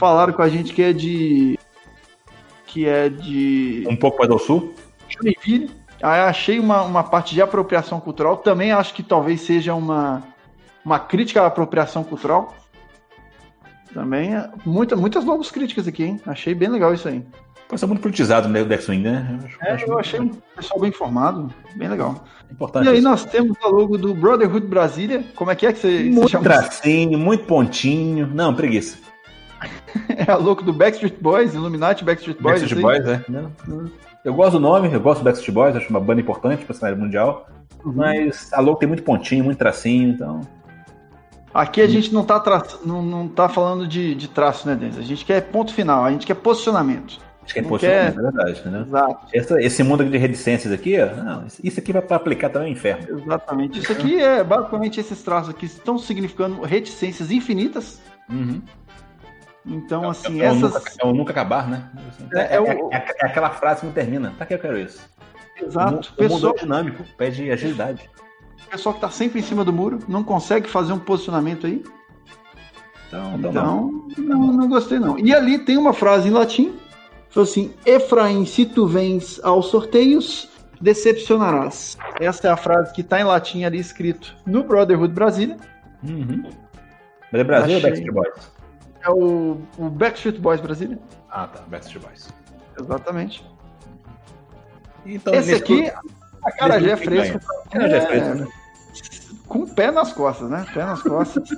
Falaram 0.00 0.32
com 0.32 0.40
a 0.40 0.48
gente 0.48 0.72
que 0.72 0.82
é 0.82 0.94
de. 0.94 1.58
Que 2.70 2.86
é 2.86 3.08
de. 3.08 3.84
Um 3.88 3.96
pouco 3.96 4.18
mais 4.18 4.30
ao 4.30 4.38
sul? 4.38 4.72
Joinville. 5.08 5.70
Aí 6.00 6.20
achei 6.20 6.58
uma, 6.58 6.82
uma 6.82 7.02
parte 7.02 7.34
de 7.34 7.42
apropriação 7.42 8.00
cultural. 8.00 8.36
Também 8.36 8.72
acho 8.72 8.94
que 8.94 9.02
talvez 9.02 9.40
seja 9.40 9.74
uma, 9.74 10.22
uma 10.84 10.98
crítica 11.00 11.42
à 11.42 11.46
apropriação 11.46 12.04
cultural. 12.04 12.54
Também, 13.92 14.34
é 14.36 14.48
muita, 14.64 14.94
muitas 14.94 15.24
novas 15.24 15.50
críticas 15.50 15.88
aqui, 15.88 16.04
hein? 16.04 16.20
Achei 16.24 16.54
bem 16.54 16.68
legal 16.68 16.94
isso 16.94 17.08
aí. 17.08 17.24
Pode 17.68 17.80
ser 17.80 17.86
muito 17.86 18.00
politizado 18.00 18.48
no 18.48 18.64
Dex 18.64 18.88
Wing, 18.88 19.02
né? 19.02 19.38
Eu, 19.40 19.46
acho, 19.46 19.58
é, 19.62 19.70
acho 19.72 19.86
eu 19.86 19.98
achei 19.98 20.20
um 20.20 20.28
pessoal 20.56 20.80
bem 20.80 20.90
informado, 20.90 21.52
bem 21.74 21.88
legal. 21.88 22.24
Importante 22.50 22.86
e 22.86 22.88
aí 22.88 22.98
isso. 22.98 23.08
nós 23.08 23.24
temos 23.24 23.56
o 23.62 23.68
logo 23.68 23.98
do 23.98 24.14
Brotherhood 24.14 24.66
Brasília. 24.66 25.24
Como 25.34 25.50
é 25.50 25.56
que 25.56 25.66
é 25.66 25.72
que 25.72 25.80
você, 25.80 26.04
muito 26.04 26.22
você 26.22 26.28
chama? 26.28 26.44
tracinho, 26.44 27.18
muito 27.18 27.44
pontinho. 27.44 28.28
Não, 28.32 28.54
preguiça. 28.54 28.98
é 30.08 30.30
a 30.30 30.36
logo 30.36 30.62
do 30.62 30.72
Backstreet 30.72 31.16
Boys, 31.20 31.54
Illuminati 31.54 32.04
Backstreet 32.04 32.40
Boys. 32.40 32.60
Backstreet 32.60 32.82
Boys, 32.82 33.06
é. 33.06 33.24
Eu 34.24 34.34
gosto 34.34 34.52
do 34.52 34.60
nome, 34.60 34.92
eu 34.92 35.00
gosto 35.00 35.20
do 35.20 35.24
Backstreet 35.24 35.54
Boys, 35.54 35.76
acho 35.76 35.88
uma 35.90 36.00
banda 36.00 36.20
importante 36.20 36.64
para 36.64 36.74
cenário 36.74 36.98
mundial. 36.98 37.46
Uhum. 37.84 37.92
Mas 37.94 38.52
a 38.52 38.60
logo 38.60 38.78
tem 38.78 38.88
muito 38.88 39.02
pontinho, 39.02 39.44
muito 39.44 39.58
tracinho, 39.58 40.10
então. 40.10 40.40
Aqui 41.52 41.80
a 41.80 41.86
gente 41.86 42.12
não 42.14 42.24
tá, 42.24 42.38
tra... 42.38 42.62
não, 42.84 43.02
não 43.02 43.28
tá 43.28 43.48
falando 43.48 43.86
de, 43.86 44.14
de 44.14 44.28
traço, 44.28 44.68
né, 44.68 44.76
Denis? 44.76 44.98
A 44.98 45.02
gente 45.02 45.24
quer 45.24 45.40
ponto 45.40 45.74
final, 45.74 46.04
a 46.04 46.10
gente 46.10 46.26
quer 46.26 46.34
posicionamento. 46.34 47.18
A 47.38 47.40
gente 47.40 47.54
quer 47.54 47.64
posicionamento, 47.64 48.14
quer... 48.14 48.20
é 48.20 48.22
verdade, 48.22 48.68
né? 48.68 48.84
Exato. 48.86 49.26
Essa, 49.34 49.60
esse 49.60 49.82
mundo 49.82 50.04
de 50.04 50.16
reticências 50.16 50.72
aqui, 50.72 50.96
ó, 51.00 51.06
não, 51.06 51.46
isso 51.64 51.80
aqui 51.80 51.92
vai 51.92 52.02
para 52.02 52.16
aplicar 52.16 52.50
também 52.50 52.68
no 52.68 52.76
inferno. 52.76 53.18
Exatamente. 53.18 53.80
Isso 53.80 53.90
aqui 53.90 54.20
é 54.20 54.44
basicamente 54.44 55.00
esses 55.00 55.22
traços 55.22 55.50
aqui 55.50 55.66
estão 55.66 55.98
significando 55.98 56.62
reticências 56.62 57.32
infinitas. 57.32 58.00
Uhum. 58.28 58.62
Então, 59.66 60.04
é, 60.04 60.08
assim, 60.08 60.40
é, 60.40 60.44
é 60.44 60.48
essas. 60.48 60.72
Nunca, 60.72 60.92
é 60.98 61.06
o 61.06 61.12
nunca 61.12 61.32
acabar, 61.32 61.68
né? 61.68 61.90
Assim, 62.08 62.28
é, 62.34 62.56
é, 62.56 62.60
o... 62.60 62.92
é, 62.92 62.96
aquela 63.20 63.50
frase 63.50 63.80
que 63.80 63.86
não 63.86 63.92
termina. 63.92 64.32
Tá 64.38 64.46
que 64.46 64.54
eu 64.54 64.58
quero 64.58 64.78
isso. 64.78 65.00
Exato. 65.60 66.12
O, 66.16 66.24
o 66.24 66.28
mundo 66.28 66.54
é 66.56 66.60
dinâmico, 66.60 67.04
pede 67.16 67.50
agilidade. 67.50 68.08
O 68.66 68.70
pessoal 68.70 68.94
que 68.94 69.00
tá 69.00 69.10
sempre 69.10 69.40
em 69.40 69.42
cima 69.42 69.64
do 69.64 69.72
muro, 69.72 69.98
não 70.08 70.22
consegue 70.24 70.68
fazer 70.68 70.92
um 70.92 70.98
posicionamento 70.98 71.66
aí. 71.66 71.84
Então, 73.08 73.34
então 73.36 73.52
não, 73.52 74.08
não, 74.16 74.52
não 74.52 74.68
gostei 74.68 74.98
não. 74.98 75.18
E 75.18 75.34
ali 75.34 75.58
tem 75.58 75.76
uma 75.76 75.92
frase 75.92 76.28
em 76.28 76.30
latim, 76.30 76.78
falou 77.28 77.48
assim, 77.48 77.74
Efraim, 77.84 78.46
se 78.46 78.64
tu 78.64 78.86
vens 78.86 79.40
aos 79.42 79.66
sorteios, 79.66 80.48
decepcionarás. 80.80 81.98
Essa 82.20 82.48
é 82.48 82.50
a 82.50 82.56
frase 82.56 82.92
que 82.92 83.00
está 83.00 83.20
em 83.20 83.24
latim 83.24 83.64
ali 83.64 83.78
escrito 83.78 84.36
no 84.46 84.62
Brotherhood 84.62 85.12
Brasília. 85.12 85.56
Uhum. 86.02 86.44
É 87.32 87.44
Brasil 87.44 87.64
Achei... 87.64 87.76
ou 87.76 87.82
Backstreet 87.82 88.12
Boys? 88.12 88.59
É 89.02 89.10
o, 89.10 89.60
o 89.78 89.88
Backstreet 89.88 90.38
Boys 90.38 90.60
Brasília. 90.60 90.98
Ah, 91.30 91.46
tá. 91.46 91.62
Backstreet 91.68 92.04
Boys. 92.04 92.28
Exatamente. 92.78 93.44
Então, 95.06 95.34
Esse 95.34 95.54
aqui, 95.54 95.90
a 96.44 96.52
cara 96.52 96.80
já 96.80 96.92
é 96.92 96.96
fresco. 96.96 97.40
Cara 97.70 97.88
já 97.88 97.96
é 97.96 98.00
fresco, 98.06 98.34
né? 98.34 98.48
com 99.50 99.64
o 99.64 99.68
pé 99.68 99.90
nas 99.90 100.12
costas, 100.12 100.48
né? 100.48 100.64
Pé 100.72 100.84
nas 100.84 101.02
costas. 101.02 101.50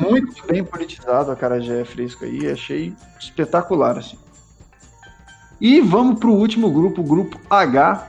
Muito 0.00 0.46
bem 0.46 0.64
politizado 0.64 1.30
a 1.30 1.36
cara 1.36 1.60
Jé 1.60 1.84
fresco 1.84 2.24
aí. 2.24 2.50
Achei 2.50 2.94
espetacular, 3.20 3.98
assim. 3.98 4.18
E 5.60 5.80
vamos 5.80 6.18
pro 6.18 6.32
último 6.32 6.70
grupo, 6.70 7.02
o 7.02 7.04
grupo 7.04 7.38
H, 7.50 8.08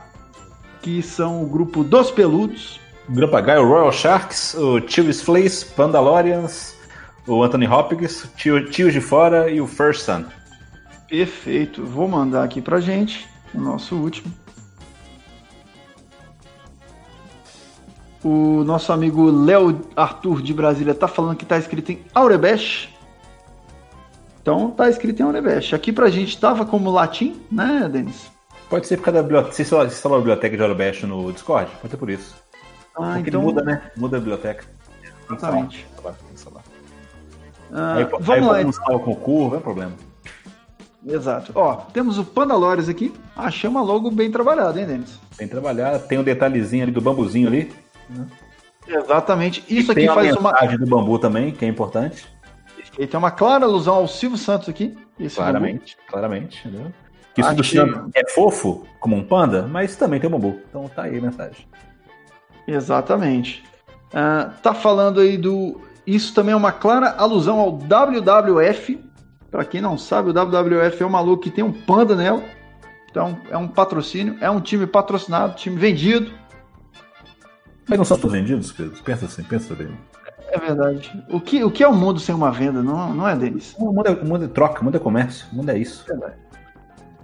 que 0.80 1.02
são 1.02 1.42
o 1.42 1.46
grupo 1.46 1.84
dos 1.84 2.10
peludos. 2.10 2.80
Grupo 3.10 3.36
H 3.36 3.52
é 3.52 3.58
o 3.60 3.68
Royal 3.68 3.92
Sharks, 3.92 4.54
o 4.54 4.80
Chiefs 4.88 5.20
Fleas, 5.20 5.62
Pandalorians, 5.62 6.74
o 7.26 7.42
Anthony 7.42 7.66
Hopkins, 7.66 8.28
Tio, 8.36 8.70
Tio 8.70 8.90
de 8.90 9.00
Fora 9.00 9.50
e 9.50 9.60
o 9.60 9.66
First 9.66 10.02
Sun. 10.02 10.24
Perfeito. 11.08 11.84
Vou 11.84 12.08
mandar 12.08 12.44
aqui 12.44 12.60
pra 12.60 12.80
gente 12.80 13.28
o 13.54 13.60
nosso 13.60 13.96
último. 13.96 14.32
O 18.24 18.64
nosso 18.64 18.92
amigo 18.92 19.30
Léo 19.30 19.82
Arthur 19.94 20.42
de 20.42 20.52
Brasília 20.52 20.94
tá 20.94 21.06
falando 21.06 21.36
que 21.36 21.44
tá 21.46 21.58
escrito 21.58 21.92
em 21.92 22.00
Aurebesh. 22.14 22.88
Então 24.42 24.70
tá 24.70 24.88
escrito 24.88 25.20
em 25.20 25.24
Aurebesh. 25.24 25.74
Aqui 25.74 25.92
pra 25.92 26.08
gente 26.08 26.38
tava 26.38 26.64
como 26.64 26.90
latim, 26.90 27.40
né, 27.50 27.88
Denis? 27.90 28.30
Pode 28.68 28.86
ser 28.88 28.96
por 28.96 29.04
causa 29.04 29.18
da 29.18 29.22
biblioteca. 29.22 29.54
Você 29.54 29.62
instalou 29.62 30.18
a 30.18 30.20
biblioteca 30.20 30.56
de 30.56 30.62
Aurebesh 30.62 31.02
no 31.04 31.32
Discord, 31.32 31.70
pode 31.80 31.90
ser 31.90 31.96
por 31.96 32.10
isso. 32.10 32.34
Ah, 32.96 33.12
Porque 33.14 33.30
então. 33.30 33.42
muda, 33.42 33.62
né? 33.62 33.90
Muda 33.96 34.16
a 34.16 34.20
biblioteca. 34.20 34.64
Exatamente. 35.30 35.86
Tem 36.02 36.12
que 36.12 36.34
instalar. 36.34 36.64
Ah, 37.72 37.94
Aí, 37.94 38.04
vamos 38.04 38.30
aí, 38.30 38.40
lá, 38.40 38.62
instala 38.62 38.98
com 38.98 39.14
curva, 39.14 39.56
é 39.56 39.60
problema. 39.60 39.92
Exato. 41.06 41.52
Ó, 41.54 41.74
temos 41.92 42.18
o 42.18 42.24
Pandalores 42.24 42.88
aqui. 42.88 43.12
Achei 43.36 43.70
uma 43.70 43.80
logo 43.80 44.10
bem 44.10 44.30
trabalhada, 44.30 44.80
hein, 44.80 44.86
Denis? 44.86 45.20
Tem 45.36 45.46
que 45.46 45.52
trabalhar, 45.52 45.98
tem 46.00 46.18
um 46.18 46.24
detalhezinho 46.24 46.82
ali 46.82 46.92
do 46.92 47.00
bambuzinho 47.00 47.46
ali. 47.48 47.72
Exatamente. 48.86 49.64
Isso 49.68 49.94
tem 49.94 50.08
aqui 50.08 50.10
a 50.10 50.14
faz 50.14 50.36
uma. 50.36 50.52
mensagem 50.52 50.78
do 50.78 50.86
bambu 50.86 51.18
também, 51.18 51.52
que 51.52 51.64
é 51.64 51.68
importante. 51.68 52.26
E 52.98 53.06
tem 53.06 53.18
uma 53.18 53.30
clara 53.30 53.64
alusão 53.64 53.94
ao 53.94 54.08
Silvio 54.08 54.38
Santos 54.38 54.68
aqui. 54.68 54.96
Claramente, 55.34 55.96
claramente, 56.08 56.66
entendeu? 56.66 56.92
Que 57.34 57.40
isso 57.42 57.54
do 57.54 57.64
Santos 57.64 58.10
é 58.14 58.28
fofo, 58.30 58.86
como 58.98 59.14
um 59.14 59.22
panda, 59.22 59.66
mas 59.66 59.94
também 59.96 60.18
tem 60.18 60.28
um 60.28 60.32
bambu. 60.32 60.60
Então 60.68 60.88
tá 60.88 61.02
aí 61.02 61.18
a 61.18 61.20
mensagem. 61.20 61.66
bambu. 61.70 62.66
Exatamente. 62.66 63.64
Ah, 64.12 64.50
tá 64.62 64.72
falando 64.72 65.20
aí 65.20 65.36
do. 65.36 65.80
Isso 66.06 66.32
também 66.32 66.52
é 66.52 66.56
uma 66.56 66.72
clara 66.72 67.14
alusão 67.18 67.58
ao 67.58 67.72
WWF. 67.72 69.04
Pra 69.50 69.64
quem 69.64 69.80
não 69.80 69.98
sabe, 69.98 70.30
o 70.30 70.32
WWF 70.32 71.02
é 71.02 71.06
um 71.06 71.10
maluco 71.10 71.42
que 71.42 71.50
tem 71.50 71.64
um 71.64 71.72
panda 71.72 72.14
nela. 72.14 72.42
Então 73.10 73.38
é 73.50 73.56
um 73.56 73.66
patrocínio, 73.66 74.36
é 74.40 74.50
um 74.50 74.60
time 74.60 74.86
patrocinado, 74.86 75.56
time 75.56 75.76
vendido. 75.76 76.30
Mas 77.88 77.98
não 77.98 78.04
são 78.04 78.18
todos 78.18 78.32
vendidos, 78.32 78.72
queridos? 78.72 79.00
Pensa 79.00 79.26
assim, 79.26 79.42
pensa 79.42 79.74
bem. 79.74 79.88
É 80.48 80.58
verdade. 80.58 81.24
O 81.30 81.40
que, 81.40 81.64
o 81.64 81.70
que 81.70 81.82
é 81.82 81.88
o 81.88 81.94
mundo 81.94 82.20
sem 82.20 82.34
uma 82.34 82.52
venda, 82.52 82.82
não, 82.82 83.14
não 83.14 83.28
é, 83.28 83.34
Denis? 83.34 83.74
O 83.78 83.92
mundo 83.92 84.06
é, 84.08 84.12
o 84.12 84.24
mundo 84.24 84.44
é 84.44 84.48
troca, 84.48 84.80
o 84.80 84.84
mundo 84.84 84.96
é 84.96 85.00
comércio, 85.00 85.46
o 85.52 85.56
mundo 85.56 85.70
é 85.70 85.78
isso. 85.78 86.04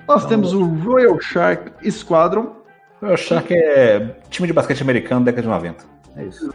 Nós 0.07 0.27
temos 0.27 0.53
o 0.53 0.65
Royal 0.65 1.21
Shark 1.21 1.91
Squadron. 1.91 2.57
Achar 3.03 3.43
que 3.43 3.55
é 3.55 4.17
time 4.31 4.47
de 4.47 4.53
basquete 4.53 4.81
americano 4.83 5.25
década 5.25 5.43
de 5.43 5.49
90. 5.49 5.85
É 6.17 6.25
isso. 6.25 6.53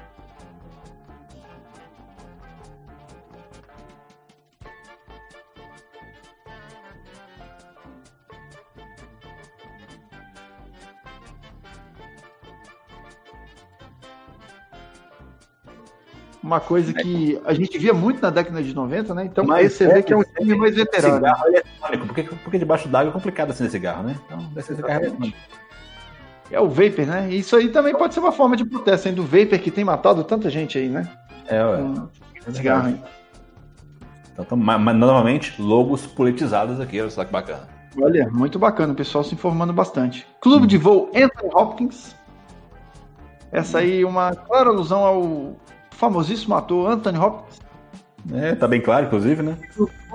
Uma 16.48 16.62
coisa 16.62 16.94
que 16.94 17.38
a 17.44 17.54
gente 17.54 17.78
via 17.78 17.94
muito 17.94 18.22
na 18.22 18.30
década 18.30 18.64
de 18.64 18.74
90, 18.74 19.14
né? 19.14 19.26
Então 19.26 19.44
Mas 19.44 19.58
aí 19.58 19.70
você 19.70 19.86
vê 19.86 20.02
que 20.02 20.14
é 20.14 20.16
um 20.18 20.24
time 20.24 20.56
mais 20.56 20.74
veterano. 20.74 21.16
Cigarro 21.16 21.46
eletrônico, 21.46 22.06
porque, 22.06 22.24
porque 22.24 22.58
debaixo 22.58 22.88
d'água 22.88 23.10
é 23.10 23.14
complicado 23.14 23.50
acender 23.50 23.70
cigarro, 23.70 24.04
né? 24.04 24.16
Então 24.26 24.38
deve 24.54 24.62
ser 24.66 24.76
cigarro 24.78 25.02
eletrônico. 25.04 25.38
É 26.50 26.62
o 26.62 26.70
Vapor, 26.70 27.06
né? 27.06 27.30
Isso 27.32 27.54
aí 27.54 27.68
também 27.68 27.94
pode 27.94 28.14
ser 28.14 28.22
uma 28.22 28.32
forma 28.32 28.56
de 28.56 28.64
protesto, 28.64 29.10
hein? 29.10 29.14
Do 29.14 29.24
Vapor 29.24 29.60
que 29.60 29.70
tem 29.70 29.84
matado 29.84 30.24
tanta 30.24 30.50
gente 30.50 30.78
aí, 30.78 30.88
né? 30.88 31.06
É, 31.48 31.62
ué. 31.62 31.80
Com 32.46 32.54
cigarro 32.54 32.88
aí. 32.88 33.02
Então, 34.32 34.46
então, 34.46 34.58
ma- 34.58 34.78
mas, 34.78 34.96
novamente, 34.96 35.62
logos 35.62 36.08
politizados 36.08 36.80
aqui, 36.80 37.02
olha 37.02 37.10
só 37.10 37.26
que 37.26 37.32
bacana. 37.34 37.68
Olha, 38.02 38.30
muito 38.32 38.58
bacana, 38.58 38.94
o 38.94 38.96
pessoal 38.96 39.22
se 39.22 39.34
informando 39.36 39.74
bastante. 39.74 40.26
Clube 40.40 40.66
de 40.66 40.78
voo 40.78 41.12
Anthony 41.14 41.52
Hopkins. 41.54 42.16
Essa 43.52 43.80
aí 43.80 44.06
uma 44.06 44.34
clara 44.34 44.70
alusão 44.70 45.04
ao 45.04 45.58
famosíssimo 45.98 46.56
ator 46.56 46.90
Anthony 46.92 47.18
Hopkins. 47.18 47.60
É, 48.34 48.56
tá 48.56 48.68
bem 48.68 48.82
claro, 48.82 49.06
inclusive, 49.08 49.42
né? 49.42 49.58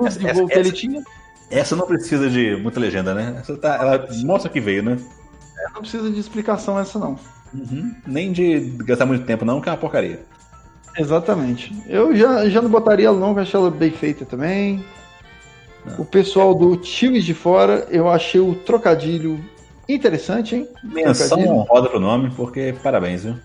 Essa- 0.05 0.29
essa- 0.29 0.47
que 0.47 0.59
ele 0.59 0.73
tinha. 0.73 1.03
Essa 1.51 1.77
não 1.77 1.87
precisa 1.87 2.31
de 2.31 2.57
muita 2.57 2.81
legenda, 2.81 3.15
né? 3.15 3.37
Essa 3.41 3.57
tá, 3.57 3.77
ela 3.77 4.09
mostra 4.25 4.51
que 4.51 4.61
veio, 4.61 4.83
né? 4.83 4.99
Não 5.75 5.81
precisa 5.81 6.11
de 6.11 6.19
explicação 6.19 6.79
essa 6.79 6.99
não. 6.99 7.19
Uhum. 7.55 7.95
Nem 8.07 8.33
de 8.33 8.61
gastar 8.85 9.05
muito 9.07 9.25
tempo, 9.27 9.45
não, 9.45 9.61
que 9.61 9.69
é 9.69 9.73
uma 9.73 9.79
porcaria. 9.79 10.21
Exatamente. 10.99 11.75
Eu 11.87 12.15
já, 12.17 12.49
já 12.49 12.61
não 12.63 12.71
botaria 12.71 13.07
ela 13.07 13.19
não, 13.19 13.35
que 13.35 13.41
achei 13.41 13.59
ela 13.59 13.71
bem 13.71 13.91
feita 13.91 14.25
também. 14.25 14.85
O 15.99 16.05
pessoal 16.05 16.55
do 16.55 16.77
Times 16.77 17.25
de 17.25 17.35
Fora, 17.35 17.87
eu 17.91 18.09
achei 18.09 18.41
o 18.41 18.55
trocadilho 18.55 19.43
interessante, 19.89 20.55
hein? 20.57 20.69
Menção 20.85 21.39
honrosa 21.41 21.89
pro 21.89 21.99
nome, 22.01 22.31
porque 22.37 22.75
parabéns, 22.83 23.25
viu? 23.25 23.37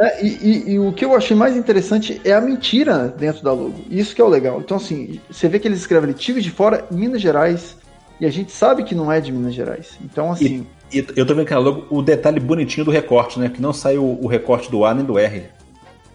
É, 0.00 0.24
e, 0.24 0.28
e- 0.28 0.70
e 0.74 0.78
o 0.78 0.92
que 0.92 1.04
eu 1.04 1.14
achei 1.16 1.36
mais 1.36 1.56
interessante 1.56 2.20
é 2.24 2.32
a 2.32 2.40
mentira 2.40 3.08
dentro 3.08 3.42
da 3.42 3.52
logo. 3.52 3.74
Isso 3.90 4.14
que 4.14 4.20
é 4.20 4.24
o 4.24 4.28
legal. 4.28 4.60
Então, 4.60 4.76
assim, 4.76 5.20
você 5.28 5.48
vê 5.48 5.58
que 5.58 5.66
eles 5.66 5.80
escrevem 5.80 6.10
ali, 6.10 6.18
Times 6.18 6.44
de 6.44 6.50
Fora, 6.52 6.86
Minas 6.90 7.20
Gerais, 7.20 7.76
e 8.20 8.24
a 8.26 8.30
gente 8.30 8.52
sabe 8.52 8.84
que 8.84 8.94
não 8.94 9.10
é 9.10 9.20
de 9.20 9.32
Minas 9.32 9.54
Gerais. 9.54 9.98
Então, 10.04 10.30
assim, 10.30 10.66
E 10.92 11.04
eu 11.16 11.26
tô 11.26 11.34
vendo 11.34 11.46
que 11.46 11.54
logo 11.54 11.86
o 11.90 12.00
detalhe 12.00 12.38
bonitinho 12.40 12.84
do 12.84 12.90
recorte, 12.90 13.38
né? 13.40 13.48
Que 13.48 13.60
não 13.60 13.72
saiu 13.72 14.04
o 14.04 14.26
recorte 14.26 14.70
do 14.70 14.84
A 14.84 14.94
nem 14.94 15.04
do 15.04 15.18
R. 15.18 15.44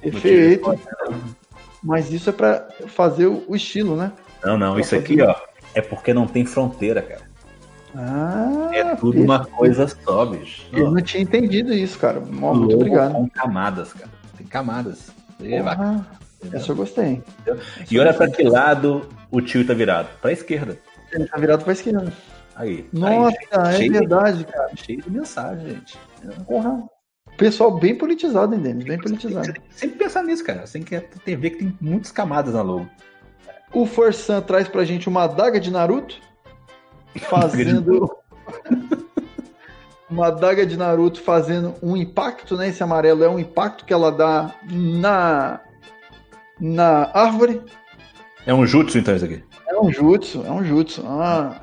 perfeito. 0.02 0.80
Mas 1.84 2.12
isso 2.12 2.30
é 2.30 2.34
pra 2.34 2.68
fazer 2.88 3.28
o, 3.28 3.56
estilo, 3.56 3.96
né? 3.96 4.12
Não, 4.44 4.58
não, 4.58 4.72
Pra 4.74 4.82
isso 4.82 4.96
aqui, 4.96 5.18
fazer- 5.18 5.30
ó, 5.30 5.36
é 5.76 5.82
porque 5.82 6.14
não 6.14 6.26
tem 6.26 6.46
fronteira, 6.46 7.02
cara. 7.02 7.22
Ah, 7.96 8.70
É 8.74 8.96
tudo 8.96 9.22
uma 9.22 9.46
coisa 9.46 9.88
só, 9.88 10.26
bicho. 10.26 10.64
Eu 10.72 10.92
não 10.92 11.02
tinha 11.02 11.22
entendido 11.24 11.74
isso, 11.74 11.98
cara. 12.00 12.20
Ó, 12.20 12.24
Logo 12.48 12.56
muito 12.60 12.76
obrigado. 12.76 13.14
Com 13.14 13.30
camadas, 13.30 13.94
cara. 13.94 14.10
Tem 14.38 14.48
camadas. 14.48 15.12
É 15.42 15.58
essa 16.52 16.72
eu 16.72 16.76
gostei. 16.76 17.22
E 17.90 18.00
olha 18.00 18.14
pra 18.14 18.30
que 18.30 18.44
lado 18.44 19.08
o 19.32 19.42
tio 19.42 19.66
tá 19.66 19.74
virado. 19.74 20.10
Pra 20.22 20.32
esquerda. 20.32 20.78
Ele 21.12 21.26
tá 21.26 21.38
virado 21.38 21.64
pra 21.64 21.74
esquerda. 21.74 22.12
Aí. 22.56 22.88
Nossa, 22.94 23.38
aí, 23.52 23.74
é 23.74 23.78
cheio, 23.78 23.94
verdade, 23.94 24.46
cara. 24.46 24.70
cheio 24.76 25.02
de 25.02 25.12
mensagem, 25.12 25.70
gente. 25.70 25.98
Porra. 26.48 26.84
Pessoal 27.38 27.72
bem 27.72 27.96
politizado, 27.96 28.54
hein, 28.54 28.62
Denis? 28.62 28.86
Bem 28.86 29.00
politizado. 29.00 29.52
Tem 29.54 29.62
sempre 29.72 29.98
pensar 29.98 30.24
nisso, 30.24 30.44
cara. 30.44 30.66
Você 30.68 30.80
tem 30.80 30.84
que 30.84 31.00
ter, 31.20 31.36
ver 31.36 31.50
que 31.52 31.58
tem 31.58 31.78
muitas 31.82 32.12
camadas 32.12 32.54
na 32.54 32.62
logo. 32.62 32.88
O 33.74 33.88
Forçan 33.88 34.40
traz 34.42 34.68
pra 34.68 34.86
gente 34.86 35.10
uma 35.10 35.24
adaga 35.24 35.60
de 35.60 35.72
Naruto, 35.72 36.16
fazendo. 37.20 38.10
uma 40.10 40.28
adaga 40.28 40.66
de 40.66 40.78
Naruto 40.78 41.22
fazendo 41.22 41.74
um 41.82 41.98
impacto, 41.98 42.56
né? 42.56 42.70
Esse 42.70 42.84
amarelo 42.84 43.24
é 43.24 43.30
um 43.30 43.40
impacto 43.40 43.86
que 43.86 43.94
ela 43.94 44.12
dá 44.12 44.54
na. 44.70 45.60
na 46.60 47.10
árvore. 47.14 47.62
É 48.46 48.54
um 48.54 48.66
jutsu, 48.66 48.98
então, 48.98 49.16
isso 49.16 49.26
aqui. 49.26 49.44
É 49.68 49.80
um 49.80 49.92
jutsu, 49.92 50.44
é 50.46 50.52
um 50.52 50.64
jutsu. 50.64 51.04
Ah, 51.08 51.62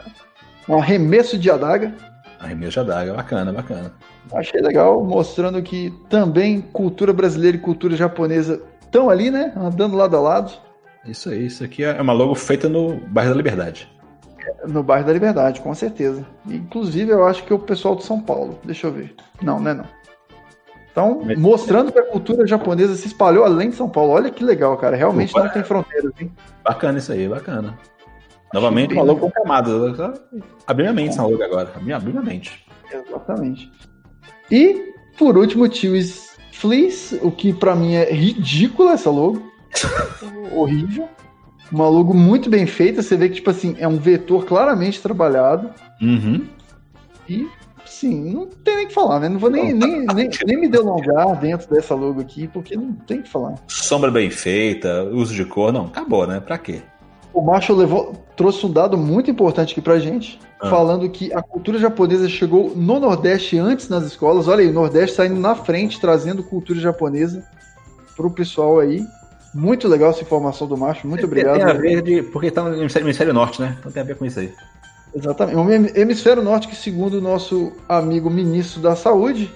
um 0.69 0.79
arremesso 0.79 1.39
de 1.39 1.51
adaga. 1.51 1.95
Arremesso 2.41 2.73
de 2.73 2.81
adaga. 2.81 3.15
Bacana, 3.15 3.53
bacana. 3.53 3.93
Achei 4.33 4.61
legal, 4.61 5.05
mostrando 5.05 5.63
que 5.63 5.93
também 6.09 6.61
cultura 6.61 7.13
brasileira 7.13 7.57
e 7.57 7.61
cultura 7.61 7.97
japonesa 7.97 8.63
estão 8.81 9.11
ali, 9.11 9.31
né? 9.31 9.53
Andando 9.57 9.97
lado 9.97 10.17
a 10.17 10.21
lado. 10.21 10.53
Isso 11.05 11.29
aí. 11.31 11.47
Isso 11.47 11.65
aqui 11.65 11.85
é 11.85 12.01
uma 12.01 12.13
logo 12.13 12.35
feita 12.35 12.69
no 12.69 12.97
bairro 13.09 13.31
da 13.31 13.37
Liberdade. 13.37 13.89
No 14.67 14.83
bairro 14.83 15.07
da 15.07 15.13
Liberdade, 15.13 15.61
com 15.61 15.75
certeza. 15.75 16.27
Inclusive, 16.47 17.11
eu 17.11 17.27
acho 17.27 17.45
que 17.45 17.53
é 17.53 17.57
o 17.57 17.59
pessoal 17.59 17.97
de 17.97 18.05
São 18.05 18.21
Paulo. 18.21 18.59
Deixa 18.65 18.87
eu 18.87 18.93
ver. 18.93 19.15
Não, 19.43 19.59
não 19.61 19.71
é 19.71 19.75
não. 19.75 20.01
Então, 20.91 21.23
mostrando 21.39 21.93
que 21.93 21.99
a 21.99 22.07
cultura 22.07 22.47
japonesa 22.47 22.95
se 22.95 23.07
espalhou 23.07 23.45
além 23.45 23.71
de 23.71 23.77
São 23.77 23.89
Paulo. 23.89 24.13
Olha 24.13 24.31
que 24.31 24.43
legal, 24.43 24.77
cara. 24.77 24.97
Realmente 24.97 25.31
Opa. 25.31 25.45
não 25.45 25.53
tem 25.53 25.63
fronteiras, 25.63 26.13
hein? 26.21 26.33
Bacana 26.65 26.99
isso 26.99 27.13
aí, 27.13 27.29
bacana. 27.29 27.79
Novamente, 28.53 28.95
logo 28.95 29.21
com 29.21 29.31
camadas. 29.31 29.99
Abri 30.67 30.83
minha 30.83 30.93
mente 30.93 31.11
essa 31.11 31.23
logo 31.23 31.43
agora. 31.43 31.71
Abri, 31.77 31.93
abri 31.93 32.11
minha 32.11 32.23
mente. 32.23 32.67
Exatamente. 32.93 33.71
E, 34.51 34.93
por 35.17 35.39
último, 35.39 35.69
tio 35.69 35.95
Fleece, 36.53 37.19
o 37.23 37.31
que 37.31 37.53
pra 37.53 37.75
mim 37.75 37.95
é 37.95 38.13
ridícula 38.13 38.93
essa 38.93 39.11
logo. 39.11 39.51
Horrível. 40.53 41.09
Uma 41.71 41.89
logo 41.89 42.13
muito 42.15 42.51
bem 42.51 42.67
feita. 42.67 43.03
Você 43.03 43.17
vê 43.17 43.29
que, 43.29 43.37
tipo 43.37 43.51
assim, 43.51 43.77
é 43.79 43.87
um 43.87 43.97
vetor 43.97 44.45
claramente 44.45 45.01
trabalhado. 45.01 45.71
Uhum. 46.03 46.47
E 47.29 47.47
sim, 47.87 48.33
não 48.33 48.47
tem 48.47 48.77
nem 48.77 48.85
o 48.87 48.89
que 48.89 48.95
falar, 48.95 49.21
né? 49.21 49.29
Não 49.29 49.39
vou 49.39 49.51
nem, 49.51 49.73
nem, 49.73 50.05
nem, 50.07 50.29
nem 50.47 50.61
me 50.61 50.69
delongar 50.69 51.39
dentro 51.39 51.69
dessa 51.71 51.95
logo 51.95 52.21
aqui, 52.21 52.49
porque 52.49 52.77
não 52.77 52.93
tem 52.93 53.21
o 53.21 53.23
que 53.23 53.29
falar. 53.29 53.55
Sombra 53.69 54.11
bem 54.11 54.31
feita, 54.31 55.05
uso 55.05 55.35
de 55.35 55.45
cor, 55.45 55.73
não, 55.73 55.87
acabou, 55.87 56.27
né? 56.27 56.41
Pra 56.41 56.59
quê? 56.59 56.83
O 57.33 57.41
Marshall 57.41 57.79
levou, 57.79 58.13
trouxe 58.35 58.67
um 58.67 58.73
dado 58.73 58.99
muito 58.99 59.31
importante 59.31 59.73
aqui 59.73 59.81
pra 59.81 60.01
gente, 60.01 60.41
Ah. 60.61 60.69
falando 60.69 61.09
que 61.09 61.33
a 61.33 61.41
cultura 61.41 61.79
japonesa 61.79 62.29
chegou 62.29 62.73
no 62.75 62.99
Nordeste 62.99 63.57
antes 63.57 63.89
nas 63.89 64.05
escolas. 64.05 64.49
Olha 64.49 64.63
aí, 64.63 64.69
o 64.69 64.73
Nordeste 64.73 65.15
saindo 65.15 65.39
na 65.39 65.55
frente, 65.55 66.01
trazendo 66.01 66.43
cultura 66.43 66.81
japonesa 66.81 67.45
pro 68.17 68.31
pessoal 68.31 68.81
aí. 68.81 69.05
Muito 69.53 69.89
legal 69.89 70.11
essa 70.11 70.23
informação 70.23 70.67
do 70.67 70.77
Marshall, 70.77 71.09
muito 71.11 71.27
obrigado. 71.27 71.57
Tem 71.57 71.65
a 71.65 71.73
ver 71.73 72.03
de, 72.03 72.23
porque 72.23 72.51
tá 72.51 72.63
no 72.63 72.81
hemisfério, 72.81 73.35
norte, 73.35 73.61
né? 73.61 73.77
Então 73.81 73.91
tem 73.91 74.03
a 74.03 74.07
ver 74.07 74.17
com 74.17 74.25
isso 74.25 74.39
aí. 74.39 74.55
Exatamente. 75.15 75.57
O 75.57 75.71
hem- 75.71 75.91
hemisfério 75.95 76.43
norte, 76.43 76.69
que 76.69 76.77
segundo 76.77 77.15
o 77.15 77.21
nosso 77.21 77.73
amigo 77.89 78.31
ministro 78.31 78.81
da 78.81 78.95
Saúde, 78.95 79.53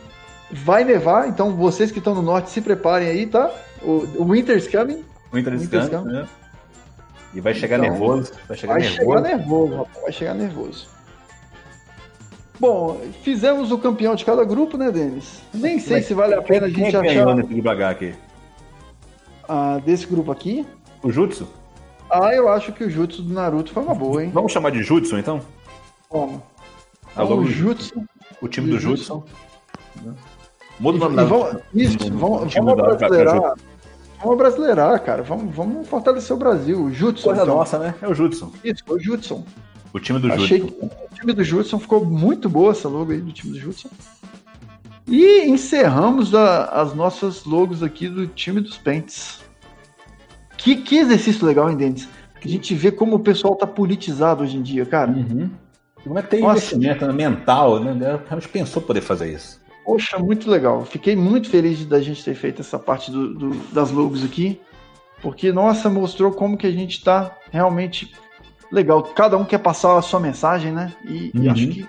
vai 0.50 0.82
nevar. 0.82 1.28
Então 1.28 1.54
vocês 1.54 1.92
que 1.92 1.98
estão 1.98 2.14
no 2.14 2.22
norte, 2.22 2.50
se 2.50 2.60
preparem 2.60 3.08
aí, 3.08 3.26
tá? 3.26 3.50
O, 3.82 4.04
o 4.16 4.32
Winter's 4.32 4.66
coming. 4.66 5.04
Inter 5.32 5.52
Muito 5.52 5.58
descansa, 5.68 6.00
né? 6.00 6.26
E 7.32 7.40
vai 7.40 7.54
chegar 7.54 7.78
Então, 7.78 7.90
nervoso. 7.90 8.32
Vai 8.48 8.56
chegar 8.56 8.72
Vai 8.74 8.82
nervoso. 8.82 9.00
chegar 9.06 9.20
nervoso, 9.20 9.74
rapaz. 9.76 10.02
Vai 10.02 10.12
chegar 10.12 10.34
nervoso. 10.34 10.88
Bom, 12.58 13.00
fizemos 13.22 13.72
o 13.72 13.78
campeão 13.78 14.14
de 14.14 14.24
cada 14.24 14.44
grupo, 14.44 14.76
né, 14.76 14.90
Denis? 14.90 15.40
Nem 15.52 15.78
sei 15.80 16.02
se 16.02 16.14
vale 16.14 16.34
a 16.34 16.42
pena 16.42 16.66
a 16.66 16.70
Quem 16.70 16.84
gente 16.84 16.92
ganhou 16.92 17.28
achar 17.30 17.34
nesse 17.36 17.52
devagar 17.54 17.90
aqui? 17.92 18.14
Ah, 19.48 19.78
desse 19.84 20.06
grupo 20.06 20.30
aqui. 20.32 20.66
O 21.02 21.10
Jutsu? 21.10 21.46
Ah, 22.10 22.34
eu 22.34 22.48
acho 22.48 22.72
que 22.72 22.84
o 22.84 22.90
Jutsu 22.90 23.22
do 23.22 23.32
Naruto 23.32 23.72
foi 23.72 23.82
uma 23.82 23.94
boa, 23.94 24.22
hein? 24.24 24.30
Vamos 24.32 24.52
chamar 24.52 24.70
de 24.70 24.82
Jutsu, 24.82 25.16
então? 25.18 25.40
Como? 26.08 26.42
Ah, 27.16 27.24
o 27.24 27.28
vamos- 27.28 27.50
Jutsu. 27.50 28.02
O 28.40 28.48
time 28.48 28.70
do 28.70 28.78
Jutsu. 28.78 29.24
Jutsu. 29.96 30.14
Muda 30.80 30.96
o 30.98 31.00
nome 31.00 31.16
da- 31.16 31.24
vamos, 31.24 31.62
isso, 31.72 31.96
vamos, 32.12 32.52
vamos 32.52 32.74
brasileirar. 32.74 33.54
Vamos 34.20 34.38
brasileirar, 34.38 35.02
cara. 35.02 35.22
Vamos, 35.22 35.54
vamos 35.54 35.86
fortalecer 35.88 36.34
o 36.34 36.38
Brasil. 36.38 36.82
O 36.84 36.92
Jutsu. 36.92 37.24
Coisa 37.24 37.42
então. 37.42 37.56
nossa, 37.56 37.78
né? 37.78 37.94
É 38.02 38.08
o 38.08 38.14
Jutsu. 38.14 38.52
Isso, 38.64 38.82
o 38.88 38.98
Jutsu. 38.98 39.44
O 39.92 40.00
time 40.00 40.18
do 40.18 40.32
Achei 40.32 40.58
Jutsu. 40.58 40.72
que 40.74 40.84
o 40.86 41.14
time 41.14 41.32
do 41.32 41.44
Judson 41.44 41.78
ficou 41.78 42.04
muito 42.04 42.48
boa 42.48 42.72
essa 42.72 42.88
logo 42.88 43.12
aí 43.12 43.20
do 43.20 43.32
time 43.32 43.52
do 43.52 43.58
Judson. 43.60 43.88
E 45.06 45.44
encerramos 45.46 46.34
a- 46.34 46.66
as 46.66 46.94
nossas 46.94 47.44
logos 47.44 47.82
aqui 47.82 48.08
do 48.08 48.26
time 48.26 48.60
dos 48.60 48.76
Pentes. 48.78 49.40
Que, 50.56 50.76
que 50.76 50.96
exercício 50.96 51.46
legal, 51.46 51.70
hein, 51.70 51.76
Denis? 51.76 52.08
Que 52.40 52.48
a 52.48 52.50
gente 52.50 52.74
vê 52.74 52.90
como 52.90 53.16
o 53.16 53.20
pessoal 53.20 53.54
tá 53.56 53.66
politizado 53.66 54.42
hoje 54.42 54.56
em 54.56 54.62
dia, 54.62 54.86
cara. 54.86 55.10
Uhum. 55.10 55.50
Como 56.02 56.18
é 56.18 56.22
que 56.22 56.28
tem 56.28 56.40
Nossa. 56.40 56.58
investimento 56.74 57.06
né, 57.06 57.12
mental, 57.12 57.80
né? 57.80 57.90
Ela 57.90 58.22
Realmente 58.26 58.48
pensou 58.48 58.82
poder 58.82 59.00
fazer 59.00 59.32
isso. 59.32 59.60
Poxa, 59.84 60.18
muito 60.18 60.50
legal. 60.50 60.84
Fiquei 60.84 61.14
muito 61.14 61.48
feliz 61.50 61.84
da 61.84 62.00
gente 62.00 62.24
ter 62.24 62.34
feito 62.34 62.60
essa 62.62 62.78
parte 62.78 63.10
do- 63.10 63.34
do- 63.34 63.54
das 63.72 63.90
logos 63.90 64.24
aqui. 64.24 64.60
Porque, 65.20 65.52
nossa, 65.52 65.88
mostrou 65.88 66.32
como 66.32 66.56
que 66.56 66.66
a 66.66 66.70
gente 66.70 67.02
tá 67.02 67.34
realmente 67.50 68.12
legal. 68.70 69.02
Cada 69.02 69.36
um 69.36 69.44
quer 69.44 69.58
passar 69.58 69.96
a 69.98 70.02
sua 70.02 70.20
mensagem, 70.20 70.72
né? 70.72 70.92
E, 71.04 71.30
e 71.34 71.38
Uhum. 71.40 71.50
acho 71.50 71.68
que 71.68 71.86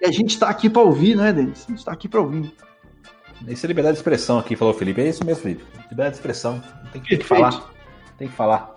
e 0.00 0.06
a 0.06 0.10
gente 0.10 0.38
tá 0.38 0.48
aqui 0.48 0.70
pra 0.70 0.82
ouvir, 0.82 1.16
né, 1.16 1.32
Denis? 1.32 1.64
A 1.68 1.70
gente 1.70 1.84
tá 1.84 1.92
aqui 1.92 2.08
pra 2.08 2.20
ouvir. 2.20 2.52
Isso 3.46 3.64
é 3.64 3.68
liberdade 3.68 3.94
de 3.94 4.00
expressão 4.00 4.38
aqui, 4.38 4.56
falou 4.56 4.74
o 4.74 4.76
Felipe. 4.76 5.00
É 5.00 5.08
isso 5.08 5.24
mesmo, 5.24 5.42
Felipe. 5.42 5.64
Liberdade 5.82 6.10
de 6.10 6.16
expressão. 6.16 6.62
Tem 6.92 7.00
que, 7.00 7.08
tem 7.08 7.18
que 7.18 7.24
falar. 7.24 7.70
Tem 8.18 8.28
que 8.28 8.34
falar. 8.34 8.76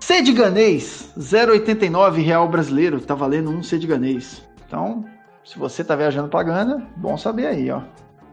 C 0.00 0.22
de 0.22 0.32
ganês, 0.32 1.12
0,89 1.18 2.22
real 2.22 2.48
brasileiro, 2.48 3.00
tá 3.00 3.14
valendo 3.14 3.50
um 3.50 3.62
C 3.62 3.78
de 3.78 3.86
ganês. 3.86 4.42
Então, 4.66 5.04
se 5.44 5.58
você 5.58 5.82
tá 5.82 5.96
viajando 5.96 6.28
pra 6.28 6.42
Gana, 6.42 6.86
bom 6.96 7.16
saber 7.16 7.46
aí, 7.46 7.70
ó. 7.70 7.80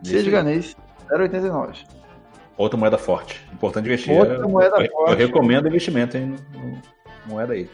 C 0.03 0.16
Isso 0.16 0.24
de 0.24 0.30
aí. 0.30 0.32
ganês, 0.32 0.76
0,89. 1.09 1.86
Outra 2.57 2.78
moeda 2.78 2.97
forte. 2.97 3.41
Importante 3.51 3.86
investir. 3.86 4.14
Outra 4.14 4.36
eu, 4.36 4.49
moeda 4.49 4.84
eu, 4.84 4.91
forte. 4.91 5.11
Eu 5.11 5.18
recomendo 5.18 5.68
investimento 5.68 6.18
em 6.18 6.36
moeda 7.26 7.53
aí. 7.53 7.70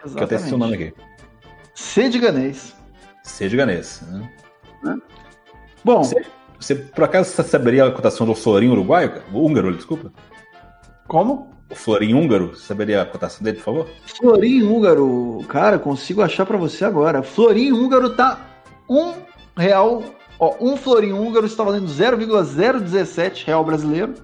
Que 0.00 0.52
eu 0.52 0.58
nome 0.58 0.74
aqui. 0.74 0.94
C 1.74 2.08
de 2.08 2.18
ganês. 2.18 2.74
Seja 3.24 3.56
ganês. 3.56 4.00
Né? 4.82 4.96
Bom, 5.82 6.02
Você- 6.04 6.24
Você, 6.60 6.74
por 6.76 7.04
acaso, 7.04 7.30
saberia 7.42 7.84
a 7.84 7.90
cotação 7.90 8.26
do 8.26 8.34
florim 8.34 8.68
uruguaio? 8.68 9.20
O 9.32 9.44
húngaro, 9.44 9.74
desculpa. 9.74 10.12
como? 11.08 11.52
O 11.70 11.74
florim 11.74 12.14
húngaro, 12.14 12.54
você 12.54 12.62
saberia 12.66 13.02
a 13.02 13.06
cotação 13.06 13.42
dele, 13.42 13.58
por 13.58 13.64
favor? 13.64 13.88
Florim 14.06 14.62
húngaro, 14.62 15.44
cara, 15.48 15.78
consigo 15.78 16.22
achar 16.22 16.46
pra 16.46 16.56
você 16.56 16.84
agora. 16.84 17.22
Florim 17.22 17.72
húngaro 17.72 18.10
tá 18.10 18.38
um 18.88 19.14
real, 19.56 20.02
ó, 20.38 20.54
um 20.60 20.76
florim 20.76 21.12
húngaro 21.12 21.44
está 21.46 21.64
valendo 21.64 21.88
0,017 21.88 23.46
real 23.46 23.64
brasileiro. 23.64 24.14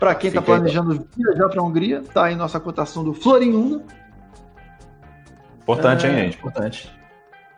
Pra 0.00 0.14
quem 0.14 0.30
tá 0.32 0.40
Fica 0.40 0.52
aí, 0.54 0.58
planejando 0.58 1.06
viajar 1.16 1.48
pra 1.48 1.62
Hungria, 1.62 2.02
tá 2.12 2.24
aí 2.26 2.34
nossa 2.36 2.58
cotação 2.58 3.04
do 3.04 3.12
florim 3.14 3.52
húngaro. 3.54 3.82
Importante, 5.62 6.06
É. 6.06 6.10
hein, 6.10 6.16
gente? 6.24 6.38
Importante. 6.38 6.97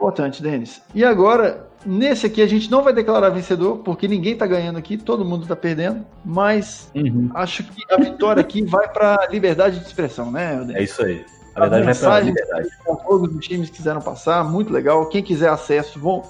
Importante, 0.01 0.43
Denis. 0.43 0.81
E 0.95 1.05
agora, 1.05 1.69
nesse 1.85 2.25
aqui 2.25 2.41
a 2.41 2.47
gente 2.47 2.71
não 2.71 2.83
vai 2.83 2.91
declarar 2.95 3.29
vencedor, 3.29 3.79
porque 3.85 4.09
ninguém 4.09 4.35
tá 4.35 4.47
ganhando 4.47 4.79
aqui, 4.79 4.97
todo 4.97 5.27
mundo 5.27 5.47
tá 5.47 5.55
perdendo, 5.55 6.07
mas 6.25 6.91
Uhum. 6.95 7.31
acho 7.35 7.63
que 7.65 7.83
a 7.93 7.99
vitória 7.99 8.41
aqui 8.41 8.63
vai 8.65 8.89
pra 8.89 9.29
liberdade 9.31 9.79
de 9.79 9.85
expressão, 9.85 10.31
né, 10.33 10.55
É 10.55 10.65
Denis? 10.65 10.91
isso 10.91 11.05
aí. 11.05 11.23
A 11.55 11.61
verdade 11.61 11.71
vai 11.71 11.81
pra 11.81 11.87
mensagem 11.87 12.29
liberdade. 12.31 12.69
que 12.83 13.37
os 13.37 13.47
times 13.47 13.69
quiseram 13.69 14.01
passar, 14.01 14.43
muito 14.43 14.73
legal. 14.73 15.05
Quem 15.11 15.23
quiser 15.23 15.51
acesso, 15.51 16.01
vão 16.01 16.23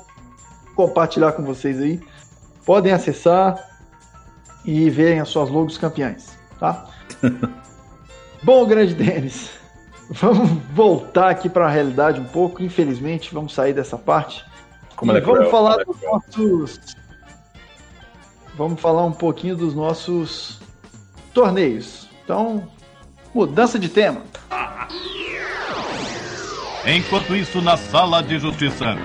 compartilhar 0.75 1.31
com 1.33 1.45
vocês 1.45 1.81
aí. 1.81 2.01
Podem 2.67 2.93
acessar 2.93 3.57
e 4.65 4.91
verem 4.91 5.21
as 5.21 5.29
suas 5.29 5.49
logos 5.49 5.79
campeãs, 5.79 6.37
tá? 6.59 6.87
Bom, 8.43 8.67
grande 8.67 8.95
Denis, 8.95 9.51
vamos 10.11 10.51
voltar 10.73 11.31
aqui 11.31 11.49
para 11.49 11.67
a 11.67 11.71
realidade 11.71 12.21
um 12.21 12.25
pouco. 12.25 12.63
Infelizmente, 12.63 13.33
vamos 13.33 13.55
sair 13.55 13.73
dessa 13.73 13.97
parte. 13.97 14.45
Como 14.97 15.13
e 15.13 15.17
é 15.17 15.21
vamos 15.21 15.39
cruel, 15.39 15.51
falar 15.51 15.85
como 15.85 15.97
dos 15.97 16.03
é 16.03 16.11
nossos. 16.11 16.81
Vamos 18.57 18.81
falar 18.81 19.05
um 19.05 19.13
pouquinho 19.13 19.57
dos 19.57 19.75
nossos 19.75 20.61
torneios. 21.33 22.09
Então, 22.25 22.69
mudança 23.33 23.79
de 23.79 23.89
tema. 23.89 24.23
Enquanto 26.87 27.37
isso, 27.37 27.63
na 27.63 27.77
sala 27.77 28.23
de 28.23 28.39
justiça. 28.39 28.97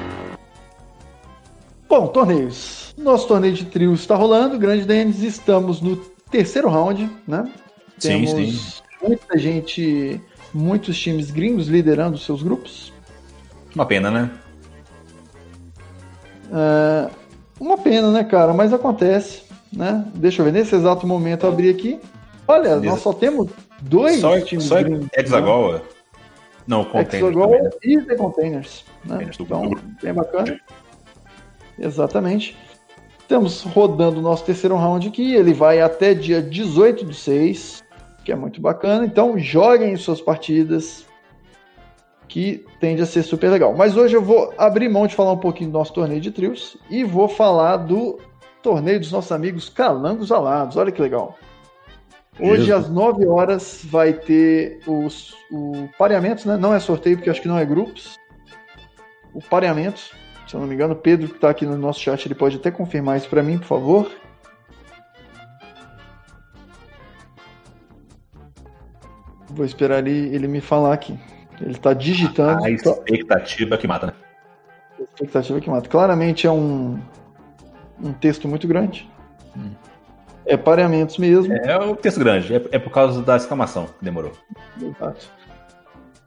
Bom, 1.87 2.07
torneios. 2.07 2.93
Nosso 2.97 3.27
torneio 3.27 3.53
de 3.53 3.65
trios 3.65 4.01
está 4.01 4.15
rolando. 4.15 4.57
Grande 4.57 4.85
Denis, 4.85 5.21
estamos 5.21 5.81
no 5.81 5.97
terceiro 6.31 6.69
round, 6.69 7.09
né? 7.27 7.49
Sim, 7.97 8.25
Temos 8.25 8.31
sim. 8.31 8.81
muita 9.01 9.37
gente, 9.37 10.21
muitos 10.55 10.97
times 10.97 11.29
gringos 11.31 11.67
liderando 11.67 12.17
seus 12.17 12.41
grupos. 12.41 12.93
Uma 13.75 13.85
pena, 13.85 14.09
né? 14.09 14.31
É, 16.51 17.09
uma 17.59 17.77
pena, 17.77 18.09
né, 18.09 18.23
cara? 18.23 18.53
Mas 18.53 18.71
acontece, 18.71 19.43
né? 19.71 20.05
Deixa 20.15 20.41
eu 20.41 20.45
ver, 20.45 20.53
nesse 20.53 20.73
exato 20.73 21.05
momento 21.05 21.45
eu 21.45 21.49
abri 21.51 21.69
aqui. 21.69 21.99
Olha, 22.47 22.77
nós 22.77 23.01
só 23.01 23.11
temos 23.11 23.49
dois 23.81 24.21
Só, 24.21 24.39
times 24.39 24.63
só 24.63 24.81
gringos. 24.81 25.07
Hexagol. 25.13 25.81
Não, 26.65 26.81
o 26.81 26.83
né? 26.85 26.89
container 26.91 27.29
Hexagol 27.29 27.47
também, 27.47 27.63
né? 27.63 27.69
e 27.83 28.01
The 28.01 28.15
Containers. 28.15 28.85
Né? 29.03 29.11
Containers 29.11 29.39
Então, 29.39 29.71
bem 30.01 30.13
bacana. 30.13 30.59
Exatamente. 31.77 32.55
Estamos 33.19 33.63
rodando 33.63 34.19
o 34.19 34.21
nosso 34.21 34.45
terceiro 34.45 34.75
round 34.77 35.07
aqui. 35.07 35.33
Ele 35.33 35.53
vai 35.53 35.81
até 35.81 36.13
dia 36.13 36.41
18 36.41 37.05
do 37.05 37.13
6, 37.13 37.83
que 38.25 38.31
é 38.31 38.35
muito 38.35 38.59
bacana. 38.59 39.05
Então, 39.05 39.37
joguem 39.37 39.95
suas 39.95 40.19
partidas, 40.19 41.05
que 42.27 42.65
tende 42.79 43.01
a 43.01 43.05
ser 43.05 43.23
super 43.23 43.49
legal. 43.49 43.73
Mas 43.75 43.95
hoje 43.95 44.15
eu 44.15 44.21
vou 44.21 44.51
abrir 44.57 44.89
mão 44.89 45.05
de 45.05 45.15
falar 45.15 45.31
um 45.31 45.37
pouquinho 45.37 45.69
do 45.69 45.77
nosso 45.77 45.93
torneio 45.93 46.19
de 46.19 46.31
trios 46.31 46.75
e 46.89 47.03
vou 47.03 47.29
falar 47.29 47.77
do 47.77 48.19
torneio 48.63 48.99
dos 48.99 49.11
nossos 49.11 49.31
amigos 49.31 49.69
Calangos 49.69 50.31
Alados. 50.31 50.75
Olha 50.75 50.91
que 50.91 51.01
legal. 51.01 51.37
Hoje, 52.39 52.65
Jesus. 52.65 52.85
às 52.85 52.91
9 52.91 53.27
horas, 53.27 53.81
vai 53.85 54.11
ter 54.11 54.79
os, 54.85 55.33
o 55.49 55.87
pareamento, 55.97 56.45
né? 56.47 56.57
Não 56.57 56.73
é 56.73 56.79
sorteio, 56.79 57.15
porque 57.15 57.29
acho 57.29 57.41
que 57.41 57.47
não 57.47 57.57
é 57.57 57.63
grupos. 57.63 58.17
O 59.33 59.41
pareamento, 59.41 59.99
se 60.45 60.55
eu 60.55 60.59
não 60.59 60.67
me 60.67 60.73
engano, 60.73 60.93
o 60.93 60.97
Pedro, 60.97 61.29
que 61.29 61.35
está 61.35 61.51
aqui 61.51 61.65
no 61.65 61.77
nosso 61.77 62.01
chat, 62.01 62.25
ele 62.25 62.35
pode 62.35 62.57
até 62.57 62.71
confirmar 62.71 63.17
isso 63.17 63.29
para 63.29 63.43
mim, 63.43 63.57
por 63.57 63.67
favor. 63.67 64.11
Vou 69.55 69.65
esperar 69.65 69.99
ele, 69.99 70.35
ele 70.35 70.47
me 70.47 70.59
falar 70.59 70.93
aqui. 70.93 71.17
Ele 71.61 71.71
está 71.71 71.93
digitando. 71.93 72.65
A 72.65 72.69
expectativa 72.69 73.77
que 73.77 73.87
mata, 73.87 74.07
né? 74.07 74.13
expectativa 74.99 75.59
que 75.61 75.69
mata. 75.69 75.89
Claramente 75.89 76.45
é 76.45 76.51
um, 76.51 76.99
um 78.01 78.13
texto 78.13 78.47
muito 78.47 78.67
grande. 78.67 79.09
Hum. 79.57 79.71
É 80.45 80.55
pareamentos 80.55 81.17
mesmo. 81.17 81.53
É 81.53 81.77
o 81.77 81.95
texto 81.95 82.19
grande, 82.19 82.53
é, 82.53 82.61
é 82.71 82.79
por 82.79 82.91
causa 82.91 83.21
da 83.21 83.35
exclamação 83.35 83.87
que 83.87 84.03
demorou. 84.03 84.33
Exato. 84.79 85.29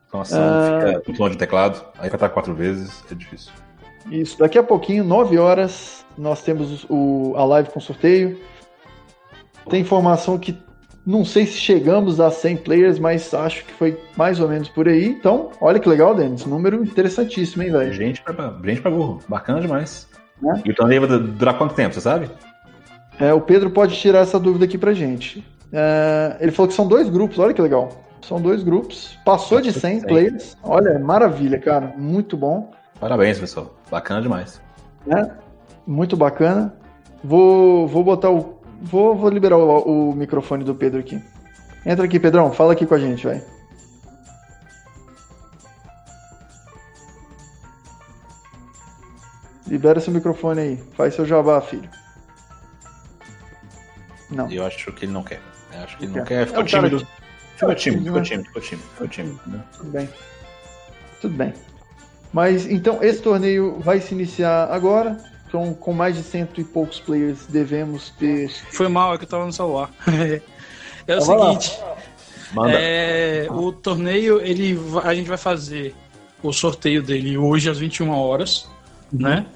Exclamação 0.07 0.43
Ah. 0.43 0.81
fica 0.81 1.03
muito 1.07 1.23
longe 1.23 1.37
do 1.37 1.39
teclado, 1.39 1.85
aí 1.99 2.11
catar 2.11 2.31
quatro 2.31 2.55
vezes 2.55 3.05
é 3.13 3.15
difícil. 3.15 3.53
Isso, 4.11 4.39
daqui 4.39 4.59
a 4.59 4.63
pouquinho, 4.63 5.05
9 5.05 5.39
horas, 5.39 6.05
nós 6.17 6.43
temos 6.43 6.87
o, 6.89 7.35
a 7.37 7.45
live 7.45 7.69
com 7.69 7.79
sorteio. 7.79 8.41
Tem 9.69 9.83
informação 9.83 10.39
que 10.39 10.59
não 11.09 11.25
sei 11.25 11.47
se 11.47 11.55
chegamos 11.55 12.21
a 12.21 12.31
100 12.31 12.59
players, 12.59 12.99
mas 12.99 13.33
acho 13.33 13.65
que 13.65 13.73
foi 13.73 13.99
mais 14.15 14.41
ou 14.41 14.47
menos 14.47 14.69
por 14.69 14.87
aí. 14.87 15.07
Então, 15.07 15.49
olha 15.59 15.81
que 15.81 15.89
legal, 15.89 16.15
Denis. 16.15 16.45
Número 16.45 16.85
interessantíssimo, 16.85 17.63
hein, 17.63 17.73
velho? 17.73 17.93
Gente 17.95 18.21
pra, 18.21 18.55
gente 18.63 18.83
pra 18.83 18.91
burro. 18.91 19.19
Bacana 19.27 19.59
demais. 19.59 20.07
Né? 20.43 20.61
E 20.67 20.71
o 20.71 20.75
torneio 20.75 21.07
vai 21.07 21.19
durar 21.19 21.57
quanto 21.57 21.75
tempo, 21.75 21.95
você 21.95 22.03
sabe? 22.03 22.31
É, 23.19 23.33
o 23.33 23.41
Pedro 23.41 23.71
pode 23.71 23.97
tirar 23.97 24.19
essa 24.19 24.39
dúvida 24.39 24.67
aqui 24.67 24.77
pra 24.77 24.93
gente. 24.93 25.43
É, 25.73 26.37
ele 26.41 26.53
falou 26.53 26.69
que 26.69 26.75
são 26.75 26.87
dois 26.87 27.09
grupos, 27.09 27.39
olha 27.39 27.55
que 27.55 27.63
legal. 27.63 27.89
São 28.21 28.39
dois 28.39 28.63
grupos. 28.63 29.19
Passou 29.25 29.63
de 29.63 29.73
100 29.73 30.03
players. 30.03 30.59
Olha, 30.63 30.99
maravilha, 30.99 31.59
cara. 31.59 31.95
Muito 31.97 32.37
bom. 32.37 32.71
Parabéns, 33.01 33.39
pessoal. 33.39 33.75
Bacana 33.91 34.21
demais. 34.21 34.61
É, 35.11 35.31
muito 35.87 36.19
bacana. 36.19 36.75
Vou, 37.25 37.89
vou 37.89 38.05
botar 38.05 38.31
o. 38.31 38.58
Vou, 38.81 39.15
vou 39.17 39.29
liberar 39.29 39.57
o, 39.57 40.11
o 40.11 40.15
microfone 40.15 40.65
do 40.65 40.75
Pedro 40.75 41.01
aqui. 41.01 41.23
Entra 41.85 42.05
aqui, 42.05 42.19
Pedrão. 42.19 42.53
Fala 42.53 42.73
aqui 42.73 42.87
com 42.87 42.95
a 42.95 42.99
gente, 42.99 43.27
vai. 43.27 43.43
Libera 49.67 50.01
seu 50.01 50.13
microfone 50.13 50.61
aí. 50.61 50.77
Faz 50.93 51.15
seu 51.15 51.27
jabá, 51.27 51.61
filho. 51.61 51.89
Não. 54.31 54.51
Eu 54.51 54.65
acho 54.65 54.93
que 54.93 55.05
ele 55.05 55.13
não 55.13 55.23
quer. 55.23 55.41
Eu 55.73 55.81
acho 55.83 55.97
que 55.97 56.05
ele 56.05 56.17
não 56.17 56.25
quer. 56.25 56.47
Ficou 56.47 56.63
é 56.63 56.67
tímido. 56.67 57.07
Ficou 57.57 57.75
tímido, 57.75 58.05
ficou 58.05 58.23
tímido, 58.23 58.47
ficou 58.47 58.63
tímido, 58.63 58.89
ficou 58.91 59.09
tímido. 59.09 59.41
Né? 59.47 59.65
Tudo 59.77 59.91
bem. 59.91 60.09
Tudo 61.21 61.37
bem. 61.37 61.55
Mas 62.33 62.67
então 62.67 63.03
esse 63.03 63.21
torneio 63.21 63.79
vai 63.81 64.01
se 64.01 64.15
iniciar 64.15 64.71
agora. 64.71 65.19
Então, 65.49 65.73
com 65.73 65.95
mais 65.95 66.15
de 66.15 66.23
cento 66.23 66.61
e 66.61 66.65
poucos 66.65 67.01
players, 67.01 67.47
devemos 67.49 68.11
ter. 68.11 68.51
Foi 68.71 68.87
mal, 68.87 69.15
é 69.15 69.19
que 69.19 69.25
eu 69.25 69.29
tava 69.29 69.47
no 69.47 69.53
celular. 69.53 69.91
é 71.09 71.17
o 71.17 71.21
seguinte. 71.23 71.79
É, 72.71 73.47
o 73.51 73.73
torneio, 73.73 74.43
ele, 74.43 74.79
a 75.03 75.15
gente 75.15 75.27
vai 75.27 75.39
fazer 75.39 75.95
o 76.43 76.53
sorteio 76.53 77.03
dele 77.03 77.39
hoje 77.39 77.71
às 77.71 77.79
21 77.79 78.11
horas, 78.11 78.69
uhum. 79.11 79.21
né? 79.23 79.47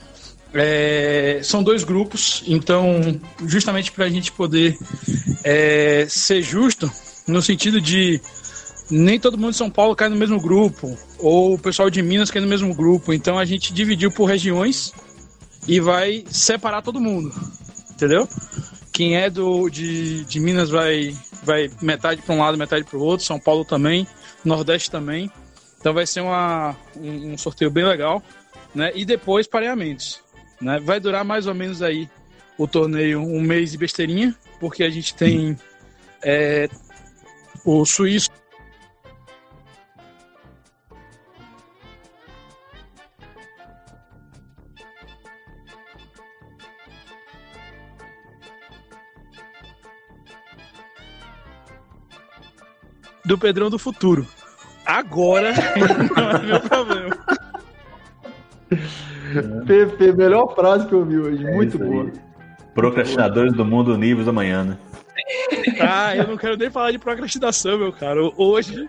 É, 0.54 1.40
são 1.42 1.62
dois 1.62 1.84
grupos, 1.84 2.42
então, 2.46 3.20
justamente 3.46 3.92
para 3.92 4.06
a 4.06 4.10
gente 4.10 4.32
poder 4.32 4.76
é, 5.44 6.06
ser 6.08 6.42
justo, 6.42 6.90
no 7.26 7.40
sentido 7.40 7.80
de 7.80 8.20
nem 8.90 9.18
todo 9.18 9.38
mundo 9.38 9.52
de 9.52 9.56
São 9.56 9.70
Paulo 9.70 9.96
cai 9.96 10.10
no 10.10 10.16
mesmo 10.16 10.40
grupo, 10.40 10.98
ou 11.18 11.54
o 11.54 11.58
pessoal 11.58 11.88
de 11.88 12.02
Minas 12.02 12.30
cai 12.30 12.42
no 12.42 12.48
mesmo 12.48 12.74
grupo, 12.74 13.14
então 13.14 13.38
a 13.38 13.44
gente 13.46 13.72
dividiu 13.72 14.10
por 14.10 14.26
regiões 14.26 14.92
e 15.66 15.80
vai 15.80 16.24
separar 16.28 16.82
todo 16.82 17.00
mundo, 17.00 17.32
entendeu? 17.90 18.28
Quem 18.92 19.16
é 19.16 19.30
do 19.30 19.68
de, 19.70 20.24
de 20.24 20.40
Minas 20.40 20.70
vai, 20.70 21.16
vai 21.42 21.70
metade 21.80 22.20
para 22.22 22.34
um 22.34 22.38
lado, 22.38 22.58
metade 22.58 22.84
para 22.84 22.98
o 22.98 23.02
outro, 23.02 23.24
São 23.24 23.38
Paulo 23.38 23.64
também, 23.64 24.06
Nordeste 24.44 24.90
também, 24.90 25.30
então 25.78 25.92
vai 25.92 26.06
ser 26.06 26.20
uma, 26.20 26.76
um, 26.96 27.32
um 27.32 27.38
sorteio 27.38 27.70
bem 27.70 27.84
legal, 27.84 28.22
né? 28.74 28.92
E 28.94 29.04
depois 29.04 29.46
pareamentos. 29.46 30.22
Né? 30.60 30.78
Vai 30.78 31.00
durar 31.00 31.24
mais 31.24 31.46
ou 31.46 31.54
menos 31.54 31.82
aí 31.82 32.08
o 32.56 32.68
torneio 32.68 33.20
um 33.20 33.40
mês 33.40 33.72
de 33.72 33.78
besteirinha, 33.78 34.34
porque 34.60 34.84
a 34.84 34.90
gente 34.90 35.14
tem 35.14 35.56
é, 36.22 36.68
o 37.64 37.84
suíço 37.84 38.30
do 53.32 53.38
Pedrão 53.38 53.70
do 53.70 53.78
futuro. 53.78 54.26
Agora 54.84 55.54
não 56.14 56.30
é 56.30 56.42
meu 56.42 56.60
problema. 56.60 57.16
PP, 59.66 60.12
melhor 60.12 60.54
frase 60.54 60.86
que 60.86 60.92
eu 60.92 61.04
vi 61.04 61.18
hoje. 61.18 61.46
É 61.46 61.54
Muito 61.54 61.78
boa. 61.78 62.12
Procrastinadores 62.74 63.54
do 63.54 63.64
mundo 63.64 63.96
níveis 63.96 64.28
amanhã, 64.28 64.64
né? 64.64 64.78
Ah, 65.80 66.14
eu 66.14 66.26
não 66.26 66.36
quero 66.36 66.56
nem 66.56 66.70
falar 66.70 66.90
de 66.90 66.98
procrastinação, 66.98 67.78
meu 67.78 67.92
cara. 67.92 68.20
Hoje 68.36 68.88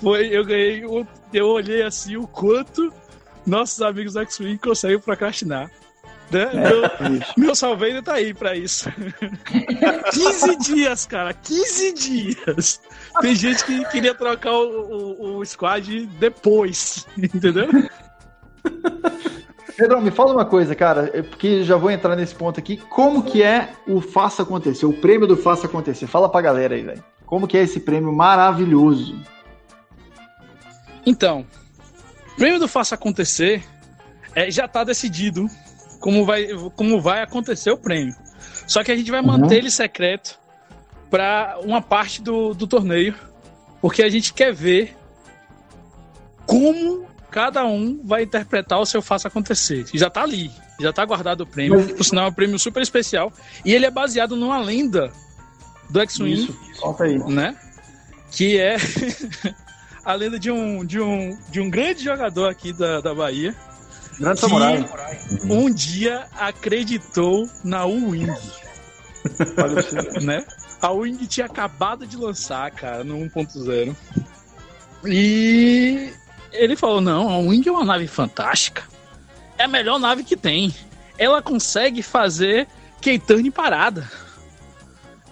foi, 0.00 0.26
eu 0.28 0.44
ganhei, 0.44 0.84
eu 1.32 1.46
olhei 1.46 1.82
assim 1.82 2.16
o 2.16 2.26
quanto 2.26 2.92
nossos 3.46 3.80
amigos 3.80 4.16
X-Wing 4.16 4.58
conseguem 4.58 4.98
procrastinar. 4.98 5.70
Né? 6.34 6.50
É, 6.52 7.08
meu, 7.08 7.20
meu 7.36 7.54
salve 7.54 7.86
ainda 7.86 8.02
tá 8.02 8.14
aí 8.14 8.34
pra 8.34 8.56
isso. 8.56 8.90
15 10.12 10.56
dias, 10.58 11.06
cara, 11.06 11.32
15 11.32 11.92
dias. 11.94 12.80
Tem 13.20 13.34
gente 13.34 13.64
que 13.64 13.84
queria 13.86 14.14
trocar 14.14 14.52
o, 14.52 15.36
o, 15.36 15.38
o 15.38 15.44
squad 15.44 16.06
depois, 16.18 17.06
entendeu? 17.16 17.68
Pedrão, 19.76 20.00
me 20.00 20.10
fala 20.10 20.32
uma 20.32 20.44
coisa, 20.44 20.74
cara, 20.74 21.10
é 21.12 21.22
porque 21.22 21.62
já 21.62 21.76
vou 21.76 21.90
entrar 21.90 22.14
nesse 22.16 22.34
ponto 22.34 22.58
aqui. 22.58 22.76
Como 22.76 23.22
que 23.22 23.42
é 23.42 23.72
o 23.86 24.00
Faça 24.00 24.42
Acontecer, 24.42 24.86
o 24.86 24.92
prêmio 24.92 25.26
do 25.26 25.36
Faça 25.36 25.66
Acontecer? 25.66 26.06
Fala 26.06 26.28
pra 26.28 26.40
galera 26.40 26.74
aí, 26.74 26.82
velho. 26.82 27.02
Como 27.26 27.48
que 27.48 27.56
é 27.56 27.62
esse 27.62 27.80
prêmio 27.80 28.12
maravilhoso? 28.12 29.20
Então, 31.06 31.44
o 32.32 32.36
prêmio 32.36 32.60
do 32.60 32.68
Faça 32.68 32.94
Acontecer 32.94 33.64
é, 34.34 34.50
já 34.50 34.68
tá 34.68 34.84
decidido 34.84 35.46
como 36.04 36.26
vai, 36.26 36.48
como 36.76 37.00
vai 37.00 37.22
acontecer 37.22 37.70
o 37.70 37.78
prêmio. 37.78 38.14
Só 38.66 38.84
que 38.84 38.92
a 38.92 38.96
gente 38.96 39.10
vai 39.10 39.20
uhum. 39.20 39.26
manter 39.26 39.56
ele 39.56 39.70
secreto 39.70 40.38
para 41.10 41.58
uma 41.62 41.80
parte 41.80 42.20
do, 42.20 42.52
do 42.52 42.66
torneio, 42.66 43.14
porque 43.80 44.02
a 44.02 44.10
gente 44.10 44.34
quer 44.34 44.52
ver 44.52 44.94
como 46.44 47.06
cada 47.30 47.64
um 47.64 48.02
vai 48.04 48.24
interpretar 48.24 48.78
o 48.78 48.84
seu 48.84 49.00
faça 49.00 49.28
acontecer. 49.28 49.86
Já 49.94 50.10
tá 50.10 50.22
ali, 50.22 50.50
já 50.78 50.92
tá 50.92 51.06
guardado 51.06 51.40
o 51.40 51.46
prêmio. 51.46 51.80
Mas... 51.80 51.92
Por 51.92 52.04
sinal, 52.04 52.26
é 52.26 52.28
um 52.28 52.34
prêmio 52.34 52.58
super 52.58 52.82
especial. 52.82 53.32
E 53.64 53.72
ele 53.72 53.86
é 53.86 53.90
baseado 53.90 54.36
numa 54.36 54.58
lenda 54.58 55.10
do 55.88 56.00
X-Wing. 56.00 56.54
Né? 57.30 57.56
Que 58.30 58.60
é 58.60 58.76
a 60.04 60.12
lenda 60.12 60.38
de 60.38 60.50
um, 60.50 60.84
de 60.84 61.00
um, 61.00 61.38
de 61.50 61.62
um 61.62 61.70
grande 61.70 62.04
jogador 62.04 62.50
aqui 62.50 62.74
da, 62.74 63.00
da 63.00 63.14
Bahia. 63.14 63.56
Grande 64.18 64.40
samurai. 64.40 64.88
Um 65.44 65.72
dia 65.72 66.26
acreditou 66.38 67.48
na 67.62 67.84
U-Wing. 67.84 68.26
né? 70.22 70.44
A 70.80 70.90
Wing 70.90 71.26
tinha 71.26 71.46
acabado 71.46 72.06
de 72.06 72.16
lançar, 72.16 72.70
cara, 72.70 73.02
no 73.02 73.16
1.0. 73.18 73.96
E 75.04 76.12
ele 76.52 76.76
falou: 76.76 77.00
não, 77.00 77.28
a 77.28 77.38
Wing 77.38 77.68
é 77.68 77.72
uma 77.72 77.84
nave 77.84 78.06
fantástica. 78.06 78.84
É 79.58 79.64
a 79.64 79.68
melhor 79.68 79.98
nave 79.98 80.24
que 80.24 80.36
tem. 80.36 80.74
Ela 81.18 81.40
consegue 81.40 82.02
fazer 82.02 82.66
Keitane 83.00 83.50
parada. 83.50 84.10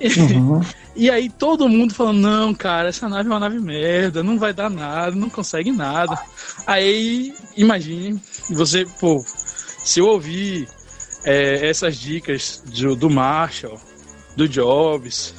Uhum. 0.02 0.60
e 0.96 1.10
aí 1.10 1.28
todo 1.28 1.68
mundo 1.68 1.94
falando, 1.94 2.20
não, 2.20 2.54
cara, 2.54 2.88
essa 2.88 3.08
nave 3.08 3.28
é 3.28 3.32
uma 3.32 3.40
nave 3.40 3.60
merda, 3.60 4.22
não 4.22 4.38
vai 4.38 4.52
dar 4.52 4.70
nada, 4.70 5.14
não 5.14 5.30
consegue 5.30 5.70
nada. 5.72 6.18
Aí, 6.66 7.34
imagine, 7.56 8.20
você, 8.50 8.84
pô, 9.00 9.24
se 9.84 10.00
eu 10.00 10.06
ouvir 10.06 10.68
é, 11.24 11.68
essas 11.68 11.96
dicas 11.96 12.62
do, 12.66 12.96
do 12.96 13.10
Marshall, 13.10 13.80
do 14.36 14.48
Jobs, 14.48 15.34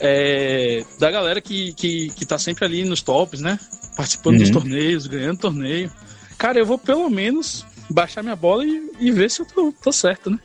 é, 0.00 0.84
da 0.98 1.10
galera 1.10 1.40
que, 1.40 1.72
que, 1.72 2.10
que 2.10 2.26
tá 2.26 2.38
sempre 2.38 2.64
ali 2.64 2.84
nos 2.84 3.02
tops, 3.02 3.40
né? 3.40 3.58
participando 3.96 4.34
uhum. 4.34 4.42
dos 4.42 4.50
torneios, 4.50 5.06
ganhando 5.06 5.38
torneio. 5.40 5.90
Cara, 6.36 6.58
eu 6.58 6.66
vou 6.66 6.78
pelo 6.78 7.08
menos 7.08 7.64
baixar 7.88 8.22
minha 8.22 8.36
bola 8.36 8.64
e, 8.64 8.90
e 9.00 9.10
ver 9.10 9.30
se 9.30 9.40
eu 9.40 9.46
tô, 9.46 9.72
tô, 9.72 9.90
certo, 9.90 10.30
né? 10.30 10.38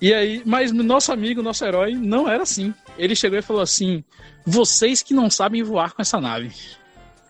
E 0.00 0.12
aí, 0.12 0.42
mas 0.44 0.72
nosso 0.72 1.12
amigo, 1.12 1.42
nosso 1.42 1.64
herói, 1.64 1.94
não 1.94 2.28
era 2.28 2.42
assim. 2.42 2.74
Ele 2.98 3.16
chegou 3.16 3.38
e 3.38 3.42
falou 3.42 3.62
assim: 3.62 4.04
vocês 4.44 5.02
que 5.02 5.14
não 5.14 5.30
sabem 5.30 5.62
voar 5.62 5.92
com 5.92 6.02
essa 6.02 6.20
nave. 6.20 6.52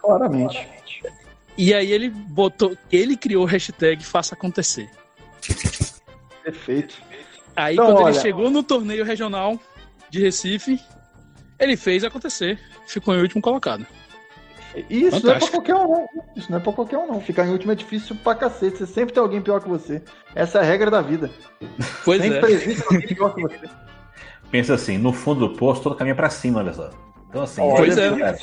Claramente. 0.00 0.66
E 1.56 1.72
aí 1.72 1.90
ele 1.90 2.10
botou, 2.10 2.76
ele 2.92 3.16
criou 3.16 3.44
o 3.44 3.46
hashtag 3.46 4.04
Faça 4.04 4.34
Acontecer. 4.34 4.90
Perfeito. 6.42 6.94
Aí 7.54 7.74
então, 7.74 7.86
quando 7.86 7.98
olha... 7.98 8.12
ele 8.12 8.20
chegou 8.20 8.50
no 8.50 8.62
torneio 8.62 9.04
regional 9.04 9.58
de 10.10 10.20
Recife, 10.20 10.78
ele 11.58 11.76
fez 11.76 12.04
acontecer. 12.04 12.60
Ficou 12.86 13.14
em 13.14 13.22
último 13.22 13.40
colocado. 13.40 13.86
Isso 14.90 15.20
Fantástico. 15.20 15.26
não 15.26 15.32
é 15.32 15.38
pra 15.38 15.48
qualquer 15.48 15.74
um, 15.74 15.88
não. 15.88 16.08
Isso 16.36 16.50
não 16.50 16.58
é 16.58 16.60
pra 16.60 16.72
qualquer 16.72 16.98
um, 16.98 17.06
não. 17.06 17.20
Ficar 17.20 17.46
em 17.46 17.50
último 17.50 17.72
é 17.72 17.74
difícil 17.74 18.16
pra 18.16 18.34
cacete. 18.34 18.78
Você 18.78 18.86
sempre 18.86 19.14
tem 19.14 19.22
alguém 19.22 19.40
pior 19.40 19.60
que 19.60 19.68
você. 19.68 20.02
Essa 20.34 20.58
é 20.58 20.60
a 20.60 20.64
regra 20.64 20.90
da 20.90 21.00
vida. 21.00 21.30
Pois 22.04 22.20
sempre 22.20 22.52
é. 22.52 22.54
existe 22.54 22.84
alguém 22.84 23.06
pior 23.06 23.34
que 23.34 23.42
você. 23.42 23.68
Pensa 24.50 24.74
assim, 24.74 24.96
no 24.96 25.12
fundo 25.12 25.48
do 25.48 25.56
poço, 25.56 25.82
todo 25.82 25.96
caminho 25.96 26.12
é 26.12 26.16
pra 26.16 26.30
cima, 26.30 26.60
olha 26.60 26.72
só. 26.72 26.90
Então, 27.28 27.42
assim, 27.42 27.62
pois 27.76 27.98
é. 27.98 28.38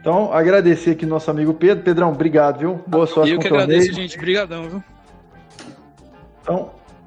Então, 0.00 0.32
agradecer 0.32 0.92
aqui 0.92 1.04
nosso 1.04 1.30
amigo 1.30 1.52
Pedro. 1.52 1.84
Pedrão, 1.84 2.12
obrigado, 2.12 2.60
viu? 2.60 2.80
Boa 2.86 3.06
sorte 3.06 3.32
Eu 3.32 3.38
que 3.38 3.48
agradeço, 3.48 3.92
gente. 3.92 4.16
Obrigadão, 4.16 4.62
viu? 4.62 4.82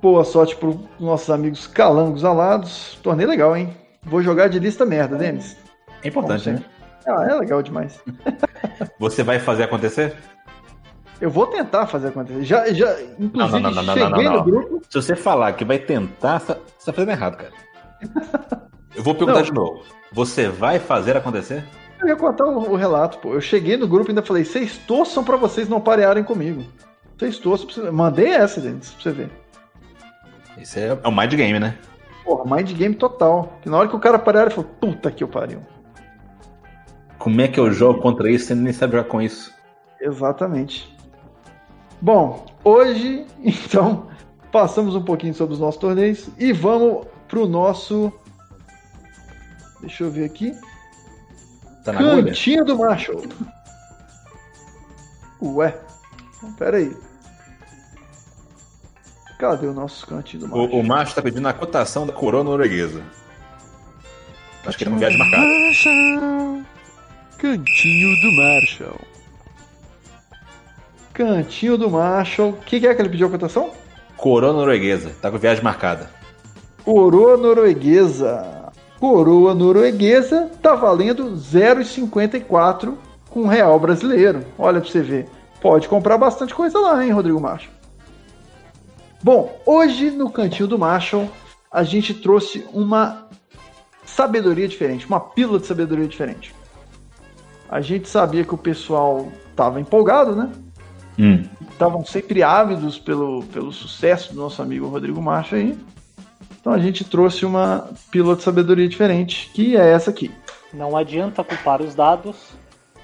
Boa 0.02 0.24
sorte 0.24 0.56
para 0.56 0.70
os 0.70 0.78
nossos 1.00 1.30
amigos 1.30 1.66
calangos 1.66 2.24
alados. 2.24 3.00
Torneio 3.02 3.30
legal, 3.30 3.56
hein? 3.56 3.76
Vou 4.04 4.22
jogar 4.22 4.50
de 4.50 4.60
lista 4.60 4.86
merda, 4.86 5.16
Denis. 5.16 5.58
É 6.04 6.08
importante, 6.08 6.50
né? 6.50 6.64
Ah, 7.10 7.26
é 7.30 7.34
legal 7.34 7.62
demais. 7.64 8.00
Você 9.00 9.24
vai 9.24 9.40
fazer 9.40 9.64
acontecer? 9.64 10.16
Eu 11.20 11.30
vou 11.30 11.48
tentar 11.48 11.86
fazer 11.88 12.10
acontecer. 12.10 12.44
Já, 12.44 12.72
já, 12.72 12.96
inclusive, 13.20 13.60
não, 13.60 13.72
não, 13.72 13.84
não, 13.84 13.94
cheguei 13.94 14.30
no 14.30 14.44
grupo. 14.44 14.82
Se 14.90 15.02
você 15.02 15.16
falar 15.16 15.52
que 15.54 15.66
vai 15.66 15.78
tentar, 15.78 16.40
você 16.40 16.54
tá 16.54 16.94
fazendo 16.94 17.12
errado, 17.12 17.38
cara. 17.38 18.70
Eu 18.96 19.04
vou 19.04 19.14
perguntar 19.14 19.42
de 19.42 19.52
novo. 19.52 19.84
Você 20.14 20.48
vai 20.48 20.80
fazer 20.80 21.18
acontecer? 21.18 21.64
Eu 22.02 22.08
ia 22.08 22.16
contar 22.16 22.46
o, 22.46 22.72
o, 22.72 22.76
relato, 22.76 23.18
pô. 23.18 23.34
Eu 23.34 23.42
cheguei 23.42 23.76
no 23.76 23.88
grupo 23.88 24.10
e 24.10 24.12
ainda 24.12 24.22
falei: 24.22 24.46
vocês 24.46 24.78
torçam 24.78 25.24
pra 25.24 25.36
vocês 25.36 25.68
não 25.68 25.82
parearem 25.82 26.24
comigo. 26.24 26.64
Vocês 27.18 27.38
torçam 27.38 27.68
pra 27.68 27.76
vocês. 27.76 27.94
Mandei 27.94 28.28
essa, 28.28 28.62
Denis, 28.62 28.92
pra 28.92 29.04
você 29.04 29.12
ver. 29.12 29.30
Esse 30.58 30.80
é, 30.80 30.98
é 31.04 31.08
o 31.08 31.12
mind 31.12 31.34
game, 31.34 31.60
né? 31.60 31.78
Porra, 32.24 32.56
mind 32.56 32.72
game 32.74 32.96
total. 32.96 33.54
Que 33.62 33.70
na 33.70 33.78
hora 33.78 33.90
que 33.90 33.96
o 33.96 34.00
cara 34.00 34.18
parar, 34.18 34.44
ele 34.44 34.52
falou: 34.52 34.70
puta 34.80 35.12
que 35.12 35.24
eu 35.24 35.28
pariu. 35.28 35.62
Como 37.20 37.42
é 37.42 37.48
que 37.50 37.60
eu 37.60 37.72
jogo 37.72 38.02
contra 38.02 38.32
isso? 38.32 38.46
Você 38.46 38.56
nem 38.56 38.72
sabe 38.72 38.94
jogar 38.94 39.10
com 39.10 39.22
isso. 39.22 39.54
Exatamente. 40.00 40.96
Bom, 42.02 42.46
hoje, 42.64 43.28
então, 43.44 44.08
passamos 44.52 44.96
um 44.96 45.04
pouquinho 45.04 45.34
sobre 45.34 45.54
os 45.54 45.60
nossos 45.60 45.80
torneios 45.80 46.30
e 46.40 46.54
vamos 46.54 47.06
pro 47.28 47.46
nosso. 47.46 48.12
Deixa 49.82 50.06
eu 50.06 50.12
ver 50.12 50.26
aqui. 50.26 50.54
Tá 51.84 51.94
na 51.94 52.00
Cantinho 52.00 52.62
agulha? 52.62 52.76
do 52.76 52.78
Marshall. 52.78 53.24
Ué, 55.42 55.78
pera 56.58 56.78
aí. 56.78 56.96
Cadê 59.38 59.68
o 59.68 59.74
nosso 59.74 60.06
cantinho 60.06 60.44
do 60.44 60.50
Marshall? 60.50 60.74
O, 60.74 60.82
o 60.82 60.84
Marshall 60.84 61.16
tá 61.16 61.22
pedindo 61.22 61.48
a 61.48 61.54
cotação 61.54 62.06
da 62.06 62.12
coroa 62.12 62.44
norueguesa. 62.44 63.02
Acho 64.66 64.78
que 64.78 64.84
ele 64.84 64.92
é 64.92 64.94
uma 64.94 65.00
viagem 65.00 65.18
marcada. 65.18 66.70
Cantinho 67.40 68.20
do 68.20 68.32
Marshall. 68.34 69.00
Cantinho 71.14 71.78
do 71.78 71.90
Marshall. 71.90 72.50
O 72.50 72.54
que, 72.58 72.82
que, 72.82 72.86
é 72.88 72.94
que 72.94 73.02
ele 73.02 73.08
pediu 73.08 73.28
a 73.28 73.30
cotação? 73.30 73.72
Coroa 74.18 74.52
norueguesa. 74.52 75.16
Tá 75.22 75.32
com 75.32 75.38
viagem 75.38 75.64
marcada. 75.64 76.10
Coroa 76.84 77.38
norueguesa. 77.38 78.74
Coroa 79.00 79.56
norueguesa 79.56 80.52
tá 80.62 80.76
valendo 80.76 81.32
0,54 81.38 82.96
com 83.30 83.48
real 83.48 83.80
brasileiro. 83.80 84.46
Olha 84.58 84.82
pra 84.82 84.90
você 84.90 85.02
ver. 85.02 85.30
Pode 85.62 85.88
comprar 85.88 86.18
bastante 86.18 86.54
coisa 86.54 86.78
lá, 86.78 87.06
hein, 87.06 87.12
Rodrigo 87.12 87.40
Marshall? 87.40 87.74
Bom, 89.24 89.58
hoje 89.66 90.12
no 90.12 90.30
Cantinho 90.30 90.68
do 90.68 90.78
Marshall 90.78 91.30
a 91.72 91.84
gente 91.84 92.14
trouxe 92.14 92.68
uma 92.74 93.30
sabedoria 94.04 94.68
diferente, 94.68 95.08
uma 95.08 95.22
pílula 95.22 95.60
de 95.60 95.68
sabedoria 95.68 96.08
diferente. 96.08 96.59
A 97.70 97.82
gente 97.82 98.10
sabia 98.10 98.44
que 98.44 98.54
o 98.54 98.58
pessoal 98.58 99.32
estava 99.52 99.80
empolgado, 99.80 100.36
né? 100.36 100.52
estavam 101.72 102.00
hum. 102.00 102.06
sempre 102.06 102.42
ávidos 102.42 102.98
pelo, 102.98 103.44
pelo 103.46 103.72
sucesso 103.72 104.34
do 104.34 104.40
nosso 104.40 104.62
amigo 104.62 104.88
Rodrigo 104.88 105.22
Macho 105.22 105.56
aí. 105.56 105.78
Então 106.60 106.74
a 106.74 106.80
gente 106.80 107.04
trouxe 107.04 107.46
uma 107.46 107.90
pílula 108.12 108.36
de 108.36 108.44
sabedoria 108.44 108.88
diferente, 108.88 109.50
que 109.54 109.78
é 109.78 109.92
essa 109.92 110.10
aqui. 110.10 110.32
Não 110.74 110.96
adianta 110.96 111.44
culpar 111.44 111.82
os 111.82 111.96
dados 111.96 112.54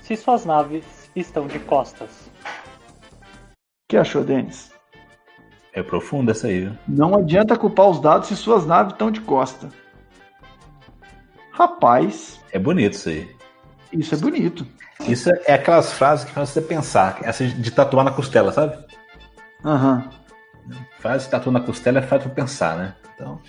se 0.01 0.15
suas 0.15 0.45
naves 0.45 0.85
estão 1.15 1.47
de 1.47 1.59
costas. 1.59 2.09
O 3.51 3.89
que 3.89 3.97
achou, 3.97 4.23
Denis? 4.23 4.71
É 5.73 5.83
profunda 5.83 6.31
essa 6.31 6.47
aí. 6.47 6.61
Viu? 6.61 6.77
Não 6.87 7.15
adianta 7.15 7.57
culpar 7.57 7.89
os 7.89 7.99
dados 7.99 8.27
se 8.27 8.35
suas 8.35 8.65
naves 8.65 8.93
estão 8.93 9.11
de 9.11 9.21
costa. 9.21 9.69
Rapaz. 11.51 12.39
É 12.51 12.59
bonito 12.59 12.93
isso 12.93 13.09
aí. 13.09 13.34
Isso 13.99 14.15
é 14.15 14.17
bonito. 14.17 14.65
Isso 15.07 15.29
é 15.45 15.53
aquelas 15.53 15.91
frases 15.93 16.25
que 16.25 16.31
faz 16.31 16.49
você 16.49 16.61
pensar, 16.61 17.19
essa 17.23 17.45
de 17.45 17.71
tatuar 17.71 18.03
na 18.03 18.11
costela, 18.11 18.51
sabe? 18.51 18.77
Aham. 19.63 20.03
Uhum. 20.67 20.75
Frase 20.99 21.25
de 21.25 21.31
tatuar 21.31 21.53
na 21.53 21.59
costela 21.59 21.99
é 21.99 22.01
faz 22.01 22.23
pra 22.23 22.31
pensar, 22.31 22.75
né? 22.75 22.95
Então, 23.13 23.39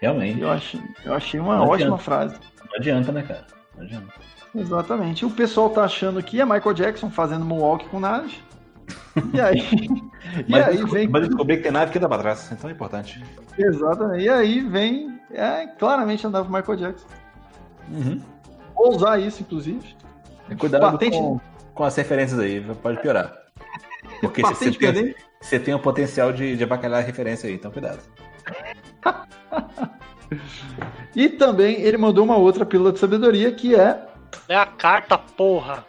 realmente. 0.00 0.40
Eu 0.40 0.50
achei, 0.50 0.80
eu 1.04 1.14
achei 1.14 1.40
uma 1.40 1.62
ótima 1.62 1.74
adianta. 1.74 1.98
frase. 1.98 2.36
Não 2.68 2.76
adianta, 2.76 3.12
né, 3.12 3.22
cara? 3.22 3.46
Não 3.76 3.84
adianta. 3.84 4.12
Exatamente. 4.54 5.24
O 5.24 5.30
pessoal 5.30 5.70
tá 5.70 5.84
achando 5.84 6.22
que 6.22 6.40
é 6.40 6.44
Michael 6.44 6.74
Jackson 6.74 7.10
fazendo 7.10 7.44
moonwalk 7.44 7.88
com 7.88 7.98
nave. 7.98 8.36
E 9.32 9.40
aí, 9.40 9.62
e 10.46 10.54
aí 10.54 10.84
vem. 10.84 11.08
Mas 11.08 11.28
descobrir 11.28 11.58
que 11.58 11.62
tem 11.62 11.72
nave 11.72 11.92
que 11.92 11.98
dá 11.98 12.08
pra 12.08 12.18
trás, 12.18 12.50
então 12.52 12.68
é 12.68 12.72
importante. 12.72 13.22
Exatamente. 13.58 14.24
E 14.24 14.28
aí 14.28 14.60
vem. 14.60 15.20
É, 15.30 15.66
claramente 15.78 16.26
andava 16.26 16.46
com 16.46 16.54
Michael 16.54 16.78
Jackson. 16.78 17.06
Uhum. 17.90 18.20
Vou 18.74 18.94
usar 18.94 19.18
isso, 19.18 19.42
inclusive. 19.42 19.96
Cuidado 20.58 20.92
Patente... 20.92 21.16
com, 21.16 21.40
com 21.74 21.84
as 21.84 21.94
referências 21.96 22.38
aí, 22.38 22.60
pode 22.82 23.00
piorar. 23.00 23.32
Porque 24.20 24.42
você 24.42 24.70
tem, 24.70 25.14
você 25.40 25.58
tem 25.58 25.74
o 25.74 25.78
potencial 25.78 26.32
de, 26.32 26.56
de 26.56 26.64
abacalhar 26.64 27.00
a 27.00 27.04
referência 27.04 27.48
aí, 27.48 27.54
então 27.54 27.70
cuidado. 27.70 28.00
e 31.14 31.28
também 31.28 31.80
ele 31.80 31.96
mandou 31.96 32.24
uma 32.24 32.36
outra 32.36 32.64
pílula 32.64 32.92
de 32.92 32.98
sabedoria 32.98 33.52
que 33.52 33.74
é. 33.74 34.06
É 34.48 34.56
a 34.56 34.66
carta, 34.66 35.18
porra! 35.18 35.86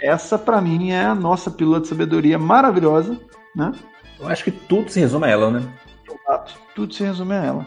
Essa 0.00 0.38
para 0.38 0.60
mim 0.60 0.90
é 0.90 1.04
a 1.04 1.14
nossa 1.14 1.50
pílula 1.50 1.80
de 1.80 1.88
sabedoria 1.88 2.38
maravilhosa, 2.38 3.18
né? 3.54 3.72
Eu 4.18 4.28
acho 4.28 4.44
que 4.44 4.50
tudo 4.50 4.90
se 4.90 5.00
resume 5.00 5.26
a 5.26 5.30
ela, 5.30 5.50
né? 5.50 5.62
Exato, 6.08 6.54
tudo 6.74 6.92
se 6.92 7.02
resume 7.02 7.34
a 7.34 7.44
ela. 7.44 7.66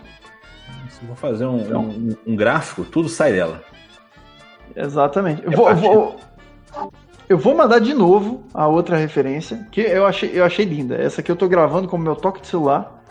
Se 0.89 1.01
eu 1.01 1.07
vou 1.07 1.15
fazer 1.15 1.45
um, 1.45 1.59
então, 1.59 1.81
um, 1.83 2.15
um 2.25 2.35
gráfico, 2.35 2.83
tudo 2.83 3.09
sai 3.09 3.33
dela. 3.33 3.63
Exatamente. 4.79 5.43
Eu, 5.43 5.51
é 5.51 5.55
vou, 5.55 5.69
eu, 5.69 5.75
vou, 5.75 6.15
eu 7.27 7.37
vou 7.37 7.55
mandar 7.55 7.79
de 7.79 7.93
novo 7.93 8.43
a 8.53 8.65
outra 8.67 8.95
referência, 8.95 9.67
que 9.71 9.81
eu 9.81 10.05
achei, 10.05 10.31
eu 10.33 10.45
achei 10.45 10.65
linda. 10.65 10.95
Essa 10.95 11.21
aqui 11.21 11.31
eu 11.31 11.35
tô 11.35 11.47
gravando 11.47 11.87
com 11.87 11.97
o 11.97 11.99
meu 11.99 12.15
toque 12.15 12.41
de 12.41 12.47
celular 12.47 13.03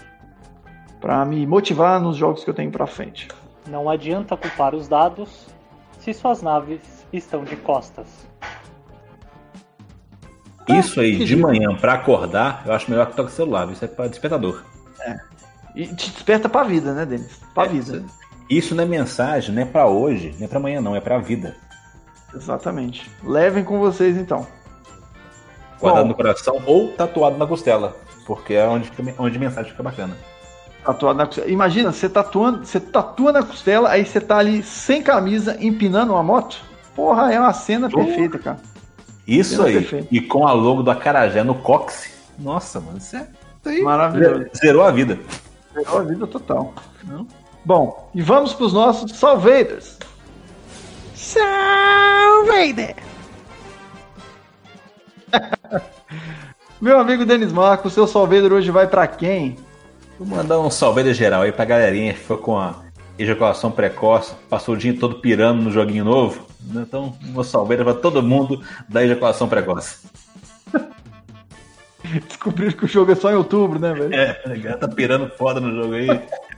para 1.00 1.24
me 1.24 1.46
motivar 1.46 2.00
nos 2.00 2.16
jogos 2.16 2.42
que 2.42 2.50
eu 2.50 2.54
tenho 2.54 2.70
para 2.70 2.86
frente. 2.86 3.28
Não 3.66 3.88
adianta 3.88 4.36
culpar 4.36 4.74
os 4.74 4.88
dados 4.88 5.46
se 6.00 6.14
suas 6.14 6.42
naves 6.42 6.80
estão 7.12 7.44
de 7.44 7.54
costas. 7.56 8.26
Isso 10.68 11.00
aí, 11.00 11.24
de 11.24 11.36
manhã, 11.36 11.74
para 11.74 11.94
acordar, 11.94 12.62
eu 12.66 12.72
acho 12.72 12.90
melhor 12.90 13.06
que 13.06 13.16
toque 13.16 13.32
celular, 13.32 13.70
isso 13.70 13.84
é 13.84 13.88
para 13.88 14.08
despertador. 14.08 14.62
É. 15.00 15.16
E 15.74 15.86
te 15.86 16.10
desperta 16.10 16.48
pra 16.48 16.62
vida, 16.62 16.92
né, 16.92 17.06
Denis? 17.06 17.40
Pra 17.54 17.64
é, 17.64 17.68
vida. 17.68 18.04
Isso 18.48 18.74
não 18.74 18.84
é 18.84 18.86
mensagem, 18.86 19.54
não 19.54 19.62
é 19.62 19.64
para 19.64 19.86
hoje, 19.86 20.34
não 20.38 20.46
é 20.46 20.48
para 20.48 20.58
amanhã, 20.58 20.80
não, 20.80 20.96
é 20.96 21.00
para 21.00 21.16
a 21.16 21.20
vida. 21.20 21.54
Exatamente. 22.34 23.10
Levem 23.22 23.64
com 23.64 23.78
vocês 23.78 24.16
então. 24.16 24.46
Guardado 25.80 26.04
Bom, 26.04 26.08
no 26.08 26.14
coração 26.14 26.62
ou 26.66 26.88
tatuado 26.92 27.36
na 27.36 27.46
costela, 27.46 27.96
porque 28.26 28.54
é 28.54 28.66
onde, 28.66 28.90
fica, 28.90 29.14
onde 29.18 29.36
a 29.36 29.40
mensagem 29.40 29.70
fica 29.70 29.82
bacana. 29.82 30.16
Tatuado 30.84 31.18
na 31.18 31.26
costela. 31.26 31.48
Imagina, 31.48 31.92
você 31.92 32.08
tatuando, 32.08 32.64
você 32.64 32.80
tatua 32.80 33.32
na 33.32 33.42
costela, 33.42 33.90
aí 33.90 34.04
você 34.04 34.20
tá 34.20 34.38
ali 34.38 34.62
sem 34.62 35.02
camisa, 35.02 35.56
empinando 35.60 36.12
uma 36.12 36.22
moto. 36.22 36.60
Porra, 36.94 37.32
é 37.32 37.38
uma 37.38 37.52
cena 37.52 37.88
perfeita, 37.88 38.38
cara. 38.38 38.58
Isso 39.26 39.56
cena 39.56 39.68
aí. 39.68 39.74
Perfeita. 39.74 40.08
E 40.10 40.20
com 40.20 40.46
a 40.46 40.52
logo 40.52 40.82
do 40.82 40.90
Acarajé 40.90 41.44
no 41.44 41.54
cóccix. 41.54 42.12
Nossa, 42.38 42.80
mano, 42.80 42.98
isso 42.98 43.16
é. 43.16 43.20
Isso 43.60 43.68
aí 43.68 43.82
Maravilhoso. 43.82 44.46
Zerou 44.56 44.82
a 44.82 44.90
vida. 44.90 45.18
Zerou 45.74 45.98
a 45.98 46.02
vida 46.02 46.26
total. 46.26 46.74
Não? 47.04 47.26
Bom, 47.68 48.08
e 48.14 48.22
vamos 48.22 48.54
para 48.54 48.64
os 48.64 48.72
nossos 48.72 49.12
Salvaders. 49.12 49.98
Salvader! 51.14 52.96
Meu 56.80 56.98
amigo 56.98 57.26
Denis 57.26 57.52
Marcos, 57.52 57.92
seu 57.92 58.06
Salvader 58.06 58.54
hoje 58.54 58.70
vai 58.70 58.86
para 58.86 59.06
quem? 59.06 59.58
Vou 60.18 60.26
mandar 60.26 60.58
um 60.60 60.70
Salvader 60.70 61.12
geral 61.12 61.42
aí 61.42 61.52
pra 61.52 61.66
galerinha 61.66 62.14
que 62.14 62.20
foi 62.20 62.38
com 62.38 62.56
a 62.56 62.74
ejaculação 63.18 63.70
precoce, 63.70 64.32
passou 64.48 64.74
o 64.74 64.78
dia 64.78 64.98
todo 64.98 65.16
pirando 65.16 65.60
no 65.60 65.70
joguinho 65.70 66.06
novo. 66.06 66.46
Então, 66.74 67.18
um 67.22 67.42
Salvader 67.44 67.84
pra 67.84 67.92
todo 67.92 68.22
mundo 68.22 68.62
da 68.88 69.04
ejaculação 69.04 69.46
precoce. 69.46 70.08
Descobriram 72.26 72.72
que 72.72 72.84
o 72.84 72.88
jogo 72.88 73.12
é 73.12 73.14
só 73.14 73.30
em 73.30 73.36
outubro, 73.36 73.78
né, 73.78 73.92
velho? 73.92 74.14
É, 74.14 74.70
a 74.70 74.76
tá 74.76 74.88
pirando 74.88 75.28
foda 75.30 75.60
no 75.60 75.74
jogo 75.82 75.94
aí, 75.94 76.08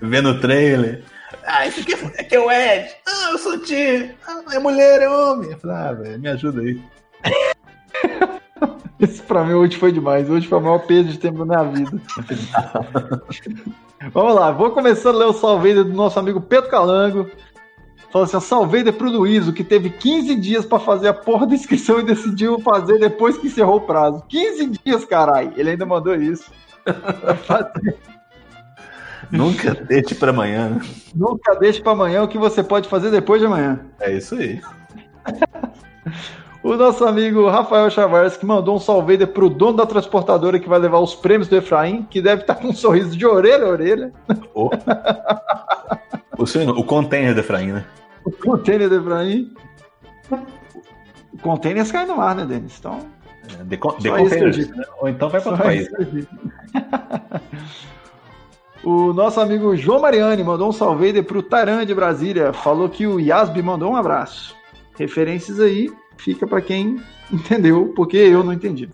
vendo 0.00 0.30
o 0.30 0.40
trailer. 0.40 1.02
Ah, 1.44 1.66
esse 1.66 1.80
aqui, 1.80 1.94
é, 1.94 2.20
aqui 2.20 2.34
é 2.34 2.40
o 2.40 2.50
Ed. 2.50 2.90
Ah, 3.06 3.30
eu 3.32 3.38
sou 3.38 3.54
o 3.54 3.58
Ti. 3.58 4.14
Ah, 4.26 4.42
é 4.52 4.58
mulher, 4.58 5.00
é 5.00 5.08
homem. 5.08 5.50
Eu 5.50 5.58
falei, 5.58 5.76
ah, 5.76 5.92
velho, 5.92 6.18
me 6.18 6.28
ajuda 6.28 6.60
aí. 6.60 6.80
Esse 9.00 9.22
pra 9.22 9.44
mim 9.44 9.54
hoje 9.54 9.78
foi 9.78 9.92
demais. 9.92 10.28
Hoje 10.28 10.46
foi 10.46 10.58
o 10.58 10.60
maior 10.60 10.80
peso 10.80 11.08
de 11.08 11.18
tempo 11.18 11.44
na 11.44 11.64
minha 11.64 11.84
vida. 11.84 12.00
Vamos 14.12 14.34
lá, 14.34 14.50
vou 14.50 14.70
começando 14.70 15.16
a 15.16 15.18
ler 15.18 15.26
o 15.26 15.32
salve 15.32 15.74
do 15.74 15.84
nosso 15.84 16.18
amigo 16.18 16.40
Pedro 16.40 16.70
Calango. 16.70 17.30
Falou 18.10 18.24
assim: 18.24 18.40
salve 18.40 18.90
pro 18.92 19.10
Luizo, 19.10 19.52
que 19.52 19.62
teve 19.62 19.90
15 19.90 20.34
dias 20.36 20.64
para 20.64 20.80
fazer 20.80 21.08
a 21.08 21.14
porra 21.14 21.46
da 21.46 21.54
inscrição 21.54 22.00
e 22.00 22.04
decidiu 22.04 22.58
fazer 22.60 22.98
depois 22.98 23.38
que 23.38 23.46
encerrou 23.46 23.76
o 23.76 23.80
prazo. 23.82 24.24
15 24.28 24.66
dias, 24.84 25.04
carai. 25.04 25.52
Ele 25.56 25.70
ainda 25.70 25.86
mandou 25.86 26.14
isso. 26.14 26.50
Nunca 29.30 29.74
deixe 29.74 30.14
para 30.14 30.30
amanhã, 30.30 30.70
né? 30.70 30.80
Nunca 31.14 31.54
deixe 31.54 31.80
para 31.80 31.92
amanhã 31.92 32.24
o 32.24 32.28
que 32.28 32.36
você 32.36 32.64
pode 32.64 32.88
fazer 32.88 33.12
depois 33.12 33.40
de 33.40 33.46
amanhã. 33.46 33.78
É 34.00 34.12
isso 34.12 34.34
aí. 34.34 34.60
o 36.64 36.74
nosso 36.74 37.04
amigo 37.04 37.48
Rafael 37.48 37.88
Chavars 37.90 38.36
que 38.36 38.44
mandou 38.44 38.74
um 38.74 38.80
salve 38.80 39.24
para 39.24 39.44
o 39.44 39.48
dono 39.48 39.76
da 39.76 39.86
transportadora 39.86 40.58
que 40.58 40.68
vai 40.68 40.80
levar 40.80 40.98
os 40.98 41.14
prêmios 41.14 41.46
do 41.46 41.54
Efraim, 41.56 42.02
que 42.10 42.20
deve 42.20 42.40
estar 42.40 42.56
com 42.56 42.68
um 42.68 42.74
sorriso 42.74 43.16
de 43.16 43.24
orelha 43.24 43.66
a 43.66 43.68
orelha. 43.68 44.12
Oh. 44.52 44.70
o, 46.36 46.46
senhor, 46.46 46.76
o 46.76 46.82
container 46.82 47.32
do 47.32 47.38
Efraim, 47.38 47.70
né? 47.70 47.84
O 48.24 48.30
container 48.30 48.88
do 48.88 48.96
Efraim. 48.96 49.54
O 51.32 51.38
container 51.38 51.90
cai 51.90 52.06
no 52.06 52.20
ar, 52.20 52.34
né, 52.34 52.44
Denis? 52.44 52.76
Então. 52.78 53.00
É, 53.58 53.64
de, 53.64 53.70
de 53.70 53.76
containers, 53.76 54.68
né? 54.68 54.84
Ou 55.00 55.08
então 55.08 55.28
vai 55.28 55.40
para 55.40 55.50
outro 55.50 55.64
país. 55.64 55.90
Né? 55.90 56.26
O 58.82 59.12
nosso 59.12 59.38
amigo 59.40 59.76
João 59.76 60.00
Mariani 60.00 60.42
mandou 60.42 60.68
um 60.68 60.72
salve 60.72 61.22
para 61.22 61.38
o 61.38 61.42
Taran 61.42 61.84
de 61.84 61.94
Brasília. 61.94 62.52
Falou 62.52 62.88
que 62.88 63.06
o 63.06 63.20
Yasbi 63.20 63.62
mandou 63.62 63.92
um 63.92 63.96
abraço. 63.96 64.56
Referências 64.98 65.60
aí, 65.60 65.92
fica 66.16 66.46
para 66.46 66.62
quem 66.62 67.00
entendeu, 67.30 67.92
porque 67.94 68.16
eu 68.16 68.42
não 68.42 68.52
entendi. 68.52 68.88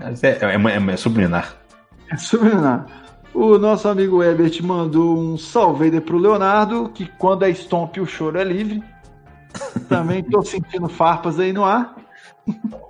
É, 0.00 0.28
é, 0.28 0.54
é, 0.54 0.92
é 0.92 0.96
subliminar. 0.96 1.56
É 2.10 2.16
subliminar. 2.16 2.86
O 3.34 3.56
nosso 3.58 3.88
amigo 3.88 4.22
Ebert 4.22 4.62
mandou 4.62 5.16
um 5.16 5.38
salve 5.38 6.00
para 6.00 6.14
o 6.14 6.18
Leonardo, 6.18 6.90
que 6.90 7.06
quando 7.18 7.44
é 7.44 7.50
stomp 7.50 7.98
o 7.98 8.06
choro 8.06 8.38
é 8.38 8.44
livre. 8.44 8.82
Também 9.88 10.20
estou 10.20 10.42
sentindo 10.42 10.88
farpas 10.88 11.40
aí 11.40 11.52
no 11.52 11.64
ar. 11.64 11.96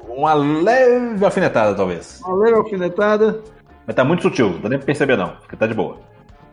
Uma 0.09 0.35
leve 0.35 1.25
alfinetada, 1.25 1.75
talvez. 1.75 2.21
Uma 2.25 2.37
leve 2.37 2.57
alfinetada. 2.57 3.41
Mas 3.87 3.95
tá 3.95 4.05
muito 4.05 4.23
sutil, 4.23 4.51
não 4.51 4.61
dá 4.61 4.69
nem 4.69 4.79
pra 4.79 4.87
perceber 4.87 5.17
não, 5.17 5.31
porque 5.37 5.57
tá 5.57 5.67
de 5.67 5.75
boa. 5.75 5.99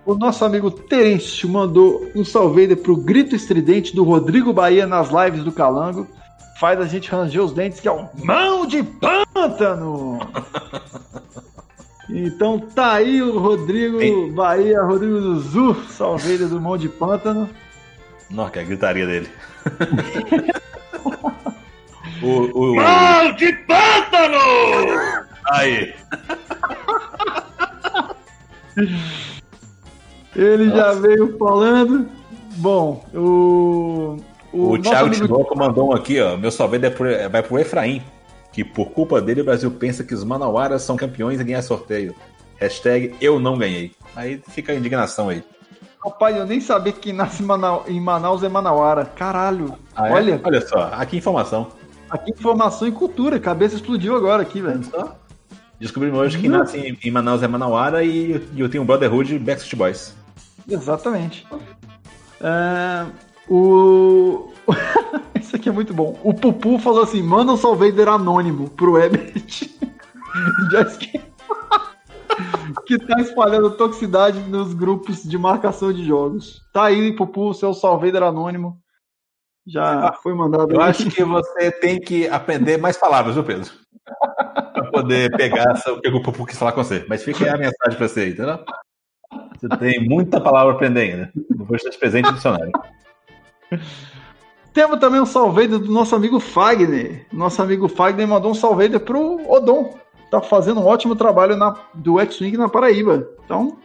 O 0.06 0.16
nosso 0.16 0.46
amigo 0.46 0.72
Terêncio 0.72 1.48
mandou 1.50 2.10
um 2.16 2.24
salve 2.24 2.76
pro 2.76 2.96
grito 2.96 3.36
estridente 3.36 3.96
do 3.96 4.04
Rodrigo 4.04 4.54
Bahia 4.54 4.88
nas 4.88 5.10
lives 5.10 5.44
do 5.44 5.52
Calango. 5.52 6.08
Faz 6.60 6.80
a 6.80 6.86
gente 6.86 7.10
ranger 7.10 7.44
os 7.44 7.54
dentes, 7.54 7.80
que 7.80 7.88
é 7.88 7.92
o 7.92 8.08
mão 8.24 8.66
de 8.66 8.84
pântano! 8.84 10.20
então 12.10 12.60
tá 12.60 12.94
aí 12.94 13.22
o 13.22 13.38
Rodrigo 13.38 14.02
Ei. 14.02 14.32
Bahia, 14.32 14.82
Rodrigo 14.82 15.20
do 15.20 15.40
Zu, 15.40 15.76
salveira 15.90 16.48
do 16.48 16.60
mão 16.60 16.78
de 16.78 16.90
pântano. 16.90 17.50
Nossa, 18.30 18.52
que 18.52 18.60
é 18.60 18.62
a 18.62 18.66
gritaria 18.66 19.06
dele. 19.06 19.30
o, 22.22 22.28
o... 22.28 22.76
Mão 22.76 23.32
de 23.34 23.54
pântano! 23.54 24.38
Aí. 25.52 25.94
Ele 30.36 30.66
Nossa. 30.66 30.78
já 30.78 30.94
veio 30.94 31.38
falando. 31.38 32.10
Bom, 32.58 33.06
o. 33.14 34.18
O, 34.52 34.72
o 34.72 34.82
Thiago 34.82 35.08
amigo... 35.08 35.28
Tinoco 35.28 35.58
mandou 35.58 35.90
um 35.90 35.94
aqui, 35.94 36.20
ó. 36.20 36.36
Meu 36.36 36.50
salve 36.50 36.78
é 36.78 36.90
pro, 36.90 37.08
vai 37.30 37.44
pro 37.44 37.60
Efraim. 37.60 38.02
Que 38.52 38.64
por 38.64 38.92
culpa 38.92 39.22
dele 39.22 39.42
o 39.42 39.46
Brasil 39.46 39.70
pensa 39.72 40.04
que 40.04 40.14
os 40.14 40.24
Manauaras 40.24 40.82
são 40.82 40.96
campeões 40.96 41.40
e 41.40 41.44
ganhar 41.44 41.62
sorteio. 41.62 42.16
Hashtag 42.58 43.16
eu 43.22 43.40
não 43.40 43.58
ganhei. 43.58 43.92
Aí 44.16 44.42
fica 44.50 44.72
a 44.72 44.76
indignação 44.76 45.30
aí. 45.30 45.44
Rapaz, 46.04 46.36
eu 46.36 46.46
nem 46.46 46.62
sabia 46.62 46.94
que 46.94 47.00
quem 47.00 47.14
nasce 47.14 47.44
em 47.88 48.00
Manaus 48.00 48.44
é 48.44 48.50
Manauara. 48.50 49.06
Caralho. 49.06 49.76
Ah, 49.96 50.10
é? 50.10 50.14
Olha. 50.14 50.42
Olha 50.44 50.62
só, 50.66 50.90
aqui 50.94 51.18
informação. 51.18 51.68
Aqui 52.10 52.32
informação 52.32 52.88
e 52.88 52.92
cultura. 52.92 53.40
Cabeça 53.40 53.76
explodiu 53.76 54.16
agora 54.16 54.42
aqui, 54.42 54.62
velho. 54.62 54.82
Descobrimos 55.80 56.20
hoje 56.20 56.38
que 56.38 56.44
quem 56.44 56.52
nasce 56.52 56.98
em 57.02 57.12
Manaus 57.12 57.44
é 57.44 57.48
Manauara 57.48 58.04
e, 58.04 58.32
eu 58.58 58.70
tenho 58.70 58.84
um 58.84 58.86
Brotherhood 58.86 59.38
Backstreet 59.40 59.78
Boys. 59.78 60.16
Exatamente. 60.68 61.46
É, 62.42 63.06
o. 63.50 64.52
Isso 65.40 65.56
aqui 65.56 65.70
é 65.70 65.72
muito 65.72 65.94
bom. 65.94 66.20
O 66.24 66.34
Pupu 66.34 66.78
falou 66.80 67.04
assim: 67.04 67.22
manda 67.22 67.52
um 67.52 67.58
Salvader 67.58 68.08
anônimo 68.08 68.70
pro 68.70 68.98
Ebert. 68.98 69.46
que... 71.00 71.22
que 72.86 72.98
tá 73.00 73.20
espalhando 73.20 73.72
toxicidade 73.72 74.40
nos 74.42 74.74
grupos 74.74 75.24
de 75.24 75.38
marcação 75.38 75.92
de 75.92 76.06
jogos. 76.06 76.62
Tá 76.74 76.86
aí, 76.86 77.16
Pupu, 77.16 77.54
seu 77.54 77.74
Salvader 77.74 78.24
anônimo. 78.24 78.80
Já 79.66 80.14
foi 80.14 80.34
mandado. 80.34 80.74
Eu 80.74 80.82
aí. 80.82 80.90
acho 80.90 81.10
que 81.10 81.24
você 81.24 81.72
tem 81.72 82.00
que 82.00 82.28
aprender 82.28 82.78
mais 82.78 82.98
palavras, 82.98 83.36
viu, 83.36 83.44
Pedro? 83.44 83.72
pra 84.74 84.92
poder 84.92 85.32
pegar 85.36 85.74
o 85.88 86.02
que 86.02 86.10
o 86.10 86.22
Pupu 86.22 86.46
quis 86.46 86.58
falar 86.58 86.72
com 86.72 86.84
você. 86.84 87.06
Mas 87.08 87.24
fica 87.24 87.44
aí 87.44 87.50
a 87.50 87.58
mensagem 87.58 87.98
pra 87.98 88.08
você, 88.08 88.30
entendeu? 88.30 88.60
Você 89.60 89.70
tem 89.78 90.08
muita 90.08 90.42
palavra 90.42 90.76
pra 90.76 90.88
aprender 90.88 91.02
ainda. 91.02 91.32
Vou 91.56 91.76
estar 91.76 91.92
presente 91.98 92.26
no 92.26 92.34
dicionário. 92.34 92.72
Temos 94.80 94.98
também 94.98 95.20
um 95.20 95.26
salveiro 95.26 95.78
do 95.78 95.92
nosso 95.92 96.16
amigo 96.16 96.40
Fagner. 96.40 97.26
Nosso 97.34 97.62
amigo 97.62 97.90
Fagner 97.90 98.26
mandou 98.26 98.52
um 98.52 98.56
salveiro 98.56 98.98
pro 98.98 99.42
Odon. 99.52 100.00
Tá 100.32 100.40
fazendo 100.40 100.80
um 100.80 100.86
ótimo 100.86 101.18
trabalho 101.18 101.58
na, 101.58 101.76
do 101.94 102.18
X-Wing 102.18 102.56
na 102.56 102.70
Paraíba. 102.70 103.28
Então, 103.44 103.76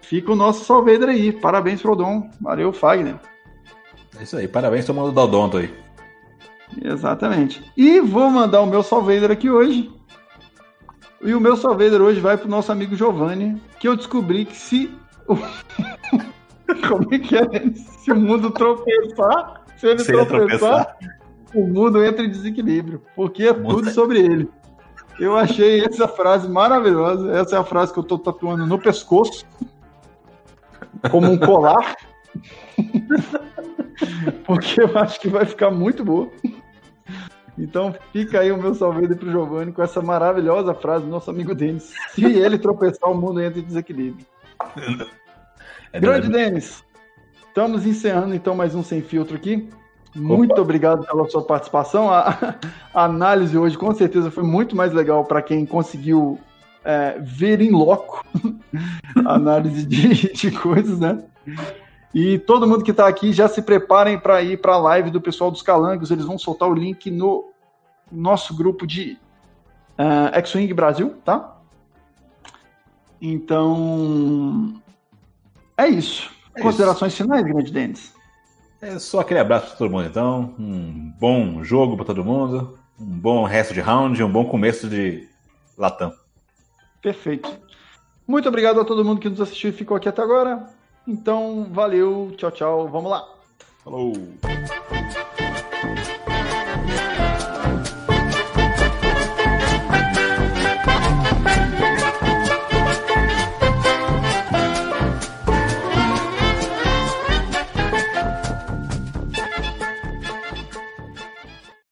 fica 0.00 0.30
o 0.30 0.36
nosso 0.36 0.64
salveiro 0.64 1.06
aí. 1.06 1.32
Parabéns 1.32 1.82
pro 1.82 1.94
Odon. 1.94 2.30
Valeu, 2.40 2.72
Fagner. 2.72 3.16
É 4.20 4.22
isso 4.22 4.36
aí. 4.36 4.46
Parabéns 4.46 4.86
todo 4.86 4.94
mundo 4.94 5.10
do 5.10 5.20
Odonto 5.20 5.56
aí. 5.56 5.74
Exatamente. 6.80 7.60
E 7.76 7.98
vou 7.98 8.30
mandar 8.30 8.60
o 8.60 8.66
meu 8.66 8.84
salveiro 8.84 9.32
aqui 9.32 9.50
hoje 9.50 9.92
e 11.20 11.34
o 11.34 11.40
meu 11.40 11.56
salveiro 11.56 12.04
hoje 12.04 12.20
vai 12.20 12.36
pro 12.36 12.48
nosso 12.48 12.70
amigo 12.70 12.94
Giovanni, 12.94 13.60
que 13.80 13.88
eu 13.88 13.96
descobri 13.96 14.44
que 14.44 14.56
se. 14.56 14.94
Como 16.88 17.12
é 17.12 17.18
que 17.18 17.36
é? 17.36 17.72
Se 17.74 18.12
o 18.12 18.16
mundo 18.16 18.48
tropeçar, 18.52 19.59
se 19.80 19.86
ele 19.86 19.98
se 20.00 20.12
tropeçar, 20.12 20.38
tropeçar, 20.38 20.96
o 21.54 21.66
mundo 21.66 22.04
entra 22.04 22.22
em 22.22 22.30
desequilíbrio. 22.30 23.02
Porque 23.16 23.44
é 23.44 23.54
tudo 23.54 23.88
sobre 23.90 24.20
ele. 24.20 24.48
Eu 25.18 25.36
achei 25.36 25.82
essa 25.82 26.06
frase 26.06 26.46
maravilhosa. 26.48 27.32
Essa 27.32 27.56
é 27.56 27.58
a 27.58 27.64
frase 27.64 27.90
que 27.92 27.98
eu 27.98 28.04
tô 28.04 28.18
tatuando 28.18 28.66
no 28.66 28.78
pescoço. 28.78 29.46
Como 31.10 31.30
um 31.30 31.38
colar. 31.38 31.96
Porque 34.44 34.82
eu 34.82 34.98
acho 34.98 35.18
que 35.18 35.28
vai 35.28 35.46
ficar 35.46 35.70
muito 35.70 36.04
boa. 36.04 36.30
Então 37.56 37.94
fica 38.12 38.40
aí 38.40 38.52
o 38.52 38.58
meu 38.58 38.74
salve 38.74 39.14
para 39.14 39.28
o 39.28 39.30
Giovanni 39.30 39.72
com 39.72 39.82
essa 39.82 40.02
maravilhosa 40.02 40.74
frase 40.74 41.04
do 41.04 41.10
nosso 41.10 41.30
amigo 41.30 41.54
Denis. 41.54 41.94
Se 42.10 42.24
ele 42.24 42.58
tropeçar, 42.58 43.10
o 43.10 43.14
mundo 43.14 43.40
entra 43.40 43.60
em 43.60 43.64
desequilíbrio. 43.64 44.26
É 45.92 46.00
Grande 46.00 46.28
Denis, 46.28 46.84
estamos 47.50 47.84
encerrando 47.84 48.32
então 48.32 48.54
mais 48.54 48.76
um 48.76 48.82
Sem 48.82 49.02
Filtro 49.02 49.36
aqui. 49.36 49.68
Muito 50.14 50.52
Opa. 50.52 50.62
obrigado 50.62 51.04
pela 51.04 51.28
sua 51.28 51.42
participação. 51.42 52.08
A, 52.08 52.54
a, 52.94 53.04
análise 53.04 53.58
hoje 53.58 53.76
com 53.76 53.92
certeza 53.92 54.30
foi 54.30 54.44
muito 54.44 54.76
mais 54.76 54.92
legal 54.92 55.24
para 55.24 55.42
quem 55.42 55.66
conseguiu 55.66 56.38
é, 56.84 57.18
ver 57.20 57.60
em 57.60 57.70
loco 57.70 58.24
a 59.26 59.34
análise 59.34 59.84
de, 59.84 60.30
de 60.32 60.50
coisas, 60.52 61.00
né? 61.00 61.24
E 62.14 62.38
todo 62.38 62.66
mundo 62.66 62.84
que 62.84 62.92
está 62.92 63.06
aqui 63.06 63.32
já 63.32 63.48
se 63.48 63.62
preparem 63.62 64.18
para 64.18 64.40
ir 64.42 64.60
para 64.60 64.74
a 64.74 64.78
live 64.78 65.10
do 65.10 65.20
pessoal 65.20 65.50
dos 65.50 65.62
Calangos. 65.62 66.10
Eles 66.10 66.24
vão 66.24 66.38
soltar 66.38 66.68
o 66.68 66.74
link 66.74 67.10
no 67.10 67.50
nosso 68.10 68.56
grupo 68.56 68.86
de 68.86 69.18
uh, 69.98 70.36
X-Wing 70.38 70.72
Brasil, 70.72 71.16
tá? 71.24 71.56
Então, 73.20 74.80
é 75.76 75.88
isso. 75.88 76.39
Considerações 76.62 77.12
isso. 77.12 77.22
finais, 77.22 77.44
grande 77.44 77.72
Denis? 77.72 78.14
É 78.80 78.98
só 78.98 79.20
aquele 79.20 79.40
abraço 79.40 79.68
para 79.68 79.76
todo 79.76 79.90
mundo, 79.90 80.06
então. 80.06 80.54
Um 80.58 81.12
bom 81.18 81.62
jogo 81.62 81.96
para 81.96 82.06
todo 82.06 82.24
mundo, 82.24 82.78
um 82.98 83.04
bom 83.04 83.44
resto 83.44 83.74
de 83.74 83.80
round, 83.80 84.22
um 84.22 84.30
bom 84.30 84.44
começo 84.44 84.88
de 84.88 85.28
Latam. 85.76 86.12
Perfeito. 87.02 87.50
Muito 88.26 88.48
obrigado 88.48 88.80
a 88.80 88.84
todo 88.84 89.04
mundo 89.04 89.20
que 89.20 89.28
nos 89.28 89.40
assistiu 89.40 89.70
e 89.70 89.72
ficou 89.72 89.96
aqui 89.96 90.08
até 90.08 90.22
agora. 90.22 90.66
Então, 91.06 91.66
valeu, 91.70 92.32
tchau, 92.36 92.50
tchau, 92.50 92.88
vamos 92.88 93.10
lá. 93.10 93.28
Falou. 93.82 94.12